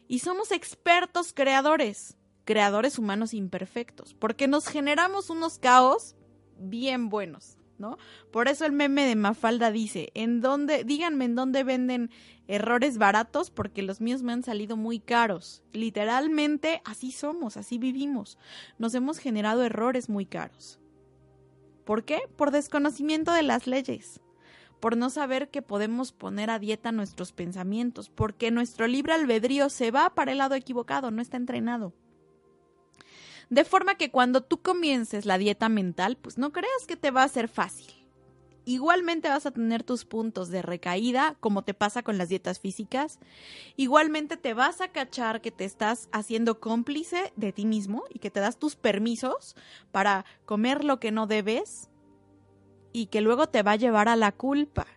Y 0.08 0.20
somos 0.20 0.52
expertos 0.52 1.34
creadores, 1.34 2.18
creadores 2.44 3.00
humanos 3.00 3.34
imperfectos, 3.34 4.14
porque 4.14 4.48
nos 4.48 4.68
generamos 4.68 5.30
unos 5.30 5.58
caos 5.58 6.16
bien 6.58 7.10
buenos, 7.10 7.58
¿no? 7.78 7.98
Por 8.32 8.48
eso 8.48 8.66
el 8.66 8.72
meme 8.72 9.06
de 9.06 9.16
Mafalda 9.16 9.72
dice, 9.72 10.12
¿en 10.14 10.42
dónde, 10.42 10.84
díganme 10.84 11.26
en 11.26 11.36
dónde 11.36 11.64
venden 11.64 12.12
errores 12.48 12.98
baratos? 12.98 13.50
Porque 13.50 13.82
los 13.82 14.00
míos 14.00 14.22
me 14.22 14.32
han 14.32 14.44
salido 14.44 14.78
muy 14.78 15.00
caros. 15.00 15.64
Literalmente 15.74 16.82
así 16.86 17.12
somos, 17.12 17.58
así 17.58 17.78
vivimos. 17.78 18.38
Nos 18.78 18.94
hemos 18.94 19.18
generado 19.18 19.64
errores 19.64 20.10
muy 20.10 20.26
caros. 20.26 20.80
¿Por 21.84 22.04
qué? 22.04 22.22
Por 22.36 22.52
desconocimiento 22.52 23.32
de 23.34 23.44
las 23.44 23.68
leyes 23.68 24.22
por 24.86 24.98
no 24.98 25.10
saber 25.10 25.50
que 25.50 25.64
podemos 25.64 26.12
poner 26.12 26.52
a 26.52 26.60
dieta 26.60 26.92
nuestros 26.92 27.32
pensamientos, 27.32 28.12
porque 28.12 28.52
nuestro 28.52 28.86
libre 28.86 29.14
albedrío 29.14 29.70
se 29.70 29.90
va 29.90 30.12
para 30.12 30.32
el 30.32 30.38
lado 30.38 30.54
equivocado, 30.54 31.10
no 31.10 31.24
está 31.24 31.38
entrenado. 31.38 31.92
De 33.50 33.66
forma 33.66 33.96
que 33.96 34.12
cuando 34.12 34.44
tú 34.44 34.62
comiences 34.62 35.26
la 35.26 35.40
dieta 35.40 35.70
mental, 35.70 36.18
pues 36.18 36.38
no 36.38 36.52
creas 36.52 36.86
que 36.88 36.98
te 36.98 37.10
va 37.10 37.24
a 37.24 37.28
ser 37.28 37.48
fácil. 37.48 37.88
Igualmente 38.64 39.28
vas 39.28 39.48
a 39.48 39.52
tener 39.52 39.82
tus 39.82 40.06
puntos 40.06 40.50
de 40.50 40.62
recaída, 40.62 41.36
como 41.40 41.64
te 41.64 41.74
pasa 41.74 42.04
con 42.04 42.20
las 42.20 42.30
dietas 42.30 42.60
físicas. 42.60 43.18
Igualmente 43.78 44.38
te 44.38 44.54
vas 44.54 44.82
a 44.82 44.90
cachar 44.90 45.42
que 45.42 45.50
te 45.50 45.66
estás 45.66 46.10
haciendo 46.12 46.60
cómplice 46.60 47.34
de 47.36 47.52
ti 47.52 47.66
mismo 47.66 48.04
y 48.14 48.20
que 48.20 48.30
te 48.30 48.40
das 48.40 48.60
tus 48.60 48.76
permisos 48.76 49.56
para 49.92 50.26
comer 50.46 50.84
lo 50.84 51.00
que 51.00 51.12
no 51.12 51.26
debes 51.26 51.90
y 52.96 53.08
que 53.08 53.20
luego 53.20 53.48
te 53.48 53.62
va 53.62 53.72
a 53.74 53.76
llevar 53.76 54.08
a 54.08 54.16
la 54.16 54.32
culpa. 54.32 54.88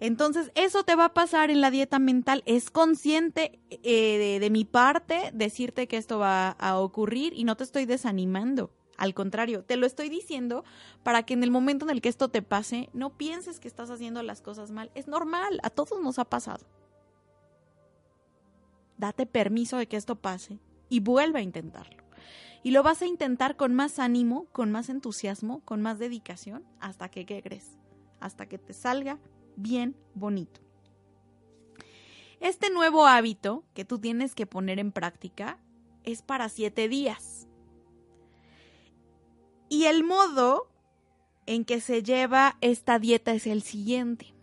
Entonces, 0.00 0.50
eso 0.56 0.82
te 0.82 0.96
va 0.96 1.04
a 1.04 1.14
pasar 1.14 1.52
en 1.52 1.60
la 1.60 1.70
dieta 1.70 2.00
mental. 2.00 2.42
Es 2.46 2.70
consciente 2.70 3.60
eh, 3.70 4.40
de, 4.40 4.50
mi 4.50 4.64
parte 4.64 5.30
decirte 5.32 5.86
que 5.86 5.96
esto 5.96 6.18
va 6.18 6.50
a 6.50 6.80
ocurrir 6.80 7.32
y 7.32 7.44
no 7.44 7.56
te 7.56 7.62
estoy 7.62 7.84
desanimando. 7.84 8.72
Al 8.96 9.14
contrario, 9.14 9.62
te 9.62 9.76
lo 9.76 9.86
estoy 9.86 10.08
diciendo 10.08 10.64
para 11.04 11.22
que 11.22 11.34
en 11.34 11.44
el 11.44 11.52
momento 11.52 11.84
en 11.84 11.90
el 11.92 12.00
que 12.00 12.08
esto 12.08 12.28
te 12.28 12.42
pase, 12.42 12.90
no 12.92 13.16
pienses 13.16 13.60
que 13.60 13.68
estás 13.68 13.88
haciendo 13.90 14.24
las 14.24 14.42
cosas 14.42 14.72
mal. 14.72 14.90
Es 14.96 15.06
normal, 15.06 15.60
a 15.62 15.70
todos 15.70 16.00
nos 16.02 16.18
ha 16.18 16.24
pasado. 16.24 16.66
Date 18.96 19.26
permiso 19.26 19.76
de 19.76 19.86
que 19.86 19.96
esto 19.96 20.16
pase 20.16 20.58
y 20.88 20.98
vuelve 20.98 21.38
a 21.38 21.42
intentarlo. 21.42 22.07
Y 22.62 22.72
lo 22.72 22.82
vas 22.82 23.02
a 23.02 23.06
intentar 23.06 23.56
con 23.56 23.74
más 23.74 23.98
ánimo, 23.98 24.46
con 24.52 24.70
más 24.70 24.88
entusiasmo, 24.88 25.60
con 25.64 25.80
más 25.80 25.98
dedicación, 25.98 26.64
hasta 26.80 27.08
que, 27.08 27.24
¿qué? 27.24 27.62
Hasta 28.20 28.46
que 28.46 28.58
te 28.58 28.72
salga 28.72 29.18
bien 29.56 29.96
bonito. 30.14 30.60
Este 32.40 32.70
nuevo 32.70 33.06
hábito 33.06 33.64
que 33.74 33.84
tú 33.84 33.98
tienes 33.98 34.34
que 34.34 34.46
poner 34.46 34.78
en 34.78 34.92
práctica 34.92 35.58
es 36.04 36.22
para 36.22 36.48
siete 36.48 36.88
días. 36.88 37.48
Y 39.68 39.84
el 39.84 40.04
modo 40.04 40.70
en 41.46 41.64
que 41.64 41.80
se 41.80 42.02
lleva 42.02 42.56
esta 42.60 42.98
dieta 42.98 43.32
es 43.32 43.46
el 43.46 43.62
siguiente. 43.62 44.34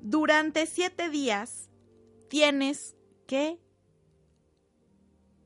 Durante 0.00 0.66
siete 0.66 1.08
días 1.08 1.70
tienes 2.28 2.96
que 3.26 3.58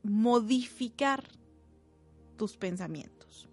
modificar 0.03 1.38
tus 2.39 2.57
pensamientos. 2.57 3.47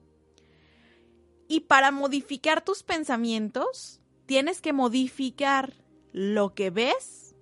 Y 1.48 1.60
para 1.60 1.90
modificar 1.90 2.64
tus 2.64 2.82
pensamientos, 2.82 4.00
tienes 4.24 4.62
que 4.62 4.72
modificar 4.72 5.74
lo 6.12 6.54
que 6.54 6.70
ves, 6.70 7.34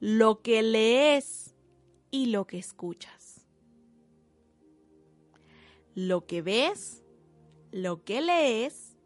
lo 0.00 0.42
que 0.42 0.62
lees 0.62 1.54
y 2.10 2.26
lo 2.26 2.46
que 2.46 2.58
escuchas. 2.58 3.46
Lo 5.94 6.26
que 6.26 6.42
ves, 6.42 7.04
lo 7.70 8.04
que 8.04 8.20
lees 8.20 8.96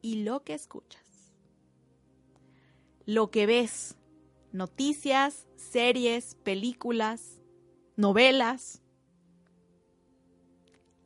y 0.00 0.24
lo 0.24 0.42
que 0.42 0.54
escuchas. 0.54 1.34
Lo 3.04 3.30
que 3.30 3.44
ves, 3.44 3.96
noticias, 4.52 5.46
series, 5.56 6.34
películas, 6.36 7.42
novelas, 7.96 8.83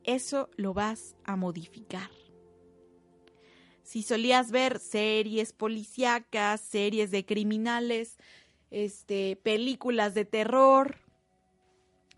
eso 0.09 0.49
lo 0.57 0.73
vas 0.73 1.17
a 1.25 1.37
modificar. 1.37 2.11
Si 3.83 4.03
solías 4.03 4.51
ver 4.51 4.79
series 4.79 5.53
policíacas, 5.53 6.63
series 6.63 7.11
de 7.11 7.27
criminales, 7.27 8.17
este, 8.71 9.37
películas 9.37 10.15
de 10.15 10.25
terror, 10.25 10.97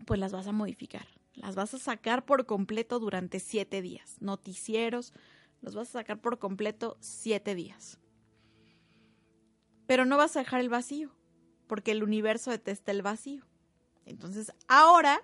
pues 0.05 0.21
las 0.21 0.31
vas 0.31 0.47
a 0.47 0.53
modificar. 0.53 1.05
Las 1.33 1.55
vas 1.55 1.73
a 1.73 1.79
sacar 1.79 2.25
por 2.25 2.45
completo 2.45 2.99
durante 2.99 3.41
siete 3.41 3.81
días. 3.81 4.17
Noticieros, 4.21 5.13
los 5.61 5.75
vas 5.75 5.89
a 5.89 5.99
sacar 5.99 6.21
por 6.21 6.39
completo 6.39 6.97
siete 7.01 7.55
días. 7.55 7.99
Pero 9.85 10.05
no 10.05 10.15
vas 10.15 10.37
a 10.37 10.39
dejar 10.39 10.61
el 10.61 10.69
vacío, 10.69 11.11
porque 11.67 11.91
el 11.91 12.03
universo 12.03 12.51
detesta 12.51 12.91
el 12.91 13.01
vacío. 13.01 13.45
Entonces, 14.05 14.53
ahora, 14.69 15.21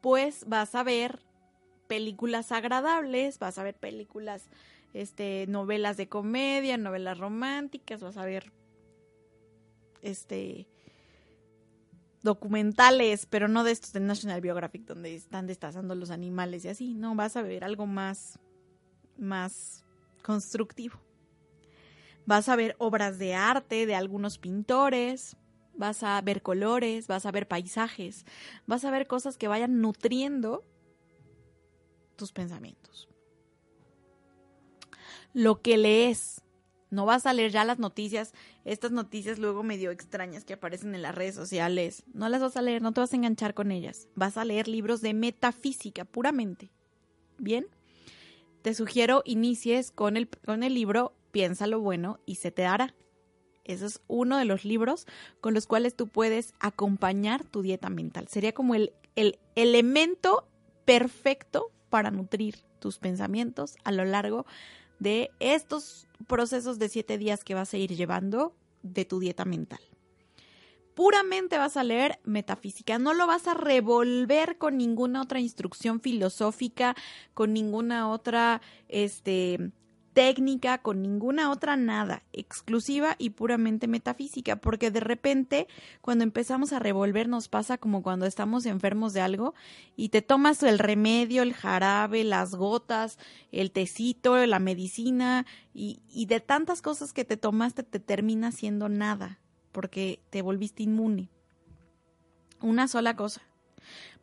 pues 0.00 0.44
vas 0.46 0.76
a 0.76 0.84
ver 0.84 1.29
películas 1.90 2.52
agradables, 2.52 3.40
vas 3.40 3.58
a 3.58 3.64
ver 3.64 3.74
películas 3.74 4.48
este, 4.94 5.46
novelas 5.48 5.96
de 5.96 6.08
comedia, 6.08 6.76
novelas 6.76 7.18
románticas, 7.18 8.00
vas 8.00 8.16
a 8.16 8.24
ver 8.24 8.52
este 10.00 10.68
documentales, 12.22 13.26
pero 13.26 13.48
no 13.48 13.64
de 13.64 13.72
estos 13.72 13.92
de 13.92 13.98
National 13.98 14.40
Geographic 14.40 14.84
donde 14.84 15.16
están 15.16 15.48
destazando 15.48 15.96
los 15.96 16.10
animales 16.10 16.64
y 16.64 16.68
así, 16.68 16.94
no, 16.94 17.16
vas 17.16 17.36
a 17.36 17.42
ver 17.42 17.64
algo 17.64 17.86
más 17.86 18.38
más 19.18 19.84
constructivo. 20.22 20.96
Vas 22.24 22.48
a 22.48 22.54
ver 22.54 22.76
obras 22.78 23.18
de 23.18 23.34
arte 23.34 23.84
de 23.84 23.96
algunos 23.96 24.38
pintores, 24.38 25.36
vas 25.74 26.04
a 26.04 26.20
ver 26.20 26.40
colores, 26.40 27.08
vas 27.08 27.26
a 27.26 27.32
ver 27.32 27.48
paisajes, 27.48 28.26
vas 28.68 28.84
a 28.84 28.92
ver 28.92 29.08
cosas 29.08 29.36
que 29.36 29.48
vayan 29.48 29.80
nutriendo 29.80 30.69
tus 32.20 32.32
pensamientos. 32.32 33.08
lo 35.32 35.62
que 35.62 35.76
lees. 35.76 36.42
No 36.90 37.06
vas 37.06 37.24
a 37.24 37.32
leer 37.32 37.52
ya 37.52 37.64
las 37.64 37.78
noticias, 37.78 38.34
estas 38.64 38.90
noticias 38.90 39.38
luego 39.38 39.62
medio 39.62 39.92
extrañas 39.92 40.44
que 40.44 40.54
aparecen 40.54 40.94
en 40.94 41.02
las 41.02 41.14
redes 41.14 41.36
sociales. 41.36 42.02
No 42.12 42.28
las 42.28 42.40
vas 42.40 42.56
a 42.56 42.62
leer, 42.62 42.82
no 42.82 42.92
te 42.92 43.00
vas 43.00 43.12
a 43.12 43.16
enganchar 43.16 43.54
con 43.54 43.70
ellas. 43.70 44.08
Vas 44.16 44.36
a 44.36 44.44
leer 44.44 44.66
libros 44.66 45.00
de 45.00 45.14
metafísica 45.14 46.04
puramente. 46.04 46.72
¿Bien? 47.38 47.68
Te 48.62 48.74
sugiero 48.74 49.22
inicies 49.24 49.92
con 49.92 50.16
el, 50.16 50.28
con 50.28 50.62
el 50.62 50.74
libro 50.74 51.14
Piensa 51.30 51.68
lo 51.68 51.78
bueno 51.78 52.18
y 52.26 52.34
se 52.34 52.50
te 52.50 52.66
hará. 52.66 52.96
Ese 53.62 53.86
es 53.86 54.00
uno 54.08 54.36
de 54.36 54.44
los 54.44 54.64
libros 54.64 55.06
con 55.40 55.54
los 55.54 55.68
cuales 55.68 55.94
tú 55.94 56.08
puedes 56.08 56.54
acompañar 56.58 57.44
tu 57.44 57.62
dieta 57.62 57.88
mental. 57.88 58.26
Sería 58.26 58.52
como 58.52 58.74
el, 58.74 58.92
el 59.14 59.38
elemento 59.54 60.48
perfecto 60.84 61.70
para 61.90 62.10
nutrir 62.10 62.56
tus 62.78 62.98
pensamientos 62.98 63.76
a 63.84 63.92
lo 63.92 64.04
largo 64.04 64.46
de 64.98 65.30
estos 65.40 66.06
procesos 66.26 66.78
de 66.78 66.88
siete 66.88 67.18
días 67.18 67.44
que 67.44 67.54
vas 67.54 67.74
a 67.74 67.78
ir 67.78 67.94
llevando 67.94 68.54
de 68.82 69.04
tu 69.04 69.20
dieta 69.20 69.44
mental. 69.44 69.80
Puramente 70.94 71.56
vas 71.56 71.76
a 71.76 71.84
leer 71.84 72.20
metafísica, 72.24 72.98
no 72.98 73.14
lo 73.14 73.26
vas 73.26 73.46
a 73.46 73.54
revolver 73.54 74.58
con 74.58 74.76
ninguna 74.76 75.22
otra 75.22 75.40
instrucción 75.40 76.00
filosófica, 76.00 76.94
con 77.32 77.52
ninguna 77.52 78.10
otra 78.10 78.60
este, 78.88 79.72
técnica, 80.12 80.78
con 80.78 81.02
ninguna 81.02 81.50
otra 81.50 81.76
nada, 81.76 82.22
exclusiva 82.32 83.16
y 83.18 83.30
puramente 83.30 83.86
metafísica, 83.86 84.56
porque 84.56 84.90
de 84.90 85.00
repente 85.00 85.68
cuando 86.00 86.24
empezamos 86.24 86.72
a 86.72 86.78
revolver 86.78 87.28
nos 87.28 87.48
pasa 87.48 87.78
como 87.78 88.02
cuando 88.02 88.26
estamos 88.26 88.66
enfermos 88.66 89.12
de 89.12 89.20
algo 89.20 89.54
y 89.96 90.08
te 90.08 90.22
tomas 90.22 90.62
el 90.62 90.78
remedio, 90.78 91.42
el 91.42 91.54
jarabe, 91.54 92.24
las 92.24 92.54
gotas, 92.54 93.18
el 93.52 93.70
tecito, 93.70 94.44
la 94.46 94.58
medicina 94.58 95.46
y, 95.72 96.00
de 96.26 96.40
tantas 96.40 96.82
cosas 96.82 97.12
que 97.12 97.24
te 97.24 97.36
tomaste 97.36 97.82
te 97.82 98.00
termina 98.00 98.52
siendo 98.52 98.88
nada, 98.88 99.38
porque 99.72 100.20
te 100.30 100.42
volviste 100.42 100.82
inmune. 100.82 101.30
Una 102.60 102.88
sola 102.88 103.16
cosa 103.16 103.42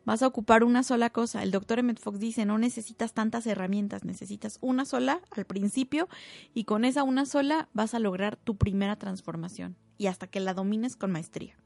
vas 0.08 0.22
a 0.22 0.26
ocupar 0.26 0.64
una 0.64 0.82
sola 0.84 1.10
cosa. 1.10 1.42
El 1.42 1.50
doctor 1.50 1.78
Emmett 1.78 2.00
Fox 2.00 2.18
dice, 2.18 2.46
no 2.46 2.56
necesitas 2.56 3.12
tantas 3.12 3.46
herramientas, 3.46 4.06
necesitas 4.06 4.56
una 4.62 4.86
sola 4.86 5.20
al 5.36 5.44
principio 5.44 6.08
y 6.54 6.64
con 6.64 6.86
esa 6.86 7.02
una 7.02 7.26
sola 7.26 7.68
vas 7.74 7.92
a 7.92 7.98
lograr 7.98 8.36
tu 8.36 8.56
primera 8.56 8.96
transformación 8.96 9.76
y 9.98 10.06
hasta 10.06 10.26
que 10.26 10.40
la 10.40 10.54
domines 10.54 10.96
con 10.96 11.12
maestría. 11.12 11.58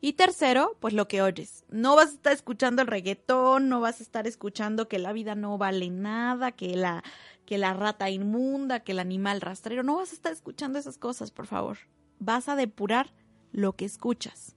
Y 0.00 0.12
tercero, 0.12 0.76
pues 0.78 0.94
lo 0.94 1.08
que 1.08 1.20
oyes. 1.20 1.64
No 1.68 1.96
vas 1.96 2.10
a 2.10 2.12
estar 2.12 2.32
escuchando 2.32 2.82
el 2.82 2.88
reggaetón, 2.88 3.68
no 3.68 3.80
vas 3.80 3.98
a 3.98 4.04
estar 4.04 4.28
escuchando 4.28 4.86
que 4.86 5.00
la 5.00 5.12
vida 5.12 5.34
no 5.34 5.58
vale 5.58 5.90
nada, 5.90 6.52
que 6.52 6.76
la, 6.76 7.02
que 7.46 7.58
la 7.58 7.74
rata 7.74 8.10
inmunda, 8.10 8.78
que 8.78 8.92
el 8.92 9.00
animal 9.00 9.40
rastrero. 9.40 9.82
No 9.82 9.96
vas 9.96 10.12
a 10.12 10.14
estar 10.14 10.32
escuchando 10.32 10.78
esas 10.78 10.98
cosas, 10.98 11.32
por 11.32 11.48
favor. 11.48 11.78
Vas 12.20 12.48
a 12.48 12.54
depurar 12.54 13.12
lo 13.50 13.74
que 13.74 13.86
escuchas. 13.86 14.54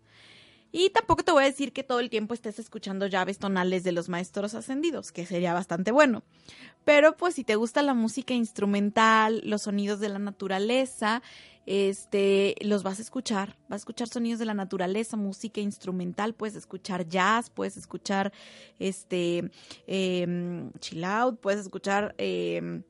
Y 0.72 0.90
tampoco 0.92 1.24
te 1.24 1.32
voy 1.32 1.44
a 1.44 1.48
decir 1.48 1.74
que 1.74 1.84
todo 1.84 2.00
el 2.00 2.10
tiempo 2.10 2.34
estés 2.34 2.60
escuchando 2.60 3.08
llaves 3.08 3.38
tonales 3.40 3.84
de 3.84 3.92
los 3.92 4.08
maestros 4.08 4.54
ascendidos, 4.54 5.12
que 5.12 5.26
sería 5.26 5.54
bastante 5.54 5.92
bueno. 5.92 6.24
Pero 6.86 7.18
pues 7.18 7.36
si 7.36 7.44
te 7.44 7.56
gusta 7.56 7.82
la 7.82 7.94
música 7.94 8.34
instrumental, 8.34 9.42
los 9.44 9.64
sonidos 9.64 10.00
de 10.00 10.10
la 10.10 10.20
naturaleza, 10.20 11.22
este, 11.66 12.56
los 12.62 12.84
vas 12.84 13.00
a 13.00 13.02
escuchar. 13.02 13.58
Vas 13.68 13.80
a 13.80 13.84
escuchar 13.84 14.08
sonidos 14.08 14.40
de 14.40 14.46
la 14.46 14.54
naturaleza, 14.54 15.18
música 15.18 15.60
instrumental, 15.60 16.34
puedes 16.34 16.56
escuchar 16.56 17.08
jazz, 17.08 17.50
puedes 17.50 17.76
escuchar 17.76 18.32
este, 18.80 19.52
eh, 19.88 20.70
chill 20.80 21.04
out, 21.04 21.40
puedes 21.40 21.62
escuchar... 21.62 22.16
Eh, 22.18 22.84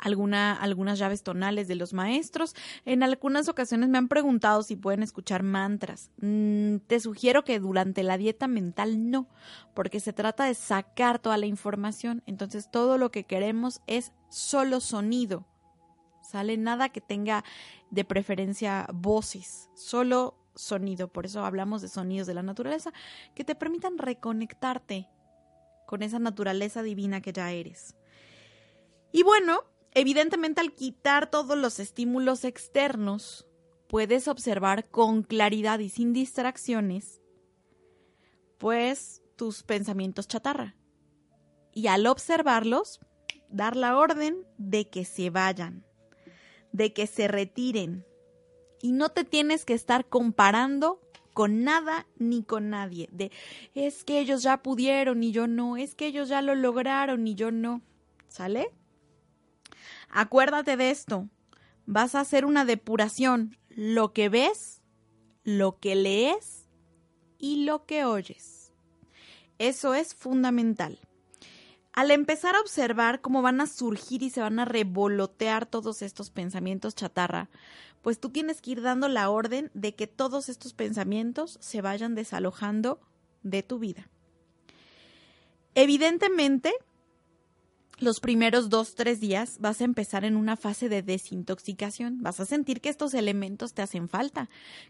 alguna, 0.00 0.52
algunas 0.54 0.98
llaves 0.98 1.22
tonales 1.22 1.68
de 1.68 1.74
los 1.76 1.92
maestros. 1.92 2.54
En 2.84 3.02
algunas 3.02 3.48
ocasiones 3.48 3.88
me 3.88 3.98
han 3.98 4.08
preguntado 4.08 4.62
si 4.62 4.76
pueden 4.76 5.02
escuchar 5.02 5.42
mantras. 5.42 6.10
Mm, 6.20 6.76
te 6.86 7.00
sugiero 7.00 7.44
que 7.44 7.60
durante 7.60 8.02
la 8.02 8.16
dieta 8.16 8.48
mental 8.48 9.10
no, 9.10 9.28
porque 9.74 10.00
se 10.00 10.12
trata 10.12 10.44
de 10.44 10.54
sacar 10.54 11.18
toda 11.18 11.36
la 11.36 11.46
información. 11.46 12.22
Entonces 12.26 12.70
todo 12.70 12.98
lo 12.98 13.10
que 13.10 13.24
queremos 13.24 13.80
es 13.86 14.12
solo 14.28 14.80
sonido. 14.80 15.46
Sale 16.22 16.56
nada 16.56 16.90
que 16.90 17.00
tenga 17.00 17.44
de 17.90 18.04
preferencia 18.04 18.86
voces, 18.92 19.68
solo 19.74 20.36
sonido. 20.54 21.08
Por 21.08 21.26
eso 21.26 21.44
hablamos 21.44 21.82
de 21.82 21.88
sonidos 21.88 22.26
de 22.26 22.34
la 22.34 22.42
naturaleza 22.42 22.92
que 23.34 23.44
te 23.44 23.54
permitan 23.54 23.98
reconectarte 23.98 25.08
con 25.86 26.02
esa 26.02 26.20
naturaleza 26.20 26.82
divina 26.82 27.20
que 27.20 27.32
ya 27.32 27.50
eres. 27.50 27.96
Y 29.12 29.24
bueno, 29.24 29.64
Evidentemente 29.92 30.60
al 30.60 30.72
quitar 30.72 31.30
todos 31.30 31.58
los 31.58 31.80
estímulos 31.80 32.44
externos, 32.44 33.46
puedes 33.88 34.28
observar 34.28 34.88
con 34.88 35.22
claridad 35.22 35.80
y 35.80 35.88
sin 35.88 36.12
distracciones, 36.12 37.20
pues 38.58 39.22
tus 39.36 39.64
pensamientos 39.64 40.28
chatarra. 40.28 40.76
Y 41.72 41.88
al 41.88 42.06
observarlos, 42.06 43.00
dar 43.48 43.74
la 43.74 43.96
orden 43.96 44.46
de 44.58 44.88
que 44.88 45.04
se 45.04 45.30
vayan, 45.30 45.84
de 46.72 46.92
que 46.92 47.06
se 47.06 47.26
retiren. 47.26 48.04
Y 48.80 48.92
no 48.92 49.08
te 49.08 49.24
tienes 49.24 49.64
que 49.64 49.74
estar 49.74 50.08
comparando 50.08 51.00
con 51.34 51.64
nada 51.64 52.06
ni 52.16 52.42
con 52.44 52.70
nadie. 52.70 53.08
De 53.12 53.32
es 53.74 54.04
que 54.04 54.20
ellos 54.20 54.42
ya 54.42 54.62
pudieron 54.62 55.22
y 55.22 55.32
yo 55.32 55.46
no, 55.46 55.76
es 55.76 55.94
que 55.94 56.06
ellos 56.06 56.28
ya 56.28 56.42
lo 56.42 56.54
lograron 56.54 57.26
y 57.26 57.34
yo 57.34 57.50
no. 57.50 57.82
¿Sale? 58.28 58.70
Acuérdate 60.10 60.76
de 60.76 60.90
esto. 60.90 61.28
Vas 61.86 62.14
a 62.14 62.20
hacer 62.20 62.44
una 62.44 62.64
depuración. 62.64 63.56
Lo 63.68 64.12
que 64.12 64.28
ves, 64.28 64.82
lo 65.44 65.78
que 65.78 65.94
lees 65.94 66.68
y 67.38 67.64
lo 67.64 67.86
que 67.86 68.04
oyes. 68.04 68.72
Eso 69.58 69.94
es 69.94 70.14
fundamental. 70.14 70.98
Al 71.92 72.10
empezar 72.10 72.54
a 72.54 72.60
observar 72.60 73.20
cómo 73.20 73.42
van 73.42 73.60
a 73.60 73.66
surgir 73.66 74.22
y 74.22 74.30
se 74.30 74.40
van 74.40 74.58
a 74.58 74.64
revolotear 74.64 75.66
todos 75.66 76.02
estos 76.02 76.30
pensamientos 76.30 76.94
chatarra, 76.94 77.50
pues 78.02 78.20
tú 78.20 78.30
tienes 78.30 78.62
que 78.62 78.72
ir 78.72 78.82
dando 78.82 79.08
la 79.08 79.28
orden 79.28 79.70
de 79.74 79.94
que 79.94 80.06
todos 80.06 80.48
estos 80.48 80.72
pensamientos 80.72 81.58
se 81.60 81.82
vayan 81.82 82.14
desalojando 82.14 83.00
de 83.42 83.62
tu 83.62 83.78
vida. 83.78 84.08
Evidentemente, 85.74 86.72
los 88.00 88.20
primeros 88.20 88.70
dos, 88.70 88.94
tres 88.94 89.20
días 89.20 89.58
vas 89.60 89.80
a 89.80 89.84
empezar 89.84 90.24
en 90.24 90.36
una 90.36 90.56
fase 90.56 90.88
de 90.88 91.02
desintoxicación. 91.02 92.22
Vas 92.22 92.40
a 92.40 92.46
sentir 92.46 92.80
que 92.80 92.88
estos 92.88 93.14
elementos 93.14 93.74
te 93.74 93.82
hacen 93.82 94.08
falta, 94.08 94.48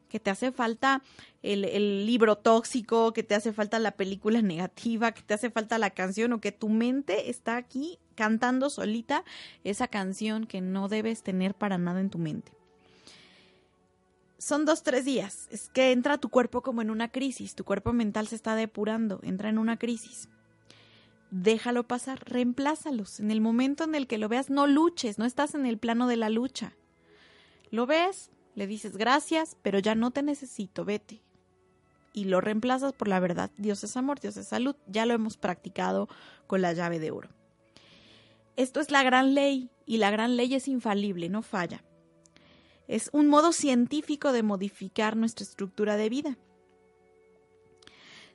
que 0.08 0.20
te 0.20 0.30
hace 0.30 0.52
falta 0.52 1.02
el, 1.42 2.06
libro 2.06 2.36
tóxico, 2.36 3.12
que 3.12 3.22
te 3.22 3.34
hace 3.34 3.52
falta 3.52 3.78
la 3.78 3.92
película 3.92 4.42
negativa, 4.42 5.12
que 5.12 5.22
te 5.22 5.34
hace 5.34 5.50
falta 5.50 5.78
la 5.78 5.90
canción 5.90 6.32
o 6.32 6.40
que 6.40 6.52
tu 6.52 6.68
mente 6.68 7.30
está 7.30 7.56
aquí 7.56 7.98
cantando 8.14 8.70
solita 8.70 9.24
esa 9.64 9.88
canción 9.88 10.46
que 10.46 10.60
no 10.60 10.88
debes 10.88 11.22
tener 11.22 11.54
para 11.54 11.78
nada 11.78 12.00
en 12.00 12.10
tu 12.10 12.18
mente. 12.18 12.52
Son 14.38 14.64
dos, 14.64 14.82
tres 14.82 15.04
días. 15.04 15.48
Es 15.50 15.68
que 15.68 15.92
entra 15.92 16.16
tu 16.16 16.30
cuerpo 16.30 16.62
como 16.62 16.80
en 16.80 16.90
una 16.90 17.10
crisis. 17.10 17.54
Tu 17.54 17.64
cuerpo 17.64 17.92
mental 17.92 18.26
se 18.28 18.36
está 18.36 18.54
depurando, 18.54 19.20
entra 19.22 19.50
en 19.50 19.58
una 19.58 19.76
crisis 19.76 20.28
déjalo 21.30 21.86
pasar, 21.86 22.22
reemplázalos. 22.24 23.20
En 23.20 23.30
el 23.30 23.40
momento 23.40 23.84
en 23.84 23.94
el 23.94 24.06
que 24.06 24.18
lo 24.18 24.28
veas, 24.28 24.50
no 24.50 24.66
luches, 24.66 25.18
no 25.18 25.24
estás 25.24 25.54
en 25.54 25.66
el 25.66 25.78
plano 25.78 26.06
de 26.06 26.16
la 26.16 26.28
lucha. 26.28 26.74
Lo 27.70 27.86
ves, 27.86 28.30
le 28.54 28.66
dices 28.66 28.96
gracias, 28.96 29.56
pero 29.62 29.78
ya 29.78 29.94
no 29.94 30.10
te 30.10 30.22
necesito, 30.22 30.84
vete. 30.84 31.22
Y 32.12 32.24
lo 32.24 32.40
reemplazas 32.40 32.92
por 32.92 33.08
la 33.08 33.20
verdad. 33.20 33.50
Dios 33.56 33.84
es 33.84 33.96
amor, 33.96 34.18
Dios 34.18 34.36
es 34.36 34.48
salud. 34.48 34.74
Ya 34.88 35.06
lo 35.06 35.14
hemos 35.14 35.36
practicado 35.36 36.08
con 36.48 36.60
la 36.60 36.72
llave 36.72 36.98
de 36.98 37.12
oro. 37.12 37.28
Esto 38.56 38.80
es 38.80 38.90
la 38.90 39.04
gran 39.04 39.34
ley 39.34 39.70
y 39.86 39.98
la 39.98 40.10
gran 40.10 40.36
ley 40.36 40.54
es 40.54 40.66
infalible, 40.66 41.28
no 41.28 41.42
falla. 41.42 41.84
Es 42.88 43.08
un 43.12 43.28
modo 43.28 43.52
científico 43.52 44.32
de 44.32 44.42
modificar 44.42 45.16
nuestra 45.16 45.44
estructura 45.44 45.96
de 45.96 46.08
vida. 46.08 46.36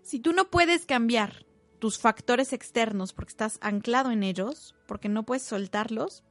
Si 0.02 0.20
tú 0.20 0.32
no 0.32 0.50
puedes 0.50 0.86
cambiar 0.86 1.45
tus 1.86 2.00
factores 2.00 2.52
externos 2.52 3.14
porque 3.14 3.30
estás 3.30 3.60
anclado 3.62 4.10
en 4.10 4.24
ellos, 4.24 4.74
porque 4.88 5.08
no 5.08 5.22
puedes 5.22 5.44
soltarlos, 5.44 6.24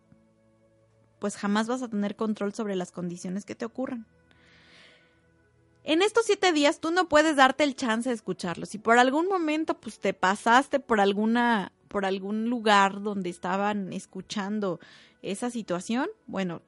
pues 1.21 1.37
jamás 1.37 1.69
vas 1.69 1.81
a 1.81 1.89
tener 1.89 2.17
control 2.17 2.53
sobre 2.53 2.75
las 2.75 2.91
condiciones 2.91 3.45
que 3.45 3.55
te 3.55 3.65
ocurran. 3.65 4.05
En 5.85 6.03
estos 6.03 6.27
siete 6.27 6.51
días 6.51 6.81
tú 6.81 6.91
no 6.91 7.09
puedes 7.09 7.37
darte 7.37 7.63
el 7.63 7.77
chance 7.77 8.09
de 8.09 8.17
escucharlos. 8.17 8.71
Si 8.71 8.79
por 8.79 8.99
algún 8.99 9.29
momento 9.29 9.79
pues 9.81 10.01
te 10.01 10.13
pasaste 10.13 10.81
por 10.81 11.01
alguna, 11.01 11.71
por 11.87 12.05
algún 12.05 12.51
lugar 12.51 13.01
donde 13.01 13.31
estaban 13.31 13.93
escuchando 13.93 14.81
esa 15.23 15.51
situación, 15.51 16.09
bueno, 16.27 16.63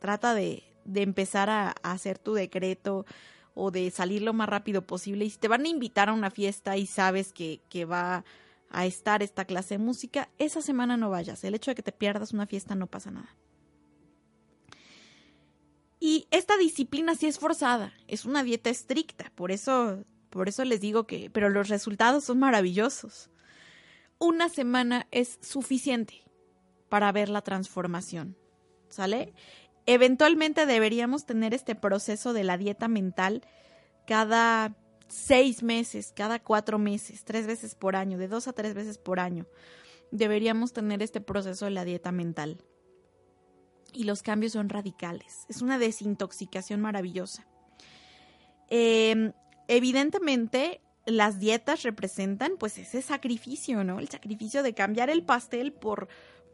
trata 0.00 0.34
de, 0.34 0.64
de 0.84 1.00
empezar 1.00 1.48
a, 1.48 1.74
a 1.82 1.92
hacer 1.92 2.18
tu 2.18 2.34
decreto, 2.34 3.06
o 3.54 3.70
de 3.70 3.90
salir 3.90 4.22
lo 4.22 4.32
más 4.32 4.48
rápido 4.48 4.86
posible. 4.86 5.24
Y 5.24 5.30
si 5.30 5.38
te 5.38 5.48
van 5.48 5.64
a 5.64 5.68
invitar 5.68 6.08
a 6.08 6.12
una 6.12 6.30
fiesta 6.30 6.76
y 6.76 6.86
sabes 6.86 7.32
que, 7.32 7.60
que 7.68 7.84
va 7.84 8.24
a 8.70 8.86
estar 8.86 9.22
esta 9.22 9.44
clase 9.44 9.74
de 9.74 9.84
música, 9.84 10.30
esa 10.38 10.62
semana 10.62 10.96
no 10.96 11.10
vayas. 11.10 11.44
El 11.44 11.54
hecho 11.54 11.70
de 11.70 11.74
que 11.74 11.82
te 11.82 11.92
pierdas 11.92 12.32
una 12.32 12.46
fiesta 12.46 12.74
no 12.74 12.86
pasa 12.86 13.10
nada. 13.10 13.36
Y 16.04 16.26
esta 16.32 16.56
disciplina 16.56 17.14
sí 17.14 17.26
es 17.26 17.38
forzada, 17.38 17.92
es 18.08 18.24
una 18.24 18.42
dieta 18.42 18.70
estricta, 18.70 19.30
por 19.36 19.52
eso, 19.52 20.02
por 20.30 20.48
eso 20.48 20.64
les 20.64 20.80
digo 20.80 21.06
que, 21.06 21.30
pero 21.30 21.48
los 21.48 21.68
resultados 21.68 22.24
son 22.24 22.40
maravillosos. 22.40 23.30
Una 24.18 24.48
semana 24.48 25.06
es 25.12 25.38
suficiente 25.42 26.24
para 26.88 27.12
ver 27.12 27.28
la 27.28 27.42
transformación, 27.42 28.36
¿sale? 28.88 29.32
Eventualmente 29.86 30.66
deberíamos 30.66 31.26
tener 31.26 31.54
este 31.54 31.74
proceso 31.74 32.32
de 32.32 32.44
la 32.44 32.56
dieta 32.56 32.88
mental 32.88 33.42
cada 34.06 34.76
seis 35.08 35.62
meses, 35.62 36.12
cada 36.14 36.38
cuatro 36.38 36.78
meses, 36.78 37.24
tres 37.24 37.46
veces 37.46 37.74
por 37.74 37.96
año, 37.96 38.18
de 38.18 38.28
dos 38.28 38.48
a 38.48 38.52
tres 38.52 38.74
veces 38.74 38.98
por 38.98 39.20
año. 39.20 39.46
Deberíamos 40.10 40.72
tener 40.72 41.02
este 41.02 41.20
proceso 41.20 41.64
de 41.64 41.72
la 41.72 41.84
dieta 41.84 42.12
mental 42.12 42.64
y 43.92 44.04
los 44.04 44.22
cambios 44.22 44.52
son 44.52 44.68
radicales. 44.68 45.46
Es 45.48 45.62
una 45.62 45.78
desintoxicación 45.78 46.80
maravillosa. 46.80 47.46
Em, 48.68 49.32
evidentemente, 49.68 50.80
las 51.04 51.38
dietas 51.38 51.82
representan 51.82 52.52
pues 52.58 52.78
ese 52.78 53.02
sacrificio, 53.02 53.84
¿no? 53.84 53.98
El 53.98 54.08
sacrificio 54.08 54.62
de 54.62 54.74
cambiar 54.74 55.10
el 55.10 55.24
pastel 55.24 55.72
por, 55.72 56.08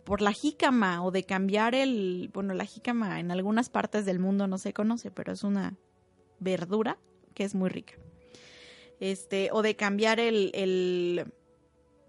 por 0.08 0.22
la 0.22 0.32
jícama 0.32 1.04
o 1.04 1.10
de 1.10 1.22
cambiar 1.22 1.74
el, 1.74 2.30
bueno, 2.32 2.54
la 2.54 2.64
jícama 2.64 3.20
en 3.20 3.30
algunas 3.30 3.68
partes 3.68 4.06
del 4.06 4.18
mundo 4.18 4.48
no 4.48 4.56
se 4.58 4.72
conoce, 4.72 5.10
pero 5.10 5.32
es 5.32 5.44
una 5.44 5.76
verdura 6.40 6.98
que 7.34 7.44
es 7.44 7.54
muy 7.54 7.68
rica. 7.68 7.94
Este, 8.98 9.50
o 9.52 9.62
de 9.62 9.76
cambiar 9.76 10.18
el, 10.18 10.50
el 10.54 11.32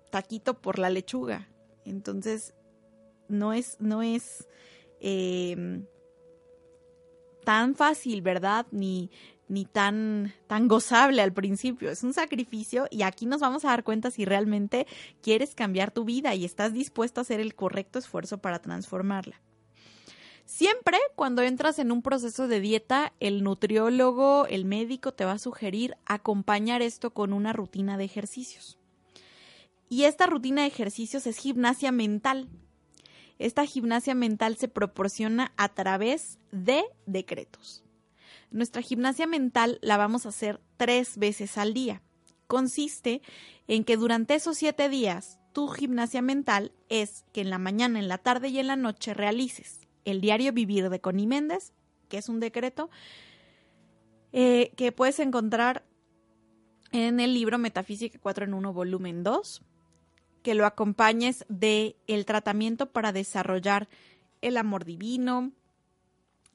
taquito 0.10 0.56
por 0.62 0.80
la 0.80 0.90
lechuga. 0.90 1.50
Entonces, 1.86 2.56
no 3.28 3.54
es, 3.54 3.78
no 3.80 4.02
es 4.02 4.48
Em, 5.00 5.86
tan 7.44 7.74
fácil, 7.76 8.22
¿verdad? 8.22 8.66
Ni, 8.72 9.10
ni 9.50 9.66
tan, 9.66 10.34
tan 10.48 10.68
gozable 10.68 11.22
al 11.22 11.34
principio. 11.34 11.90
Es 11.90 12.04
un 12.04 12.14
sacrificio 12.14 12.88
y 12.90 13.02
aquí 13.02 13.26
nos 13.26 13.42
vamos 13.42 13.66
a 13.66 13.70
dar 13.70 13.84
cuenta 13.84 14.12
si 14.12 14.24
realmente 14.24 14.88
quieres 15.22 15.56
cambiar 15.56 15.92
tu 15.92 16.06
vida 16.06 16.34
y 16.36 16.46
estás 16.46 16.72
dispuesto 16.72 17.20
a 17.20 17.24
hacer 17.24 17.42
el 17.42 17.56
correcto 17.56 18.00
esfuerzo 18.00 18.38
para 18.38 18.60
transformarla. 18.60 19.42
Siempre 20.46 20.98
cuando 21.16 21.42
entras 21.42 21.78
en 21.78 21.92
un 21.92 22.02
proceso 22.02 22.48
de 22.48 22.60
dieta, 22.60 23.14
el 23.20 23.44
nutriólogo, 23.44 24.48
el 24.48 24.66
médico 24.66 25.14
te 25.14 25.26
va 25.26 25.34
a 25.34 25.40
sugerir 25.40 25.96
acompañar 26.06 26.82
esto 26.82 27.12
con 27.12 27.34
una 27.34 27.54
rutina 27.54 27.98
de 27.98 28.06
ejercicios. 28.06 28.80
Y 29.90 30.04
esta 30.04 30.28
rutina 30.28 30.62
de 30.62 30.68
ejercicios 30.68 31.28
es 31.28 31.38
gimnasia 31.38 31.92
mental. 31.92 32.50
Esta 33.40 33.66
gimnasia 33.66 34.16
mental 34.16 34.58
se 34.58 34.68
proporciona 34.68 35.52
a 35.56 35.70
través 35.70 36.40
de 36.52 36.84
decretos. 37.06 37.84
Nuestra 38.52 38.82
gimnasia 38.82 39.28
mental 39.28 39.80
la 39.82 39.98
vamos 39.98 40.26
a 40.26 40.30
hacer 40.30 40.60
tres 40.78 41.18
veces 41.18 41.58
al 41.58 41.74
día. 41.74 42.02
Consiste 42.48 43.22
en 43.68 43.84
que 43.84 43.98
durante 43.98 44.36
esos 44.36 44.58
siete 44.58 44.90
días 44.90 45.40
tu 45.54 45.68
gimnasia 45.68 46.22
mental 46.22 46.72
es 46.90 47.26
que 47.32 47.42
en 47.42 47.50
la 47.50 47.58
mañana, 47.58 48.00
en 48.00 48.08
la 48.08 48.18
tarde 48.18 48.50
y 48.50 48.60
en 48.60 48.68
la 48.68 48.76
noche 48.76 49.14
realices 49.14 49.88
el 50.06 50.22
diario 50.22 50.54
vivir 50.54 50.90
de 50.90 51.02
Connie 51.02 51.28
Méndez, 51.28 51.74
que 52.08 52.18
es 52.18 52.30
un 52.30 52.40
decreto 52.40 52.90
eh, 54.32 54.72
que 54.76 54.92
puedes 54.92 55.20
encontrar 55.20 55.86
en 56.92 57.20
el 57.20 57.34
libro 57.34 57.58
Metafísica 57.58 58.18
4 58.20 58.46
en 58.46 58.54
1, 58.54 58.74
volumen 58.74 59.24
2 59.24 59.64
que 60.44 60.56
lo 60.56 60.66
acompañes 60.66 61.46
de 61.50 61.98
el 62.08 62.26
tratamiento 62.26 62.92
para 62.92 63.12
desarrollar 63.12 63.90
el 64.42 64.58
amor 64.58 64.86
divino 64.86 65.52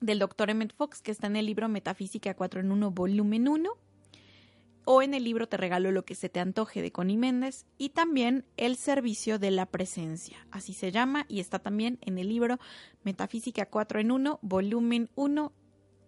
del 0.01 0.19
doctor 0.19 0.51
Emmett 0.51 0.75
Fox, 0.75 1.01
que 1.01 1.11
está 1.11 1.27
en 1.27 1.37
el 1.37 1.47
libro 1.47 1.69
Metafísica 1.69 2.35
4 2.35 2.61
en 2.61 2.73
1, 2.73 2.91
volumen 2.91 3.49
1, 3.49 3.71
o 4.87 5.03
en 5.03 5.15
el 5.15 5.25
libro 5.25 5.49
Te 5.49 5.57
regalo 5.57 5.91
lo 5.93 6.05
que 6.05 6.15
se 6.15 6.29
te 6.29 6.41
antoje 6.41 6.83
de 6.83 6.93
Connie 6.93 7.17
Méndez, 7.17 7.67
y 7.79 7.91
también 7.91 8.45
el 8.57 8.77
servicio 8.77 9.39
de 9.39 9.51
la 9.51 9.67
presencia, 9.67 10.47
así 10.51 10.75
se 10.75 10.93
llama, 10.93 11.27
y 11.29 11.41
está 11.41 11.59
también 11.59 11.99
en 12.03 12.19
el 12.19 12.29
libro 12.29 12.59
Metafísica 13.03 13.67
4 13.67 14.01
en 14.01 14.11
1, 14.11 14.39
volumen 14.43 15.11
1 15.15 15.53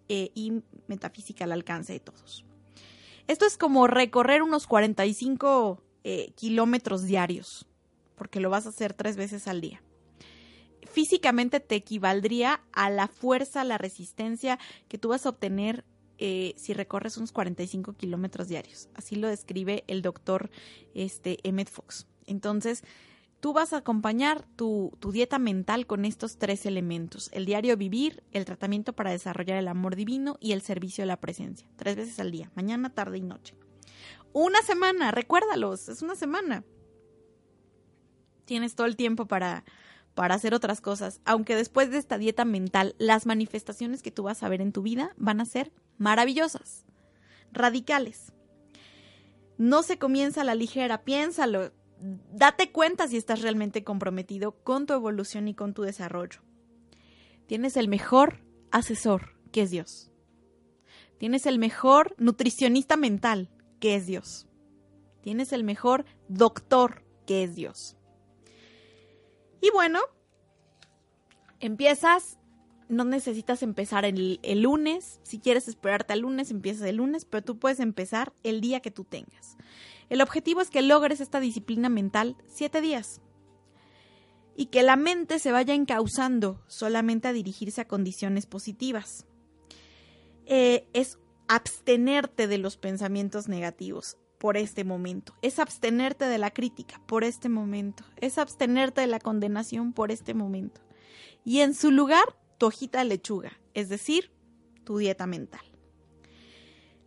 eh, 0.09 0.31
y 0.35 0.63
Metafísica 0.87 1.45
al 1.45 1.51
alcance 1.51 1.93
de 1.93 1.99
todos. 1.99 2.45
Esto 3.27 3.45
es 3.45 3.57
como 3.57 3.87
recorrer 3.87 4.41
unos 4.41 4.67
45 4.67 5.83
eh, 6.03 6.31
kilómetros 6.35 7.03
diarios, 7.03 7.67
porque 8.15 8.39
lo 8.39 8.49
vas 8.49 8.65
a 8.65 8.69
hacer 8.69 8.93
tres 8.93 9.17
veces 9.17 9.47
al 9.47 9.59
día. 9.59 9.81
Físicamente 10.97 11.59
te 11.59 11.75
equivaldría 11.75 12.59
a 12.71 12.89
la 12.89 13.07
fuerza, 13.07 13.63
la 13.63 13.77
resistencia 13.77 14.57
que 14.87 14.97
tú 14.97 15.09
vas 15.09 15.27
a 15.27 15.29
obtener 15.29 15.85
eh, 16.17 16.55
si 16.57 16.73
recorres 16.73 17.17
unos 17.17 17.31
45 17.31 17.93
kilómetros 17.93 18.47
diarios. 18.47 18.89
Así 18.95 19.15
lo 19.15 19.27
describe 19.27 19.83
el 19.85 20.01
doctor 20.01 20.49
este, 20.95 21.37
Emmett 21.47 21.69
Fox. 21.69 22.07
Entonces, 22.25 22.83
tú 23.41 23.53
vas 23.53 23.73
a 23.73 23.77
acompañar 23.77 24.43
tu, 24.55 24.91
tu, 24.99 25.11
dieta 25.11 25.37
mental 25.37 25.85
con 25.85 26.03
estos 26.03 26.39
tres 26.39 26.65
elementos. 26.65 27.29
El 27.31 27.45
diario 27.45 27.77
vivir, 27.77 28.23
el 28.31 28.45
tratamiento 28.45 28.93
para 28.93 29.11
desarrollar 29.11 29.59
el 29.59 29.67
amor 29.67 29.95
divino 29.95 30.37
y 30.39 30.53
el 30.53 30.63
servicio 30.63 31.03
de 31.03 31.09
la 31.09 31.21
presencia. 31.21 31.69
Tres 31.75 31.95
veces 31.95 32.19
al 32.19 32.31
día, 32.31 32.49
mañana, 32.55 32.91
tarde 32.91 33.19
y 33.19 33.21
noche. 33.21 33.53
Una 34.33 34.63
semana, 34.63 35.11
recuérdalos, 35.11 35.89
es 35.89 36.01
una 36.01 36.15
semana. 36.15 36.63
Tienes 38.45 38.73
todo 38.73 38.87
el 38.87 38.95
tiempo 38.95 39.27
para, 39.27 39.63
para 40.17 40.33
hacer 40.33 40.55
otras 40.55 40.81
cosas. 40.81 41.21
Aunque 41.25 41.55
después 41.55 41.91
de 41.91 41.99
esta 41.99 42.17
dieta 42.17 42.43
mental, 42.43 42.95
las 42.97 43.27
manifestaciones 43.27 44.01
que 44.01 44.09
tú 44.09 44.23
vas 44.23 44.41
a 44.41 44.49
ver 44.49 44.61
en 44.61 44.71
tu 44.71 44.81
vida 44.81 45.13
van 45.15 45.39
a 45.39 45.45
ser 45.45 45.71
maravillosas, 45.99 46.85
radicales. 47.51 48.33
No 49.59 49.83
se 49.83 49.99
comienza 49.99 50.41
a 50.41 50.43
la 50.43 50.55
ligera, 50.55 51.03
piénsalo. 51.03 51.71
Date 52.33 52.71
cuenta 52.71 53.07
si 53.07 53.15
estás 53.15 53.43
realmente 53.43 53.83
comprometido 53.83 54.53
con 54.63 54.87
tu 54.87 54.93
evolución 54.93 55.47
y 55.47 55.53
con 55.53 55.75
tu 55.75 55.83
desarrollo. 55.83 56.41
Tienes 57.45 57.77
el 57.77 57.87
mejor 57.87 58.39
asesor, 58.71 59.35
que 59.51 59.61
es 59.61 59.69
Dios. 59.69 60.11
Tienes 61.19 61.45
el 61.45 61.59
mejor 61.59 62.15
nutricionista 62.17 62.97
mental, 62.97 63.51
que 63.79 63.93
es 63.93 64.07
Dios. 64.07 64.47
Tienes 65.21 65.53
el 65.53 65.63
mejor 65.63 66.05
doctor, 66.27 67.03
que 67.27 67.43
es 67.43 67.53
Dios. 67.53 67.96
Y 69.61 69.69
bueno, 69.71 69.99
empiezas, 71.59 72.37
no 72.89 73.03
necesitas 73.03 73.63
empezar 73.63 74.05
el, 74.05 74.39
el, 74.43 74.61
lunes, 74.61 75.19
si 75.23 75.39
quieres 75.39 75.67
esperarte 75.67 76.13
al 76.13 76.19
lunes, 76.19 76.51
empiezas 76.51 76.87
el 76.87 76.97
lunes, 76.97 77.25
pero 77.25 77.43
tú 77.43 77.59
puedes 77.59 77.79
empezar 77.79 78.33
el 78.43 78.61
día 78.61 78.79
que 78.79 78.91
tú 78.91 79.03
tengas. 79.03 79.57
El 80.09 80.21
objetivo 80.21 80.61
es 80.61 80.69
que 80.69 80.81
logres 80.81 81.19
esta 81.19 81.39
disciplina 81.39 81.89
mental 81.89 82.37
siete 82.47 82.81
días 82.81 83.21
y 84.55 84.67
que 84.67 84.83
la 84.83 84.95
mente 84.95 85.39
se 85.39 85.51
vaya 85.51 85.73
encauzando 85.73 86.63
solamente 86.67 87.27
a 87.27 87.33
dirigirse 87.33 87.81
a 87.81 87.87
condiciones 87.87 88.45
positivas. 88.45 89.25
Eh, 90.45 90.87
es 90.93 91.19
abstenerte 91.47 92.47
de 92.47 92.57
los 92.57 92.77
pensamientos 92.77 93.47
negativos 93.47 94.17
por 94.37 94.57
este 94.57 94.83
momento, 94.83 95.33
es 95.41 95.59
abstenerte 95.59 96.25
de 96.25 96.37
la 96.37 96.51
crítica 96.51 97.01
por 97.05 97.23
este 97.23 97.49
momento, 97.49 98.03
es 98.17 98.37
abstenerte 98.37 99.01
de 99.01 99.07
la 99.07 99.19
condenación 99.19 99.93
por 99.93 100.11
este 100.11 100.33
momento. 100.33 100.81
Y 101.43 101.61
en 101.61 101.73
su 101.73 101.91
lugar, 101.91 102.37
tu 102.57 102.67
hojita 102.67 102.99
de 102.99 103.05
lechuga, 103.05 103.51
es 103.73 103.89
decir, 103.89 104.31
tu 104.83 104.97
dieta 104.97 105.27
mental. 105.27 105.61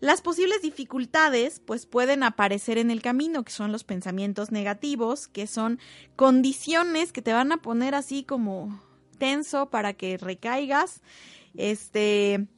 Las 0.00 0.22
posibles 0.22 0.62
dificultades 0.62 1.60
pues 1.60 1.84
pueden 1.84 2.22
aparecer 2.22 2.78
en 2.78 2.90
el 2.90 3.02
camino, 3.02 3.44
que 3.44 3.52
son 3.52 3.70
los 3.70 3.84
pensamientos 3.84 4.50
negativos, 4.50 5.28
que 5.28 5.46
son 5.46 5.78
condiciones 6.16 7.12
que 7.12 7.20
te 7.20 7.34
van 7.34 7.52
a 7.52 7.58
poner 7.58 7.94
así 7.94 8.24
como 8.24 8.82
tenso 9.18 9.68
para 9.68 9.92
que 9.92 10.16
recaigas, 10.16 11.02
este 11.54 12.48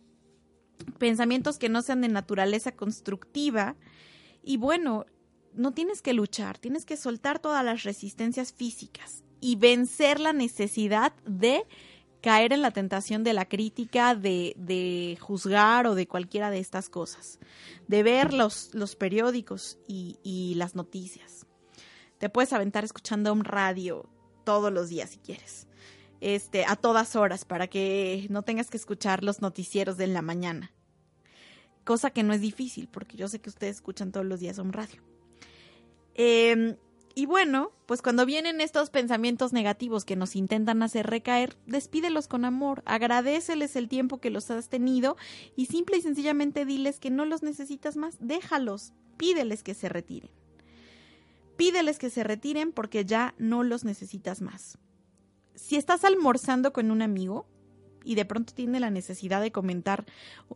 pensamientos 0.99 1.59
que 1.59 1.69
no 1.69 1.83
sean 1.83 2.01
de 2.01 2.09
naturaleza 2.09 2.73
constructiva. 2.73 3.77
Y 4.43 4.57
bueno, 4.57 5.07
no 5.55 5.73
tienes 5.73 6.03
que 6.03 6.13
luchar, 6.13 6.59
tienes 6.59 6.85
que 6.85 6.97
soltar 6.97 7.39
todas 7.39 7.65
las 7.65 7.83
resistencias 7.83 8.53
físicas 8.53 9.25
y 9.41 9.57
vencer 9.57 10.21
la 10.21 10.33
necesidad 10.33 11.13
de 11.25 11.67
caer 12.21 12.53
en 12.53 12.63
la 12.63 12.71
tentación 12.71 13.25
de 13.25 13.33
la 13.33 13.49
crítica, 13.49 14.15
de, 14.15 14.55
de 14.57 15.19
juzgar 15.21 15.87
o 15.87 15.95
de 15.95 16.07
cualquiera 16.07 16.51
de 16.51 16.61
estas 16.61 16.89
cosas, 16.89 17.41
de 17.89 18.03
ver 18.03 18.33
los, 18.33 18.71
los 18.75 18.95
periódicos 18.95 19.79
y, 19.89 20.19
y 20.23 20.55
las 20.55 20.77
noticias. 20.77 21.47
Te 22.19 22.29
puedes 22.29 22.53
aventar 22.53 22.85
escuchando 22.85 23.33
un 23.33 23.45
radio 23.45 24.09
todos 24.45 24.73
los 24.73 24.89
días 24.89 25.11
si 25.11 25.19
quieres 25.19 25.67
este, 26.23 26.65
a 26.65 26.77
todas 26.77 27.17
horas 27.17 27.45
para 27.45 27.67
que 27.67 28.27
no 28.31 28.43
tengas 28.43 28.71
que 28.71 28.77
escuchar 28.77 29.25
los 29.25 29.43
noticieros 29.43 29.97
de 29.97 30.07
la 30.07 30.23
mañana. 30.23 30.73
Cosa 31.85 32.11
que 32.11 32.23
no 32.23 32.33
es 32.33 32.41
difícil, 32.41 32.89
porque 32.89 33.17
yo 33.17 33.29
sé 33.29 33.41
que 33.41 33.51
ustedes 33.51 33.77
escuchan 33.77 34.13
todos 34.13 34.27
los 34.27 34.41
días 34.41 34.59
un 34.59 34.73
radio. 34.73 35.03
Em, 36.15 36.77
y 37.15 37.27
bueno, 37.27 37.73
pues 37.87 38.01
cuando 38.01 38.25
vienen 38.25 38.61
estos 38.61 38.89
pensamientos 38.89 39.53
negativos 39.53 40.05
que 40.05 40.17
nos 40.17 40.35
intentan 40.35 40.83
hacer 40.83 41.07
recaer, 41.07 41.57
despídelos 41.67 42.27
con 42.27 42.45
amor, 42.45 42.83
agradeceles 42.87 43.77
el 43.77 43.89
tiempo 43.89 44.19
que 44.19 44.31
los 44.31 44.51
has 44.51 44.69
tenido 44.69 45.17
y 45.55 45.67
simple 45.67 45.99
y 45.99 46.03
sencillamente 46.03 46.65
diles 46.65 47.01
que 47.01 47.11
no 47.11 47.25
los 47.27 47.43
necesitas 47.43 47.97
más, 47.97 48.17
déjalos, 48.21 48.95
pídeles 49.19 49.63
que 49.63 49.75
se 49.75 49.89
retiren. 49.89 50.31
Pídeles 51.57 51.99
que 51.99 52.09
se 52.09 52.25
retiren 52.25 52.73
porque 52.73 53.05
ya 53.05 53.35
no 53.39 53.63
los 53.63 53.85
necesitas 53.85 54.41
más. 54.41 54.79
Si 55.55 55.77
estás 55.77 56.05
almorzando 56.05 56.73
con 56.73 56.91
un 56.91 57.03
amigo 57.03 57.47
y 58.05 58.15
de 58.15 58.25
pronto 58.25 58.55
tiene 58.55 58.81
la 58.81 58.91
necesidad 58.91 59.41
de 59.41 59.53
comentar 59.53 60.05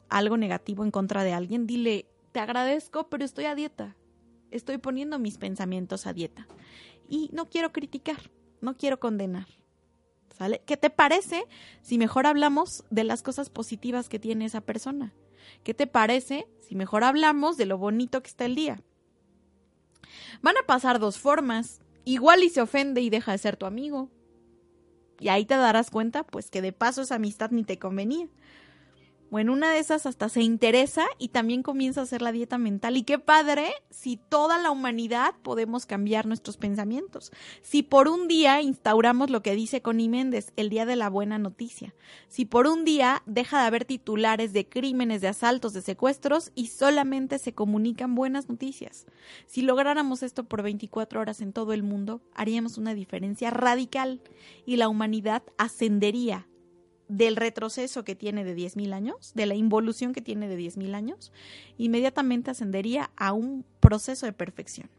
algo 0.08 0.36
negativo 0.36 0.84
en 0.84 0.90
contra 0.90 1.24
de 1.24 1.32
alguien, 1.32 1.66
dile, 1.66 2.06
te 2.32 2.40
agradezco, 2.40 3.08
pero 3.08 3.24
estoy 3.24 3.46
a 3.46 3.54
dieta 3.54 3.96
estoy 4.50 4.78
poniendo 4.78 5.18
mis 5.18 5.38
pensamientos 5.38 6.06
a 6.06 6.12
dieta. 6.12 6.46
Y 7.08 7.30
no 7.32 7.48
quiero 7.48 7.72
criticar, 7.72 8.30
no 8.60 8.76
quiero 8.76 8.98
condenar. 8.98 9.46
¿Sale? 10.36 10.60
¿Qué 10.66 10.76
te 10.76 10.90
parece 10.90 11.46
si 11.80 11.96
mejor 11.96 12.26
hablamos 12.26 12.84
de 12.90 13.04
las 13.04 13.22
cosas 13.22 13.48
positivas 13.48 14.08
que 14.08 14.18
tiene 14.18 14.44
esa 14.44 14.60
persona? 14.60 15.14
¿Qué 15.62 15.72
te 15.72 15.86
parece 15.86 16.46
si 16.58 16.74
mejor 16.74 17.04
hablamos 17.04 17.56
de 17.56 17.64
lo 17.64 17.78
bonito 17.78 18.22
que 18.22 18.28
está 18.28 18.44
el 18.44 18.54
día? 18.54 18.82
Van 20.42 20.56
a 20.58 20.66
pasar 20.66 20.98
dos 20.98 21.18
formas. 21.18 21.80
Igual 22.04 22.44
y 22.44 22.50
se 22.50 22.60
ofende 22.60 23.00
y 23.00 23.08
deja 23.08 23.32
de 23.32 23.38
ser 23.38 23.56
tu 23.56 23.66
amigo. 23.66 24.10
Y 25.18 25.28
ahí 25.28 25.44
te 25.44 25.56
darás 25.56 25.90
cuenta, 25.90 26.24
pues, 26.24 26.50
que 26.50 26.62
de 26.62 26.72
paso 26.72 27.02
esa 27.02 27.16
amistad 27.16 27.50
ni 27.50 27.64
te 27.64 27.78
convenía 27.78 28.28
o 29.30 29.38
en 29.38 29.50
una 29.50 29.72
de 29.72 29.78
esas 29.78 30.06
hasta 30.06 30.28
se 30.28 30.42
interesa 30.42 31.06
y 31.18 31.28
también 31.28 31.62
comienza 31.62 32.00
a 32.00 32.04
hacer 32.04 32.22
la 32.22 32.32
dieta 32.32 32.58
mental. 32.58 32.96
Y 32.96 33.02
qué 33.02 33.18
padre 33.18 33.72
si 33.90 34.16
toda 34.16 34.58
la 34.58 34.70
humanidad 34.70 35.34
podemos 35.42 35.86
cambiar 35.86 36.26
nuestros 36.26 36.56
pensamientos. 36.56 37.32
Si 37.62 37.82
por 37.82 38.08
un 38.08 38.28
día 38.28 38.60
instauramos 38.62 39.30
lo 39.30 39.42
que 39.42 39.54
dice 39.54 39.82
Connie 39.82 40.08
Méndez, 40.08 40.52
el 40.56 40.70
día 40.70 40.86
de 40.86 40.96
la 40.96 41.10
buena 41.10 41.38
noticia. 41.38 41.94
Si 42.28 42.44
por 42.44 42.66
un 42.66 42.84
día 42.84 43.22
deja 43.26 43.60
de 43.60 43.66
haber 43.66 43.84
titulares 43.84 44.52
de 44.52 44.68
crímenes, 44.68 45.20
de 45.20 45.28
asaltos, 45.28 45.72
de 45.72 45.82
secuestros 45.82 46.52
y 46.54 46.68
solamente 46.68 47.38
se 47.38 47.52
comunican 47.52 48.14
buenas 48.14 48.48
noticias. 48.48 49.06
Si 49.46 49.62
lográramos 49.62 50.22
esto 50.22 50.44
por 50.44 50.62
24 50.62 51.20
horas 51.20 51.40
en 51.40 51.52
todo 51.52 51.72
el 51.72 51.82
mundo, 51.82 52.22
haríamos 52.34 52.78
una 52.78 52.94
diferencia 52.94 53.50
radical 53.50 54.20
y 54.64 54.76
la 54.76 54.88
humanidad 54.88 55.42
ascendería 55.58 56.46
del 57.08 57.36
retroceso 57.36 58.04
que 58.04 58.14
tiene 58.14 58.44
de 58.44 58.56
10.000 58.56 58.92
años, 58.92 59.32
de 59.34 59.46
la 59.46 59.54
involución 59.54 60.12
que 60.12 60.22
tiene 60.22 60.48
de 60.48 60.58
10.000 60.58 60.94
años, 60.94 61.32
inmediatamente 61.78 62.50
ascendería 62.50 63.10
a 63.16 63.32
un 63.32 63.64
proceso 63.80 64.26
de 64.26 64.32
perfección. 64.32 64.90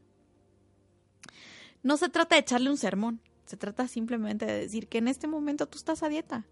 No 1.83 1.97
se 1.97 2.09
trata 2.09 2.35
de 2.35 2.41
echarle 2.41 2.69
un 2.69 2.77
sermón, 2.77 3.21
se 3.45 3.57
trata 3.57 3.87
simplemente 3.87 4.45
de 4.45 4.59
decir 4.59 4.87
que 4.87 4.97
en 4.97 5.07
este 5.07 5.27
momento 5.27 5.67
tú 5.67 5.77
estás 5.77 6.03
a 6.03 6.09
dieta, 6.09 6.45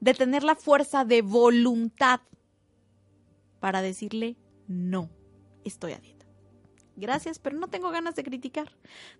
de 0.00 0.14
tener 0.14 0.42
la 0.42 0.56
fuerza 0.56 1.04
de 1.04 1.22
voluntad 1.22 2.20
para 3.60 3.82
decirle 3.82 4.36
no, 4.66 5.10
estoy 5.64 5.92
a 5.92 5.98
dieta. 5.98 6.26
Gracias, 6.96 7.38
pero 7.38 7.56
no 7.56 7.68
tengo 7.68 7.90
ganas 7.90 8.16
de 8.16 8.24
criticar. 8.24 8.72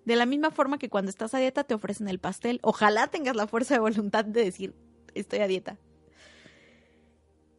De 0.04 0.16
la 0.16 0.26
misma 0.26 0.50
forma 0.50 0.78
que 0.78 0.88
cuando 0.88 1.10
estás 1.10 1.32
a 1.32 1.38
dieta 1.38 1.62
te 1.62 1.74
ofrecen 1.74 2.08
el 2.08 2.18
pastel, 2.18 2.58
ojalá 2.62 3.06
tengas 3.06 3.36
la 3.36 3.46
fuerza 3.46 3.74
de 3.74 3.80
voluntad 3.80 4.24
de 4.24 4.44
decir 4.44 4.74
estoy 5.20 5.40
a 5.40 5.46
dieta. 5.46 5.78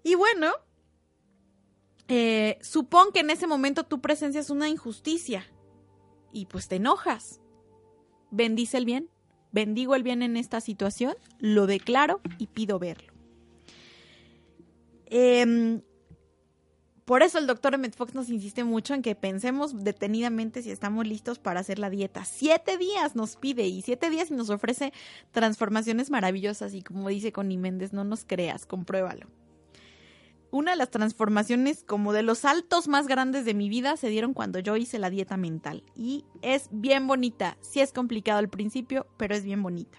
Y 0.04 0.16
bueno, 0.16 0.52
eh, 2.08 2.58
supón 2.62 3.12
que 3.14 3.20
en 3.20 3.30
ese 3.30 3.48
momento 3.48 3.84
tu 3.84 4.02
presencia 4.02 4.42
es 4.42 4.50
una 4.50 4.70
injusticia 4.70 5.46
y 6.32 6.46
pues 6.46 6.68
te 6.68 6.78
enojas. 6.78 7.42
Bendice 8.32 8.78
el 8.78 8.86
bien, 8.86 9.10
bendigo 9.52 9.96
el 9.96 10.04
bien 10.04 10.22
en 10.22 10.38
esta 10.38 10.62
situación, 10.62 11.16
lo 11.40 11.68
declaro 11.68 12.22
y 12.38 12.48
pido 12.48 12.80
verlo. 12.80 13.14
Eh, 15.08 15.82
por 17.10 17.24
eso 17.24 17.40
el 17.40 17.48
doctor 17.48 17.74
Emmett 17.74 17.96
Fox 17.96 18.14
nos 18.14 18.30
insiste 18.30 18.64
mucho 18.64 18.94
en 18.94 19.02
que 19.02 19.16
pensemos 19.16 19.84
detenidamente 19.84 20.62
si 20.62 20.70
estamos 20.70 21.08
listos 21.08 21.40
para 21.40 21.60
hacer 21.60 21.80
la 21.80 21.90
dieta. 21.90 22.24
Siete 22.24 22.78
días 22.78 23.16
nos 23.16 23.36
pide 23.36 23.66
y 23.66 23.82
siete 23.82 24.12
días 24.12 24.30
nos 24.30 24.52
ofrece 24.52 24.94
transformaciones 25.32 26.12
maravillosas 26.12 26.76
y 26.76 26.84
como 26.84 27.10
dice 27.10 27.32
Connie 27.32 27.58
Méndez, 27.58 27.94
no 27.94 28.04
nos 28.04 28.26
creas, 28.26 28.68
compruébalo. 28.68 29.26
Una 30.52 30.74
de 30.74 30.78
las 30.78 30.92
transformaciones 30.92 31.84
como 31.84 32.14
de 32.14 32.22
los 32.22 32.38
saltos 32.38 32.88
más 32.88 33.08
grandes 33.08 33.44
de 33.44 33.56
mi 33.56 33.70
vida 33.70 33.98
se 33.98 34.10
dieron 34.10 34.36
cuando 34.36 34.60
yo 34.60 34.78
hice 34.78 35.00
la 35.00 35.10
dieta 35.10 35.36
mental 35.36 35.82
y 35.96 36.26
es 36.44 36.70
bien 36.72 37.08
bonita. 37.08 37.58
Sí 37.62 37.80
es 37.80 37.92
complicado 37.92 38.38
al 38.38 38.50
principio, 38.50 39.08
pero 39.18 39.34
es 39.34 39.44
bien 39.44 39.64
bonita. 39.64 39.98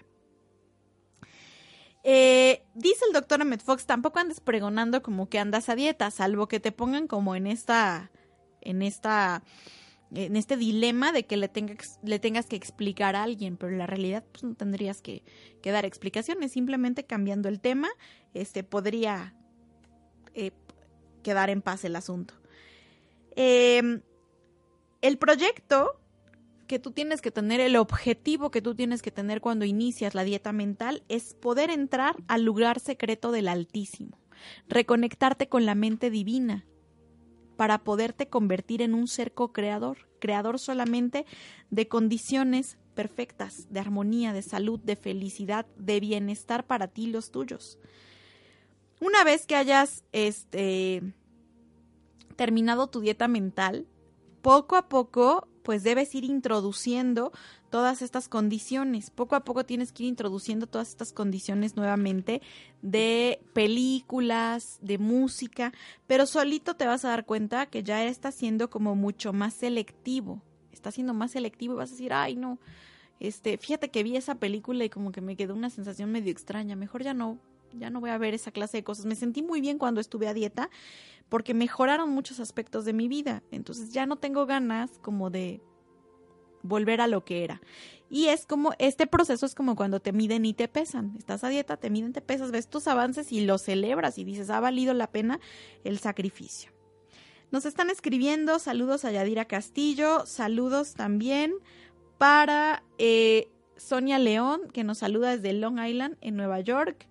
Eh, 2.03 2.63
dice 2.73 3.05
el 3.05 3.13
doctor 3.13 3.41
Ahmed 3.41 3.59
Fox, 3.59 3.85
tampoco 3.85 4.19
andes 4.19 4.39
pregonando 4.39 5.03
como 5.03 5.29
que 5.29 5.39
andas 5.39 5.69
a 5.69 5.75
dieta, 5.75 6.09
salvo 6.09 6.47
que 6.47 6.59
te 6.59 6.71
pongan 6.71 7.07
como 7.07 7.35
en 7.35 7.45
esta, 7.45 8.11
en 8.61 8.81
esta, 8.81 9.43
en 10.13 10.35
este 10.35 10.57
dilema 10.57 11.11
de 11.11 11.25
que 11.25 11.37
le, 11.37 11.51
le 12.03 12.19
tengas 12.19 12.47
que 12.47 12.55
explicar 12.55 13.15
a 13.15 13.23
alguien, 13.23 13.55
pero 13.55 13.71
en 13.71 13.77
la 13.77 13.87
realidad 13.87 14.23
pues 14.31 14.43
no 14.43 14.55
tendrías 14.55 15.01
que, 15.01 15.23
dar 15.63 15.85
explicaciones, 15.85 16.51
simplemente 16.51 17.05
cambiando 17.05 17.49
el 17.49 17.59
tema, 17.59 17.89
este 18.33 18.63
podría 18.63 19.35
eh, 20.33 20.51
quedar 21.21 21.51
en 21.51 21.61
paz 21.61 21.85
el 21.85 21.95
asunto. 21.95 22.33
Em, 23.35 24.01
el 25.01 25.17
proyecto 25.17 26.00
que 26.71 26.79
tú 26.79 26.91
tienes 26.91 27.19
que 27.19 27.31
tener, 27.31 27.59
el 27.59 27.75
objetivo 27.75 28.49
que 28.49 28.61
tú 28.61 28.75
tienes 28.75 29.01
que 29.01 29.11
tener 29.11 29.41
cuando 29.41 29.65
inicias 29.65 30.15
la 30.15 30.23
dieta 30.23 30.53
mental 30.53 31.03
es 31.09 31.33
poder 31.33 31.69
entrar 31.69 32.15
al 32.29 32.43
lugar 32.43 32.79
secreto 32.79 33.33
del 33.33 33.49
Altísimo, 33.49 34.17
reconectarte 34.69 35.49
con 35.49 35.65
la 35.65 35.75
mente 35.75 36.09
divina 36.09 36.65
para 37.57 37.79
poderte 37.79 38.29
convertir 38.29 38.81
en 38.81 38.93
un 38.93 39.09
ser 39.09 39.33
co-creador, 39.33 40.07
creador 40.19 40.59
solamente 40.59 41.25
de 41.71 41.89
condiciones 41.89 42.77
perfectas, 42.95 43.67
de 43.69 43.81
armonía, 43.81 44.31
de 44.31 44.41
salud, 44.41 44.79
de 44.79 44.95
felicidad, 44.95 45.65
de 45.75 45.99
bienestar 45.99 46.65
para 46.67 46.87
ti 46.87 47.03
y 47.03 47.11
los 47.11 47.31
tuyos. 47.31 47.79
Una 49.01 49.25
vez 49.25 49.45
que 49.45 49.57
hayas 49.57 50.05
este, 50.13 51.03
terminado 52.37 52.87
tu 52.87 53.01
dieta 53.01 53.27
mental, 53.27 53.89
poco 54.41 54.77
a 54.77 54.87
poco 54.87 55.49
pues 55.63 55.83
debes 55.83 56.13
ir 56.15 56.23
introduciendo 56.23 57.31
todas 57.69 58.01
estas 58.01 58.27
condiciones. 58.27 59.09
Poco 59.09 59.35
a 59.35 59.43
poco 59.43 59.65
tienes 59.65 59.91
que 59.91 60.03
ir 60.03 60.09
introduciendo 60.09 60.67
todas 60.67 60.89
estas 60.89 61.13
condiciones 61.13 61.75
nuevamente 61.75 62.41
de 62.81 63.41
películas, 63.53 64.77
de 64.81 64.97
música, 64.97 65.73
pero 66.07 66.25
solito 66.25 66.75
te 66.75 66.85
vas 66.85 67.05
a 67.05 67.09
dar 67.09 67.25
cuenta 67.25 67.65
que 67.65 67.83
ya 67.83 68.03
está 68.03 68.31
siendo 68.31 68.69
como 68.69 68.95
mucho 68.95 69.33
más 69.33 69.53
selectivo. 69.53 70.41
Está 70.71 70.91
siendo 70.91 71.13
más 71.13 71.31
selectivo 71.31 71.73
y 71.73 71.77
vas 71.77 71.89
a 71.89 71.93
decir, 71.93 72.13
ay 72.13 72.35
no, 72.35 72.59
este, 73.21 73.59
fíjate 73.59 73.89
que 73.89 74.01
vi 74.01 74.17
esa 74.17 74.35
película 74.35 74.83
y 74.83 74.89
como 74.89 75.11
que 75.11 75.21
me 75.21 75.35
quedó 75.35 75.53
una 75.53 75.69
sensación 75.69 76.11
medio 76.11 76.31
extraña. 76.31 76.75
Mejor 76.75 77.03
ya 77.03 77.13
no, 77.13 77.37
ya 77.73 77.89
no 77.89 77.99
voy 77.99 78.09
a 78.09 78.17
ver 78.17 78.33
esa 78.33 78.51
clase 78.51 78.77
de 78.77 78.83
cosas. 78.83 79.05
Me 79.05 79.15
sentí 79.15 79.41
muy 79.41 79.61
bien 79.61 79.77
cuando 79.77 80.01
estuve 80.01 80.27
a 80.27 80.33
dieta 80.33 80.69
porque 81.29 81.53
mejoraron 81.53 82.09
muchos 82.09 82.39
aspectos 82.39 82.85
de 82.85 82.93
mi 82.93 83.07
vida. 83.07 83.43
Entonces 83.51 83.91
ya 83.91 84.05
no 84.05 84.17
tengo 84.17 84.45
ganas 84.45 84.99
como 84.99 85.29
de 85.29 85.61
volver 86.63 87.01
a 87.01 87.07
lo 87.07 87.23
que 87.23 87.43
era. 87.43 87.61
Y 88.09 88.27
es 88.27 88.45
como, 88.45 88.73
este 88.77 89.07
proceso 89.07 89.45
es 89.45 89.55
como 89.55 89.75
cuando 89.75 90.01
te 90.01 90.11
miden 90.11 90.45
y 90.45 90.53
te 90.53 90.67
pesan. 90.67 91.15
Estás 91.17 91.43
a 91.43 91.49
dieta, 91.49 91.77
te 91.77 91.89
miden, 91.89 92.11
te 92.11 92.21
pesas, 92.21 92.51
ves 92.51 92.67
tus 92.67 92.87
avances 92.87 93.31
y 93.31 93.41
los 93.41 93.61
celebras 93.61 94.17
y 94.17 94.25
dices, 94.25 94.49
ha 94.49 94.59
valido 94.59 94.93
la 94.93 95.07
pena 95.07 95.39
el 95.85 95.97
sacrificio. 95.99 96.71
Nos 97.51 97.65
están 97.65 97.89
escribiendo, 97.89 98.59
saludos 98.59 99.05
a 99.05 99.11
Yadira 99.11 99.45
Castillo, 99.45 100.25
saludos 100.25 100.93
también 100.93 101.53
para 102.17 102.83
eh, 102.97 103.49
Sonia 103.77 104.19
León, 104.19 104.61
que 104.73 104.83
nos 104.83 104.99
saluda 104.99 105.35
desde 105.35 105.53
Long 105.53 105.79
Island, 105.79 106.17
en 106.21 106.35
Nueva 106.35 106.59
York. 106.59 107.07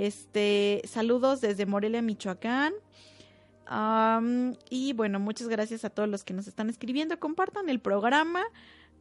Este, 0.00 0.80
saludos 0.86 1.42
desde 1.42 1.66
Morelia, 1.66 2.00
Michoacán. 2.00 2.72
y 4.70 4.94
bueno, 4.94 5.20
muchas 5.20 5.48
gracias 5.48 5.84
a 5.84 5.90
todos 5.90 6.08
los 6.08 6.24
que 6.24 6.32
nos 6.32 6.46
están 6.46 6.70
escribiendo. 6.70 7.20
Compartan 7.20 7.68
el 7.68 7.80
programa. 7.80 8.42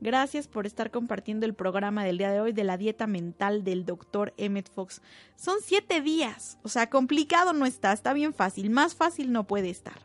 Gracias 0.01 0.49
por 0.49 0.65
estar 0.65 0.91
compartiendo 0.91 1.45
el 1.45 1.53
programa 1.53 2.03
del 2.03 2.17
día 2.17 2.31
de 2.31 2.41
hoy 2.41 2.51
de 2.51 2.65
la 2.65 2.75
dieta 2.75 3.07
mental 3.07 3.63
del 3.63 3.85
doctor 3.85 4.33
Emmett 4.35 4.69
Fox. 4.69 5.01
Son 5.37 5.59
siete 5.63 6.01
días, 6.01 6.57
o 6.63 6.69
sea, 6.69 6.89
complicado 6.89 7.53
no 7.53 7.65
está, 7.65 7.93
está 7.93 8.11
bien 8.11 8.33
fácil, 8.33 8.69
más 8.69 8.93
fácil 8.93 9.31
no 9.31 9.47
puede 9.47 9.69
estar. 9.69 10.01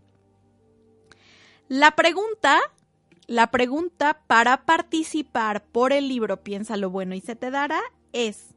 La 1.67 1.97
pregunta, 1.97 2.61
la 3.27 3.51
pregunta 3.51 4.21
para 4.29 4.65
participar 4.65 5.65
por 5.65 5.93
el 5.93 6.07
libro 6.07 6.45
Piensa 6.45 6.77
lo 6.77 6.89
bueno 6.89 7.17
y 7.17 7.21
se 7.21 7.35
te 7.35 7.51
dará 7.51 7.81
es, 8.13 8.54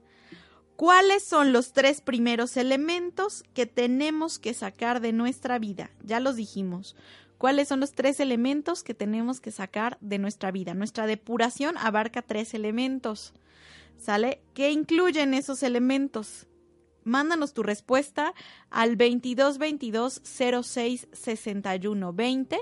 ¿Cuáles 0.77 1.23
son 1.23 1.53
los 1.53 1.73
tres 1.73 2.01
primeros 2.01 2.55
elementos 2.55 3.43
que 3.55 3.65
tenemos 3.65 4.37
que 4.37 4.53
sacar 4.53 5.01
de 5.01 5.11
nuestra 5.11 5.57
vida? 5.57 5.89
Ya 6.03 6.19
los 6.19 6.35
dijimos. 6.35 6.95
¿Cuáles 7.39 7.67
son 7.67 7.79
los 7.79 7.93
tres 7.93 8.19
elementos 8.19 8.83
que 8.83 8.93
tenemos 8.93 9.41
que 9.41 9.49
sacar 9.49 9.97
de 10.01 10.19
nuestra 10.19 10.51
vida? 10.51 10.75
Nuestra 10.75 11.07
depuración 11.07 11.79
abarca 11.79 12.21
tres 12.21 12.53
elementos. 12.53 13.33
¿Sale? 13.97 14.43
¿Qué 14.53 14.69
incluyen 14.69 15.33
esos 15.33 15.63
elementos? 15.63 16.45
Mándanos 17.03 17.55
tu 17.55 17.63
respuesta 17.63 18.35
al 18.69 18.97
22 18.97 19.57
22 19.57 20.21
06 20.23 21.07
61 21.11 22.13
20, 22.13 22.59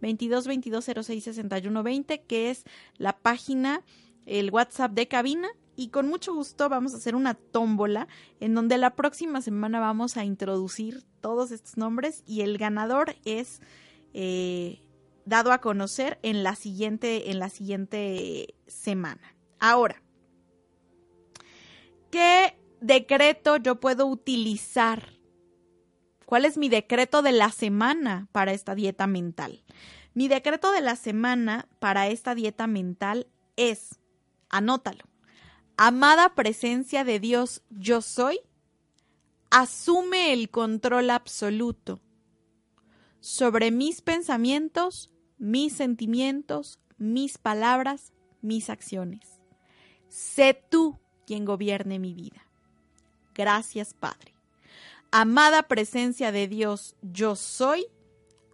22 0.00 0.46
22 0.46 0.84
06 1.04 1.24
61 1.24 1.82
20, 1.82 2.20
que 2.22 2.48
es 2.48 2.64
la 2.96 3.18
página, 3.18 3.82
el 4.24 4.50
WhatsApp 4.50 4.92
de 4.92 5.06
cabina. 5.06 5.48
Y 5.78 5.90
con 5.90 6.08
mucho 6.08 6.34
gusto 6.34 6.68
vamos 6.68 6.92
a 6.92 6.96
hacer 6.96 7.14
una 7.14 7.34
tómbola 7.34 8.08
en 8.40 8.52
donde 8.52 8.78
la 8.78 8.96
próxima 8.96 9.40
semana 9.40 9.78
vamos 9.78 10.16
a 10.16 10.24
introducir 10.24 11.04
todos 11.20 11.52
estos 11.52 11.76
nombres 11.76 12.24
y 12.26 12.40
el 12.40 12.58
ganador 12.58 13.14
es 13.24 13.62
eh, 14.12 14.82
dado 15.24 15.52
a 15.52 15.60
conocer 15.60 16.18
en 16.24 16.42
la 16.42 16.56
siguiente, 16.56 17.30
en 17.30 17.38
la 17.38 17.48
siguiente 17.48 18.56
semana. 18.66 19.36
Ahora, 19.60 20.02
¿qué 22.10 22.58
decreto 22.80 23.56
yo 23.58 23.78
puedo 23.78 24.06
utilizar? 24.06 25.12
¿Cuál 26.26 26.44
es 26.44 26.58
mi 26.58 26.68
decreto 26.68 27.22
de 27.22 27.30
la 27.30 27.52
semana 27.52 28.26
para 28.32 28.52
esta 28.52 28.74
dieta 28.74 29.06
mental? 29.06 29.62
Mi 30.12 30.26
decreto 30.26 30.72
de 30.72 30.80
la 30.80 30.96
semana 30.96 31.68
para 31.78 32.08
esta 32.08 32.34
dieta 32.34 32.66
mental 32.66 33.28
es, 33.54 34.00
anótalo, 34.48 35.07
amada 35.78 36.34
presencia 36.34 37.04
de 37.04 37.20
Dios, 37.20 37.62
yo 37.70 38.02
soy, 38.02 38.40
asume 39.48 40.32
el 40.32 40.50
control 40.50 41.08
absoluto 41.08 42.00
sobre 43.20 43.70
mis 43.70 44.02
pensamientos, 44.02 45.10
mis 45.38 45.72
sentimientos, 45.72 46.80
mis 46.98 47.38
palabras, 47.38 48.12
mis 48.42 48.70
acciones. 48.70 49.38
Sé 50.08 50.60
tú 50.68 50.98
quien 51.26 51.44
gobierne 51.44 52.00
mi 52.00 52.12
vida. 52.12 52.44
Gracias, 53.32 53.94
Padre. 53.94 54.34
Amada 55.12 55.68
presencia 55.68 56.32
de 56.32 56.48
Dios, 56.48 56.96
yo 57.02 57.36
soy, 57.36 57.86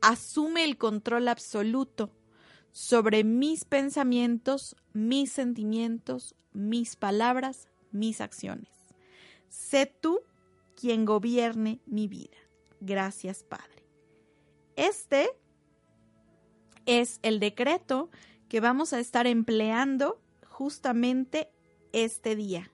asume 0.02 0.64
el 0.64 0.76
control 0.76 1.28
absoluto 1.28 2.10
sobre 2.70 3.24
mis 3.24 3.64
pensamientos, 3.64 4.76
mis 4.92 5.32
sentimientos, 5.32 6.34
mis 6.54 6.96
palabras, 6.96 7.68
mis 7.92 8.20
acciones. 8.20 8.70
Sé 9.48 9.86
tú 9.86 10.20
quien 10.74 11.04
gobierne 11.04 11.80
mi 11.86 12.08
vida. 12.08 12.36
Gracias, 12.80 13.44
Padre. 13.44 13.84
Este 14.76 15.30
es 16.86 17.20
el 17.22 17.40
decreto 17.40 18.10
que 18.48 18.60
vamos 18.60 18.92
a 18.92 19.00
estar 19.00 19.26
empleando 19.26 20.20
justamente 20.48 21.50
este 21.92 22.36
día. 22.36 22.70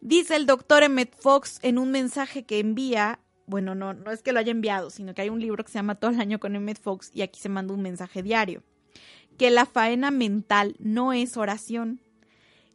Dice 0.00 0.36
el 0.36 0.46
doctor 0.46 0.82
Emmett 0.82 1.14
Fox 1.14 1.58
en 1.62 1.78
un 1.78 1.90
mensaje 1.90 2.44
que 2.44 2.58
envía, 2.58 3.20
bueno, 3.46 3.74
no, 3.74 3.92
no 3.92 4.10
es 4.10 4.22
que 4.22 4.32
lo 4.32 4.38
haya 4.38 4.50
enviado, 4.50 4.88
sino 4.88 5.14
que 5.14 5.22
hay 5.22 5.28
un 5.28 5.40
libro 5.40 5.62
que 5.62 5.70
se 5.70 5.78
llama 5.78 5.94
Todo 5.94 6.10
el 6.10 6.20
año 6.20 6.40
con 6.40 6.56
Emmett 6.56 6.80
Fox 6.80 7.10
y 7.14 7.22
aquí 7.22 7.38
se 7.38 7.50
manda 7.50 7.74
un 7.74 7.82
mensaje 7.82 8.22
diario, 8.22 8.62
que 9.36 9.50
la 9.50 9.66
faena 9.66 10.10
mental 10.10 10.74
no 10.78 11.12
es 11.12 11.36
oración, 11.36 12.00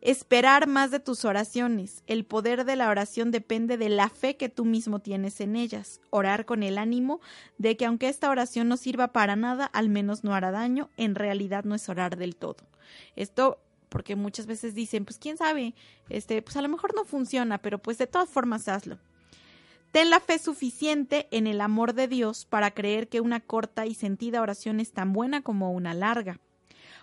Esperar 0.05 0.67
más 0.67 0.91
de 0.91 0.99
tus 0.99 1.25
oraciones. 1.25 2.03
El 2.05 2.25
poder 2.25 2.63
de 2.63 2.75
la 2.75 2.89
oración 2.89 3.31
depende 3.31 3.75
de 3.75 3.89
la 3.89 4.09
fe 4.09 4.37
que 4.37 4.49
tú 4.49 4.63
mismo 4.63 4.99
tienes 4.99 5.41
en 5.41 5.55
ellas. 5.55 5.99
Orar 6.11 6.45
con 6.45 6.61
el 6.61 6.77
ánimo 6.77 7.21
de 7.57 7.75
que 7.75 7.87
aunque 7.87 8.07
esta 8.07 8.29
oración 8.29 8.67
no 8.67 8.77
sirva 8.77 9.07
para 9.13 9.35
nada, 9.35 9.65
al 9.65 9.89
menos 9.89 10.23
no 10.23 10.35
hará 10.35 10.51
daño, 10.51 10.91
en 10.95 11.15
realidad 11.15 11.63
no 11.63 11.73
es 11.73 11.89
orar 11.89 12.17
del 12.17 12.35
todo. 12.35 12.67
Esto 13.15 13.57
porque 13.89 14.15
muchas 14.15 14.45
veces 14.45 14.75
dicen, 14.75 15.05
pues 15.05 15.17
quién 15.17 15.37
sabe, 15.37 15.73
este, 16.09 16.39
pues 16.43 16.55
a 16.55 16.61
lo 16.61 16.69
mejor 16.69 16.93
no 16.93 17.03
funciona, 17.05 17.57
pero 17.57 17.79
pues 17.79 17.97
de 17.97 18.05
todas 18.05 18.29
formas 18.29 18.67
hazlo. 18.67 18.99
Ten 19.91 20.11
la 20.11 20.19
fe 20.19 20.37
suficiente 20.37 21.27
en 21.31 21.47
el 21.47 21.59
amor 21.61 21.93
de 21.95 22.07
Dios 22.07 22.45
para 22.45 22.69
creer 22.69 23.07
que 23.07 23.21
una 23.21 23.39
corta 23.39 23.87
y 23.87 23.95
sentida 23.95 24.43
oración 24.43 24.79
es 24.79 24.91
tan 24.91 25.13
buena 25.13 25.41
como 25.41 25.71
una 25.71 25.95
larga. 25.95 26.39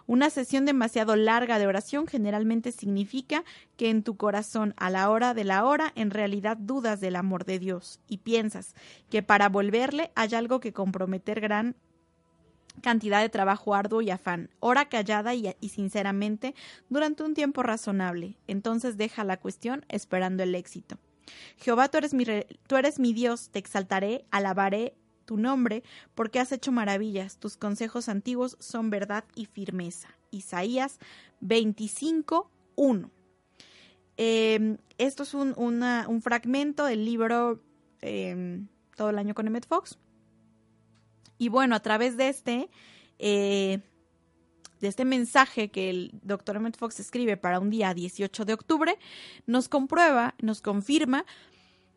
Una 0.06 0.30
sesión 0.30 0.64
demasiado 0.64 1.16
larga 1.16 1.58
de 1.58 1.66
oración 1.66 2.06
generalmente 2.06 2.72
significa 2.72 3.44
que 3.76 3.90
en 3.90 4.02
tu 4.02 4.16
corazón 4.16 4.74
a 4.76 4.90
la 4.90 5.10
hora 5.10 5.34
de 5.34 5.44
la 5.44 5.64
hora 5.64 5.92
en 5.94 6.10
realidad 6.10 6.56
dudas 6.56 7.00
del 7.00 7.16
amor 7.16 7.44
de 7.44 7.58
Dios 7.58 8.00
y 8.08 8.18
piensas 8.18 8.74
que 9.10 9.22
para 9.22 9.48
volverle 9.48 10.10
hay 10.14 10.34
algo 10.34 10.60
que 10.60 10.72
comprometer 10.72 11.40
gran 11.40 11.76
cantidad 12.80 13.20
de 13.20 13.28
trabajo 13.28 13.74
arduo 13.74 14.00
y 14.00 14.10
afán, 14.10 14.50
hora 14.60 14.88
callada 14.88 15.34
y, 15.34 15.54
sinceramente 15.68 16.54
durante 16.88 17.22
un 17.22 17.34
tiempo 17.34 17.62
razonable. 17.62 18.38
Entonces 18.46 18.96
deja 18.96 19.24
la 19.24 19.36
cuestión 19.36 19.84
esperando 19.88 20.42
el 20.42 20.54
éxito. 20.54 20.96
Jehová, 21.58 21.88
tú 21.88 21.98
eres 21.98 22.98
mi 22.98 23.12
Dios, 23.12 23.50
te 23.50 23.58
exaltaré, 23.58 24.24
alabaré 24.30 24.94
tu 25.32 25.38
nombre, 25.38 25.82
porque 26.14 26.40
has 26.40 26.52
hecho 26.52 26.72
maravillas. 26.72 27.38
Tus 27.38 27.56
consejos 27.56 28.10
antiguos 28.10 28.58
son 28.60 28.90
verdad 28.90 29.24
y 29.34 29.46
firmeza. 29.46 30.08
Isaías 30.30 30.98
25, 31.40 32.50
1. 32.76 33.10
Eh, 34.18 34.76
esto 34.98 35.22
es 35.22 35.32
un, 35.32 35.54
un, 35.56 36.20
fragmento 36.20 36.84
del 36.84 37.06
libro 37.06 37.62
eh, 38.02 38.60
Todo 38.94 39.08
el 39.08 39.18
año 39.18 39.32
con 39.34 39.46
Emmett 39.46 39.66
Fox. 39.66 39.96
Y 41.38 41.48
bueno, 41.48 41.74
a 41.74 41.80
través 41.80 42.18
de 42.18 42.28
este, 42.28 42.68
eh, 43.18 43.80
de 44.80 44.88
este 44.88 45.06
mensaje 45.06 45.70
que 45.70 45.88
el 45.88 46.10
doctor 46.22 46.56
Emmett 46.56 46.76
Fox 46.76 47.00
escribe 47.00 47.38
para 47.38 47.58
un 47.58 47.70
día 47.70 47.94
18 47.94 48.44
de 48.44 48.52
octubre, 48.52 48.98
nos 49.46 49.70
comprueba, 49.70 50.34
nos 50.42 50.60
confirma 50.60 51.24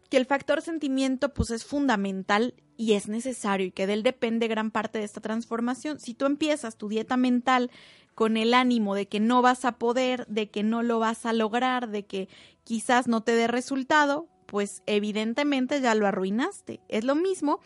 que 0.09 0.17
el 0.17 0.25
factor 0.25 0.61
sentimiento 0.61 1.33
pues 1.33 1.49
es 1.51 1.65
fundamental 1.65 2.53
y 2.77 2.93
es 2.93 3.07
necesario 3.07 3.67
y 3.67 3.71
que 3.71 3.87
de 3.87 3.93
él 3.93 4.03
depende 4.03 4.47
gran 4.47 4.71
parte 4.71 4.99
de 4.99 5.05
esta 5.05 5.21
transformación. 5.21 5.99
Si 5.99 6.13
tú 6.13 6.25
empiezas 6.25 6.77
tu 6.77 6.89
dieta 6.89 7.17
mental 7.17 7.71
con 8.13 8.37
el 8.37 8.53
ánimo 8.53 8.95
de 8.95 9.07
que 9.07 9.19
no 9.19 9.41
vas 9.41 9.65
a 9.65 9.73
poder, 9.77 10.25
de 10.27 10.49
que 10.49 10.63
no 10.63 10.83
lo 10.83 10.99
vas 10.99 11.25
a 11.25 11.33
lograr, 11.33 11.89
de 11.89 12.05
que 12.05 12.29
quizás 12.63 13.07
no 13.07 13.21
te 13.21 13.33
dé 13.33 13.47
resultado, 13.47 14.27
pues 14.45 14.83
evidentemente 14.85 15.81
ya 15.81 15.95
lo 15.95 16.07
arruinaste. 16.07 16.81
Es 16.87 17.03
lo 17.03 17.15
mismo 17.15 17.59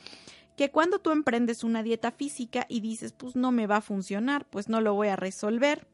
que 0.57 0.71
cuando 0.71 0.99
tú 0.99 1.11
emprendes 1.11 1.63
una 1.63 1.83
dieta 1.83 2.11
física 2.11 2.65
y 2.67 2.81
dices, 2.81 3.13
pues 3.13 3.35
no 3.35 3.51
me 3.51 3.67
va 3.67 3.77
a 3.77 3.81
funcionar, 3.81 4.45
pues 4.49 4.69
no 4.69 4.81
lo 4.81 4.93
voy 4.93 5.07
a 5.07 5.15
resolver, 5.15 5.87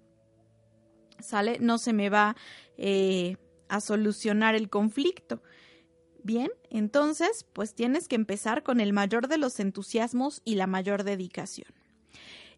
¿sale? 1.19 1.59
No 1.59 1.77
se 1.77 1.93
me 1.93 2.09
va 2.09 2.35
eh, 2.77 3.37
a 3.69 3.81
solucionar 3.81 4.55
el 4.55 4.69
conflicto. 4.69 5.41
Bien, 6.26 6.49
entonces, 6.71 7.45
pues 7.53 7.76
tienes 7.76 8.07
que 8.07 8.15
empezar 8.15 8.63
con 8.63 8.80
el 8.80 8.93
mayor 8.93 9.28
de 9.28 9.38
los 9.38 9.59
entusiasmos 9.59 10.41
y 10.43 10.55
la 10.55 10.65
mayor 10.65 11.03
dedicación. 11.03 11.67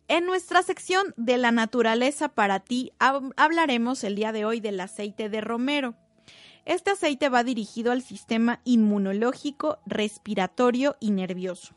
En 0.08 0.26
nuestra 0.26 0.64
sección 0.64 1.14
de 1.18 1.38
la 1.38 1.52
naturaleza 1.52 2.30
para 2.30 2.62
ti 2.62 2.94
hablaremos 2.98 4.06
el 4.06 4.16
día 4.16 4.32
de 4.32 4.46
hoy 4.46 4.62
del 4.62 4.80
aceite 4.80 5.28
de 5.28 5.42
romero. 5.42 5.96
Este 6.64 6.92
aceite 6.92 7.28
va 7.28 7.44
dirigido 7.44 7.92
al 7.92 8.04
sistema 8.04 8.62
inmunológico, 8.64 9.80
respiratorio 9.86 10.96
y 11.02 11.12
nervioso. 11.12 11.76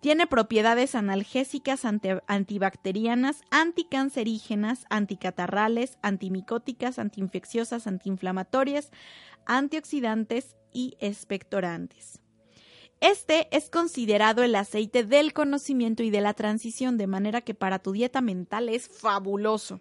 Tiene 0.00 0.28
propiedades 0.28 0.94
analgésicas, 0.94 1.82
antibacterianas, 1.84 3.42
anticancerígenas, 3.50 4.84
anticatarrales, 4.90 5.98
antimicóticas, 6.02 7.00
antiinfecciosas, 7.00 7.88
antiinflamatorias, 7.88 8.92
antioxidantes 9.44 10.56
y 10.72 10.96
expectorantes. 11.00 12.20
Este 13.00 13.48
es 13.56 13.70
considerado 13.70 14.42
el 14.42 14.54
aceite 14.54 15.04
del 15.04 15.32
conocimiento 15.32 16.02
y 16.02 16.10
de 16.10 16.20
la 16.20 16.34
transición, 16.34 16.96
de 16.96 17.06
manera 17.06 17.40
que 17.40 17.54
para 17.54 17.80
tu 17.80 17.92
dieta 17.92 18.20
mental 18.20 18.68
es 18.68 18.88
fabuloso. 18.88 19.80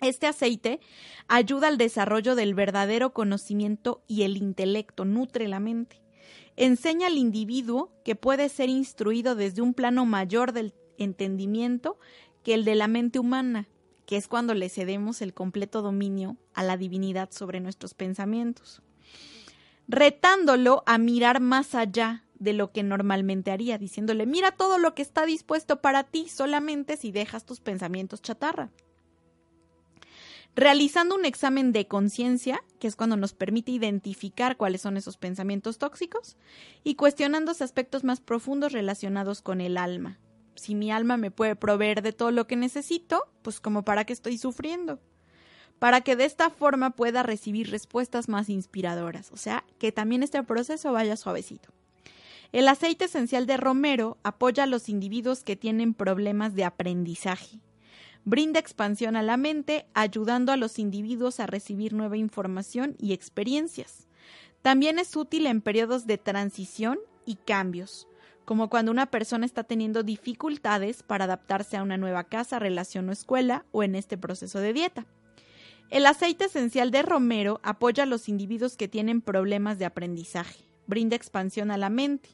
Este 0.00 0.26
aceite 0.26 0.80
ayuda 1.26 1.68
al 1.68 1.78
desarrollo 1.78 2.34
del 2.34 2.54
verdadero 2.54 3.12
conocimiento 3.12 4.04
y 4.06 4.22
el 4.22 4.36
intelecto, 4.36 5.04
nutre 5.04 5.48
la 5.48 5.58
mente. 5.58 6.05
Enseña 6.56 7.08
al 7.08 7.18
individuo 7.18 7.92
que 8.04 8.16
puede 8.16 8.48
ser 8.48 8.68
instruido 8.68 9.34
desde 9.34 9.62
un 9.62 9.74
plano 9.74 10.06
mayor 10.06 10.52
del 10.52 10.74
entendimiento 10.98 11.98
que 12.42 12.54
el 12.54 12.64
de 12.64 12.74
la 12.74 12.88
mente 12.88 13.18
humana, 13.18 13.68
que 14.06 14.16
es 14.16 14.28
cuando 14.28 14.54
le 14.54 14.68
cedemos 14.68 15.20
el 15.20 15.34
completo 15.34 15.82
dominio 15.82 16.36
a 16.54 16.62
la 16.62 16.76
divinidad 16.76 17.30
sobre 17.30 17.60
nuestros 17.60 17.94
pensamientos 17.94 18.82
retándolo 19.88 20.82
a 20.86 20.98
mirar 20.98 21.40
más 21.40 21.74
allá 21.74 22.24
de 22.38 22.52
lo 22.52 22.70
que 22.72 22.82
normalmente 22.82 23.50
haría, 23.50 23.78
diciéndole, 23.78 24.26
mira 24.26 24.52
todo 24.52 24.78
lo 24.78 24.94
que 24.94 25.02
está 25.02 25.24
dispuesto 25.24 25.80
para 25.80 26.04
ti 26.04 26.28
solamente 26.28 26.96
si 26.96 27.12
dejas 27.12 27.46
tus 27.46 27.60
pensamientos 27.60 28.20
chatarra. 28.20 28.70
Realizando 30.56 31.14
un 31.14 31.26
examen 31.26 31.70
de 31.72 31.86
conciencia, 31.86 32.64
que 32.78 32.88
es 32.88 32.96
cuando 32.96 33.18
nos 33.18 33.34
permite 33.34 33.72
identificar 33.72 34.56
cuáles 34.56 34.80
son 34.80 34.96
esos 34.96 35.18
pensamientos 35.18 35.76
tóxicos, 35.76 36.38
y 36.82 36.94
cuestionándose 36.94 37.62
aspectos 37.62 38.04
más 38.04 38.22
profundos 38.22 38.72
relacionados 38.72 39.42
con 39.42 39.60
el 39.60 39.76
alma. 39.76 40.18
si 40.54 40.74
mi 40.74 40.90
alma 40.90 41.18
me 41.18 41.30
puede 41.30 41.54
proveer 41.54 42.00
de 42.00 42.14
todo 42.14 42.30
lo 42.30 42.46
que 42.46 42.56
necesito, 42.56 43.24
pues 43.42 43.60
como 43.60 43.84
para 43.84 44.06
qué 44.06 44.14
estoy 44.14 44.38
sufriendo. 44.38 44.98
Para 45.78 46.00
que 46.00 46.16
de 46.16 46.24
esta 46.24 46.48
forma 46.48 46.92
pueda 46.92 47.22
recibir 47.22 47.70
respuestas 47.70 48.30
más 48.30 48.48
inspiradoras, 48.48 49.30
o 49.32 49.36
sea, 49.36 49.64
que 49.78 49.92
también 49.92 50.22
este 50.22 50.42
proceso 50.42 50.90
vaya 50.92 51.18
suavecito. 51.18 51.68
El 52.52 52.68
aceite 52.68 53.04
esencial 53.04 53.44
de 53.46 53.58
romero 53.58 54.16
apoya 54.22 54.62
a 54.62 54.66
los 54.66 54.88
individuos 54.88 55.44
que 55.44 55.56
tienen 55.56 55.92
problemas 55.92 56.54
de 56.54 56.64
aprendizaje. 56.64 57.60
Brinda 58.28 58.58
expansión 58.58 59.14
a 59.14 59.22
la 59.22 59.36
mente, 59.36 59.86
ayudando 59.94 60.50
a 60.50 60.56
los 60.56 60.80
individuos 60.80 61.38
a 61.38 61.46
recibir 61.46 61.92
nueva 61.92 62.16
información 62.16 62.96
y 62.98 63.12
experiencias. 63.12 64.08
También 64.62 64.98
es 64.98 65.14
útil 65.14 65.46
en 65.46 65.60
periodos 65.60 66.08
de 66.08 66.18
transición 66.18 66.98
y 67.24 67.36
cambios, 67.36 68.08
como 68.44 68.68
cuando 68.68 68.90
una 68.90 69.06
persona 69.06 69.46
está 69.46 69.62
teniendo 69.62 70.02
dificultades 70.02 71.04
para 71.04 71.26
adaptarse 71.26 71.76
a 71.76 71.84
una 71.84 71.98
nueva 71.98 72.24
casa, 72.24 72.58
relación 72.58 73.08
o 73.08 73.12
escuela 73.12 73.64
o 73.70 73.84
en 73.84 73.94
este 73.94 74.18
proceso 74.18 74.58
de 74.58 74.72
dieta. 74.72 75.06
El 75.90 76.04
aceite 76.04 76.46
esencial 76.46 76.90
de 76.90 77.02
romero 77.02 77.60
apoya 77.62 78.02
a 78.02 78.06
los 78.06 78.28
individuos 78.28 78.76
que 78.76 78.88
tienen 78.88 79.20
problemas 79.20 79.78
de 79.78 79.84
aprendizaje, 79.84 80.64
brinda 80.88 81.14
expansión 81.14 81.70
a 81.70 81.76
la 81.76 81.90
mente, 81.90 82.30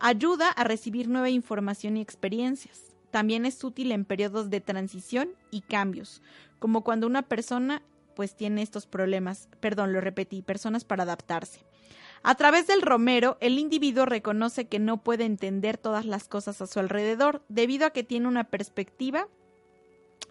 ayuda 0.00 0.48
a 0.50 0.64
recibir 0.64 1.08
nueva 1.08 1.30
información 1.30 1.96
y 1.96 2.00
experiencias. 2.00 2.97
También 3.10 3.46
es 3.46 3.62
útil 3.64 3.92
en 3.92 4.04
periodos 4.04 4.50
de 4.50 4.60
transición 4.60 5.30
y 5.50 5.62
cambios, 5.62 6.22
como 6.58 6.84
cuando 6.84 7.06
una 7.06 7.22
persona 7.22 7.82
pues 8.14 8.34
tiene 8.34 8.62
estos 8.62 8.86
problemas, 8.86 9.48
perdón, 9.60 9.92
lo 9.92 10.00
repetí, 10.00 10.42
personas 10.42 10.84
para 10.84 11.04
adaptarse. 11.04 11.60
A 12.24 12.34
través 12.34 12.66
del 12.66 12.82
romero, 12.82 13.38
el 13.40 13.60
individuo 13.60 14.06
reconoce 14.06 14.66
que 14.66 14.80
no 14.80 15.02
puede 15.04 15.24
entender 15.24 15.78
todas 15.78 16.04
las 16.04 16.26
cosas 16.26 16.60
a 16.60 16.66
su 16.66 16.80
alrededor, 16.80 17.42
debido 17.48 17.86
a 17.86 17.90
que 17.90 18.02
tiene 18.02 18.26
una 18.26 18.44
perspectiva 18.44 19.28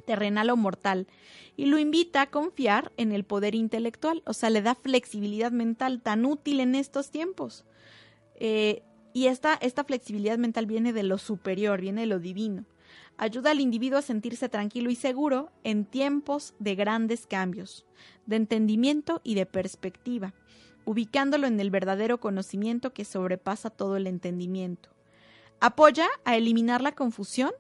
terrenal 0.05 0.49
o 0.49 0.57
mortal, 0.57 1.07
y 1.55 1.65
lo 1.67 1.79
invita 1.79 2.23
a 2.23 2.29
confiar 2.29 2.91
en 2.97 3.11
el 3.11 3.23
poder 3.23 3.55
intelectual, 3.55 4.21
o 4.25 4.33
sea, 4.33 4.49
le 4.49 4.61
da 4.61 4.75
flexibilidad 4.75 5.51
mental 5.51 6.01
tan 6.01 6.25
útil 6.25 6.59
en 6.59 6.75
estos 6.75 7.09
tiempos. 7.09 7.63
Eh, 8.35 8.83
y 9.17 9.25
esta, 9.25 9.55
esta 9.55 9.83
flexibilidad 9.83 10.37
mental 10.37 10.67
viene 10.67 10.93
de 10.93 11.01
lo 11.01 11.17
superior, 11.17 11.81
viene 11.81 12.01
de 12.01 12.05
lo 12.05 12.19
divino. 12.19 12.65
Ayuda 13.17 13.49
al 13.49 13.59
individuo 13.59 13.97
a 13.97 14.03
sentirse 14.03 14.47
tranquilo 14.47 14.91
y 14.91 14.95
seguro 14.95 15.49
en 15.63 15.85
tiempos 15.85 16.53
de 16.59 16.75
grandes 16.75 17.25
cambios, 17.25 17.87
de 18.27 18.35
entendimiento 18.35 19.21
y 19.23 19.33
de 19.33 19.47
perspectiva, 19.47 20.35
ubicándolo 20.85 21.47
en 21.47 21.59
el 21.59 21.71
verdadero 21.71 22.19
conocimiento 22.19 22.93
que 22.93 23.05
sobrepasa 23.05 23.71
todo 23.71 23.97
el 23.97 24.05
entendimiento. 24.05 24.89
Apoya 25.61 26.07
a 26.23 26.37
eliminar 26.37 26.81
la 26.81 26.91
confusión, 26.91 27.53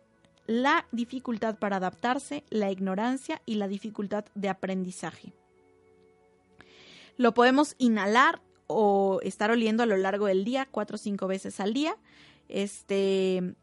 la 0.45 0.85
dificultad 0.91 1.57
para 1.57 1.77
adaptarse, 1.77 2.43
la 2.51 2.69
ignorancia 2.69 3.41
y 3.47 3.55
la 3.55 3.67
dificultad 3.67 4.25
de 4.35 4.49
aprendizaje. 4.49 5.33
Lo 7.17 7.33
podemos 7.33 7.73
inhalar 7.79 8.43
o 8.67 9.19
estar 9.23 9.49
oliendo 9.49 9.83
a 9.83 9.85
lo 9.85 9.97
largo 9.97 10.27
del 10.27 10.43
día, 10.43 10.67
cuatro 10.69 10.95
o 10.95 10.97
cinco 10.97 11.27
veces 11.27 11.59
al 11.59 11.73
día. 11.73 11.97
Este 12.47 13.55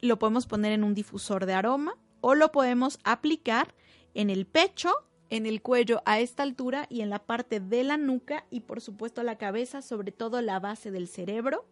lo 0.00 0.18
podemos 0.18 0.46
poner 0.46 0.72
en 0.72 0.84
un 0.84 0.94
difusor 0.94 1.46
de 1.46 1.54
aroma 1.54 1.94
o 2.20 2.34
lo 2.34 2.52
podemos 2.52 2.98
aplicar 3.04 3.74
en 4.14 4.30
el 4.30 4.46
pecho, 4.46 4.92
en 5.30 5.46
el 5.46 5.62
cuello 5.62 6.02
a 6.04 6.20
esta 6.20 6.42
altura 6.42 6.86
y 6.90 7.00
en 7.00 7.08
la 7.08 7.20
parte 7.20 7.60
de 7.60 7.84
la 7.84 7.96
nuca 7.96 8.44
y 8.50 8.60
por 8.60 8.80
supuesto 8.80 9.22
la 9.22 9.38
cabeza, 9.38 9.80
sobre 9.80 10.12
todo 10.12 10.42
la 10.42 10.60
base 10.60 10.90
del 10.90 11.08
cerebro 11.08 11.66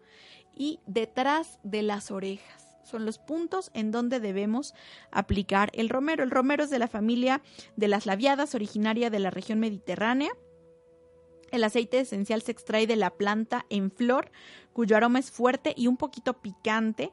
y 0.56 0.80
detrás 0.86 1.58
de 1.62 1.82
las 1.82 2.10
orejas. 2.10 2.66
Son 2.84 3.04
los 3.04 3.18
puntos 3.18 3.70
en 3.74 3.90
donde 3.90 4.20
debemos 4.20 4.74
aplicar 5.10 5.70
el 5.74 5.88
romero. 5.88 6.22
El 6.22 6.30
romero 6.30 6.64
es 6.64 6.70
de 6.70 6.78
la 6.78 6.88
familia 6.88 7.42
de 7.76 7.88
las 7.88 8.06
labiadas, 8.06 8.54
originaria 8.54 9.10
de 9.10 9.18
la 9.18 9.30
región 9.30 9.60
mediterránea 9.60 10.30
el 11.52 11.64
aceite 11.64 12.00
esencial 12.00 12.42
se 12.42 12.52
extrae 12.52 12.86
de 12.86 12.96
la 12.96 13.10
planta 13.10 13.66
en 13.70 13.90
flor, 13.90 14.30
cuyo 14.72 14.96
aroma 14.96 15.18
es 15.18 15.30
fuerte 15.30 15.74
y 15.76 15.86
un 15.86 15.96
poquito 15.96 16.34
picante. 16.34 17.12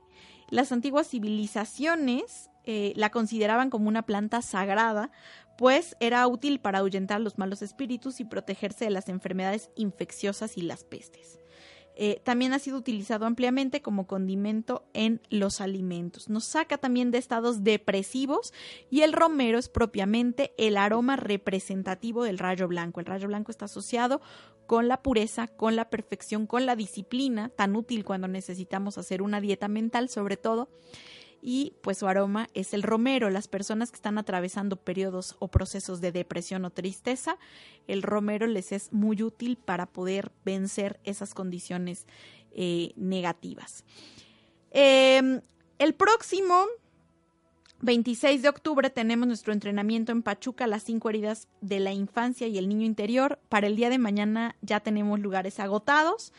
Las 0.50 0.72
antiguas 0.72 1.10
civilizaciones 1.10 2.50
eh, 2.64 2.94
la 2.96 3.10
consideraban 3.10 3.70
como 3.70 3.88
una 3.88 4.06
planta 4.06 4.42
sagrada, 4.42 5.12
pues 5.58 5.96
era 6.00 6.28
útil 6.28 6.60
para 6.60 6.80
ahuyentar 6.80 7.20
los 7.20 7.38
malos 7.38 7.62
espíritus 7.62 8.20
y 8.20 8.26
protegerse 8.26 8.86
de 8.86 8.92
las 8.92 9.10
enfermedades 9.10 9.72
infecciosas 9.76 10.58
y 10.58 10.62
las 10.62 10.84
pestes. 10.84 11.40
Eh, 12.00 12.22
también 12.24 12.54
ha 12.54 12.60
sido 12.60 12.78
utilizado 12.78 13.26
ampliamente 13.26 13.82
como 13.82 14.06
condimento 14.06 14.86
en 14.94 15.20
los 15.32 15.62
alimentos. 15.62 16.30
Nos 16.30 16.44
saca 16.44 16.78
también 16.78 17.10
de 17.10 17.18
estados 17.18 17.64
depresivos 17.64 18.54
y 18.92 19.02
el 19.02 19.14
romero 19.14 19.58
es 19.58 19.68
propiamente 19.68 20.54
el 20.60 20.78
aroma 20.78 21.16
representativo 21.16 22.24
del 22.24 22.38
rayo 22.38 22.68
blanco. 22.68 23.00
El 23.00 23.08
rayo 23.08 23.28
blanco 23.28 23.50
está 23.50 23.66
asociado 23.66 24.22
con 24.68 24.88
la 24.88 25.02
pureza, 25.02 25.48
con 25.48 25.76
la 25.76 25.90
perfección, 25.90 26.46
con 26.46 26.68
la 26.68 26.76
disciplina, 26.76 27.50
tan 27.50 27.76
útil 27.76 28.06
cuando 28.06 28.28
necesitamos 28.28 29.00
hacer 29.00 29.24
una 29.24 29.42
dieta 29.42 29.68
mental 29.68 30.10
sobre 30.10 30.38
todo 30.38 30.70
y 31.42 31.74
pues 31.82 32.00
su 32.00 32.08
aroma 32.08 32.48
es 32.54 32.74
el 32.74 32.84
romero. 32.84 33.30
Las 33.30 33.48
personas 33.48 33.92
que 33.92 33.96
están 33.96 34.18
atravesando 34.18 34.76
periodos 34.78 35.36
o 35.40 35.48
procesos 35.48 36.02
de 36.02 36.12
depresión 36.12 36.66
o 36.66 36.70
tristeza, 36.70 37.38
el 37.88 38.04
romero 38.04 38.48
les 38.48 38.72
es 38.72 38.92
muy 38.92 39.22
útil 39.24 39.58
para 39.58 39.86
poder 39.86 40.32
vencer 40.44 41.00
esas 41.04 41.34
condiciones 41.34 42.06
eh, 42.52 42.94
negativas. 42.96 43.84
Em, 44.72 45.42
el 45.80 45.94
próximo 45.94 46.66
26 47.82 48.42
de 48.42 48.50
octubre 48.50 48.90
tenemos 48.90 49.28
nuestro 49.28 49.54
entrenamiento 49.54 50.12
en 50.12 50.24
Pachuca, 50.24 50.66
las 50.66 50.84
cinco 50.84 51.10
heridas 51.10 51.48
de 51.62 51.80
la 51.80 51.94
infancia 51.94 52.48
y 52.48 52.58
el 52.58 52.68
niño 52.68 52.86
interior. 52.86 53.40
Para 53.50 53.68
el 53.68 53.76
día 53.76 53.90
de 53.90 54.00
mañana 54.00 54.56
ya 54.62 54.80
tenemos 54.80 55.20
lugares 55.20 55.60
agotados. 55.60 56.34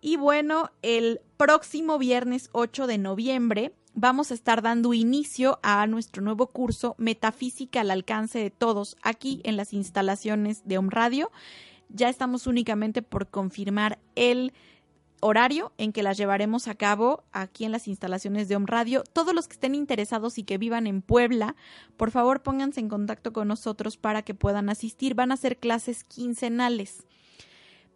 Y 0.00 0.16
bueno, 0.16 0.70
el 0.82 1.20
próximo 1.36 1.98
viernes 1.98 2.48
8 2.52 2.86
de 2.86 2.98
noviembre 2.98 3.72
vamos 3.94 4.30
a 4.30 4.34
estar 4.34 4.62
dando 4.62 4.94
inicio 4.94 5.58
a 5.62 5.86
nuestro 5.86 6.22
nuevo 6.22 6.48
curso 6.48 6.94
Metafísica 6.98 7.80
al 7.80 7.90
alcance 7.90 8.38
de 8.38 8.50
todos 8.50 8.96
aquí 9.02 9.40
en 9.44 9.56
las 9.56 9.72
instalaciones 9.72 10.66
de 10.66 10.78
Home 10.78 10.90
Radio. 10.90 11.30
Ya 11.88 12.08
estamos 12.08 12.46
únicamente 12.46 13.02
por 13.02 13.28
confirmar 13.28 13.98
el 14.14 14.52
horario 15.20 15.72
en 15.78 15.92
que 15.92 16.02
las 16.02 16.16
llevaremos 16.16 16.66
a 16.66 16.74
cabo 16.74 17.22
aquí 17.32 17.64
en 17.64 17.72
las 17.72 17.86
instalaciones 17.86 18.48
de 18.48 18.56
Home 18.56 18.66
Radio. 18.66 19.04
Todos 19.12 19.34
los 19.34 19.46
que 19.46 19.54
estén 19.54 19.74
interesados 19.74 20.38
y 20.38 20.42
que 20.42 20.58
vivan 20.58 20.86
en 20.86 21.02
Puebla, 21.02 21.54
por 21.96 22.10
favor 22.10 22.42
pónganse 22.42 22.80
en 22.80 22.88
contacto 22.88 23.32
con 23.32 23.46
nosotros 23.48 23.96
para 23.96 24.22
que 24.22 24.34
puedan 24.34 24.68
asistir. 24.68 25.14
Van 25.14 25.32
a 25.32 25.36
ser 25.36 25.58
clases 25.58 26.04
quincenales 26.04 27.06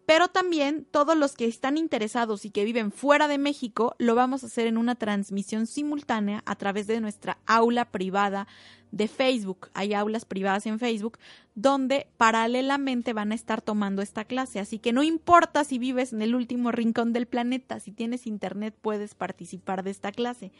pero 0.07 0.29
también 0.29 0.87
todos 0.89 1.17
los 1.17 1.35
que 1.35 1.47
están 1.47 1.75
interesados 1.75 2.45
y 2.45 2.49
que 2.49 2.63
viven 2.63 2.93
fuera 2.93 3.27
de 3.27 3.37
México 3.37 3.93
lo 3.99 4.15
vamos 4.15 4.41
a 4.41 4.47
hacer 4.47 4.65
en 4.65 4.77
una 4.77 4.95
transmisión 4.95 5.67
simultánea 5.67 6.43
a 6.45 6.55
través 6.55 6.87
de 6.87 7.01
nuestra 7.01 7.39
aula 7.45 7.91
privada 7.91 8.47
de 8.91 9.09
Facebook. 9.09 9.67
Hay 9.73 9.93
aulas 9.93 10.23
privadas 10.23 10.65
en 10.65 10.79
Facebook 10.79 11.17
donde 11.55 12.07
paralelamente 12.15 13.11
van 13.11 13.33
a 13.33 13.35
estar 13.35 13.61
tomando 13.61 14.01
esta 14.01 14.23
clase. 14.23 14.61
Así 14.61 14.79
que 14.79 14.93
no 14.93 15.03
importa 15.03 15.65
si 15.65 15.77
vives 15.77 16.13
en 16.13 16.21
el 16.21 16.35
último 16.35 16.71
rincón 16.71 17.11
del 17.11 17.25
planeta, 17.25 17.81
si 17.81 17.91
tienes 17.91 18.27
internet 18.27 18.73
puedes 18.81 19.13
participar 19.13 19.83
de 19.83 19.91
esta 19.91 20.13
clase 20.13 20.53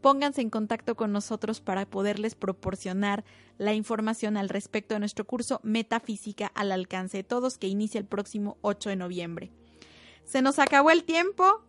pónganse 0.00 0.40
en 0.40 0.50
contacto 0.50 0.96
con 0.96 1.12
nosotros 1.12 1.60
para 1.60 1.86
poderles 1.86 2.34
proporcionar 2.34 3.24
la 3.58 3.74
información 3.74 4.36
al 4.36 4.48
respecto 4.48 4.94
de 4.94 5.00
nuestro 5.00 5.26
curso 5.26 5.60
Metafísica 5.62 6.50
al 6.54 6.72
alcance 6.72 7.18
de 7.18 7.24
todos 7.24 7.58
que 7.58 7.68
inicia 7.68 7.98
el 7.98 8.06
próximo 8.06 8.56
8 8.62 8.90
de 8.90 8.96
noviembre. 8.96 9.50
Se 10.24 10.42
nos 10.42 10.58
acabó 10.58 10.90
el 10.90 11.04
tiempo. 11.04 11.62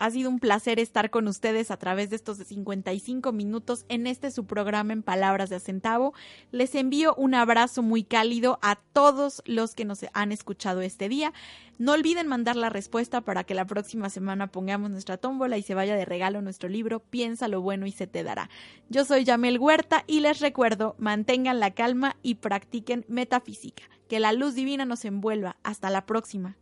Ha 0.00 0.12
sido 0.12 0.30
un 0.30 0.38
placer 0.38 0.78
estar 0.78 1.10
con 1.10 1.26
ustedes 1.26 1.72
a 1.72 1.76
través 1.76 2.08
de 2.08 2.16
estos 2.16 2.38
55 2.38 3.32
minutos 3.32 3.84
en 3.88 4.06
este 4.06 4.30
su 4.30 4.46
programa 4.46 4.92
en 4.92 5.02
Palabras 5.02 5.50
de 5.50 5.56
Acentavo. 5.56 6.14
Les 6.52 6.76
envío 6.76 7.16
un 7.16 7.34
abrazo 7.34 7.82
muy 7.82 8.04
cálido 8.04 8.60
a 8.62 8.76
todos 8.92 9.42
los 9.44 9.74
que 9.74 9.84
nos 9.84 10.06
han 10.12 10.30
escuchado 10.30 10.82
este 10.82 11.08
día. 11.08 11.32
No 11.78 11.92
olviden 11.92 12.28
mandar 12.28 12.54
la 12.54 12.70
respuesta 12.70 13.22
para 13.22 13.42
que 13.42 13.54
la 13.54 13.66
próxima 13.66 14.08
semana 14.08 14.52
pongamos 14.52 14.90
nuestra 14.90 15.16
tómbola 15.16 15.58
y 15.58 15.62
se 15.62 15.74
vaya 15.74 15.96
de 15.96 16.04
regalo 16.04 16.42
nuestro 16.42 16.68
libro 16.68 17.00
Piensa 17.00 17.48
lo 17.48 17.60
bueno 17.60 17.84
y 17.86 17.90
se 17.90 18.06
te 18.06 18.22
dará. 18.22 18.50
Yo 18.88 19.04
soy 19.04 19.24
Yamel 19.24 19.58
Huerta 19.58 20.04
y 20.06 20.20
les 20.20 20.38
recuerdo, 20.38 20.94
mantengan 20.98 21.58
la 21.58 21.72
calma 21.72 22.16
y 22.22 22.36
practiquen 22.36 23.04
metafísica. 23.08 23.82
Que 24.08 24.20
la 24.20 24.32
luz 24.32 24.54
divina 24.54 24.84
nos 24.84 25.04
envuelva. 25.04 25.56
Hasta 25.64 25.90
la 25.90 26.06
próxima. 26.06 26.56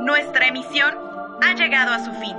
Nuestra 0.00 0.46
emisión 0.46 0.94
ha 1.42 1.54
llegado 1.54 1.92
a 1.92 2.04
su 2.04 2.12
fin. 2.12 2.36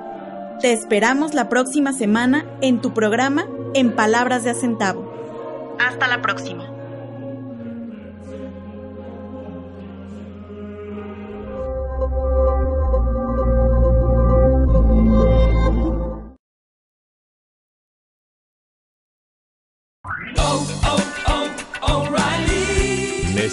Te 0.60 0.74
esperamos 0.74 1.34
la 1.34 1.50
próxima 1.50 1.94
semana 1.94 2.46
en 2.62 2.82
tu 2.82 2.94
programa 2.94 3.48
En 3.74 3.96
Palabras 3.96 4.44
de 4.44 4.52
Acentavo. 4.52 5.12
Hasta 5.80 6.08
la 6.08 6.22
próxima. 6.22 6.73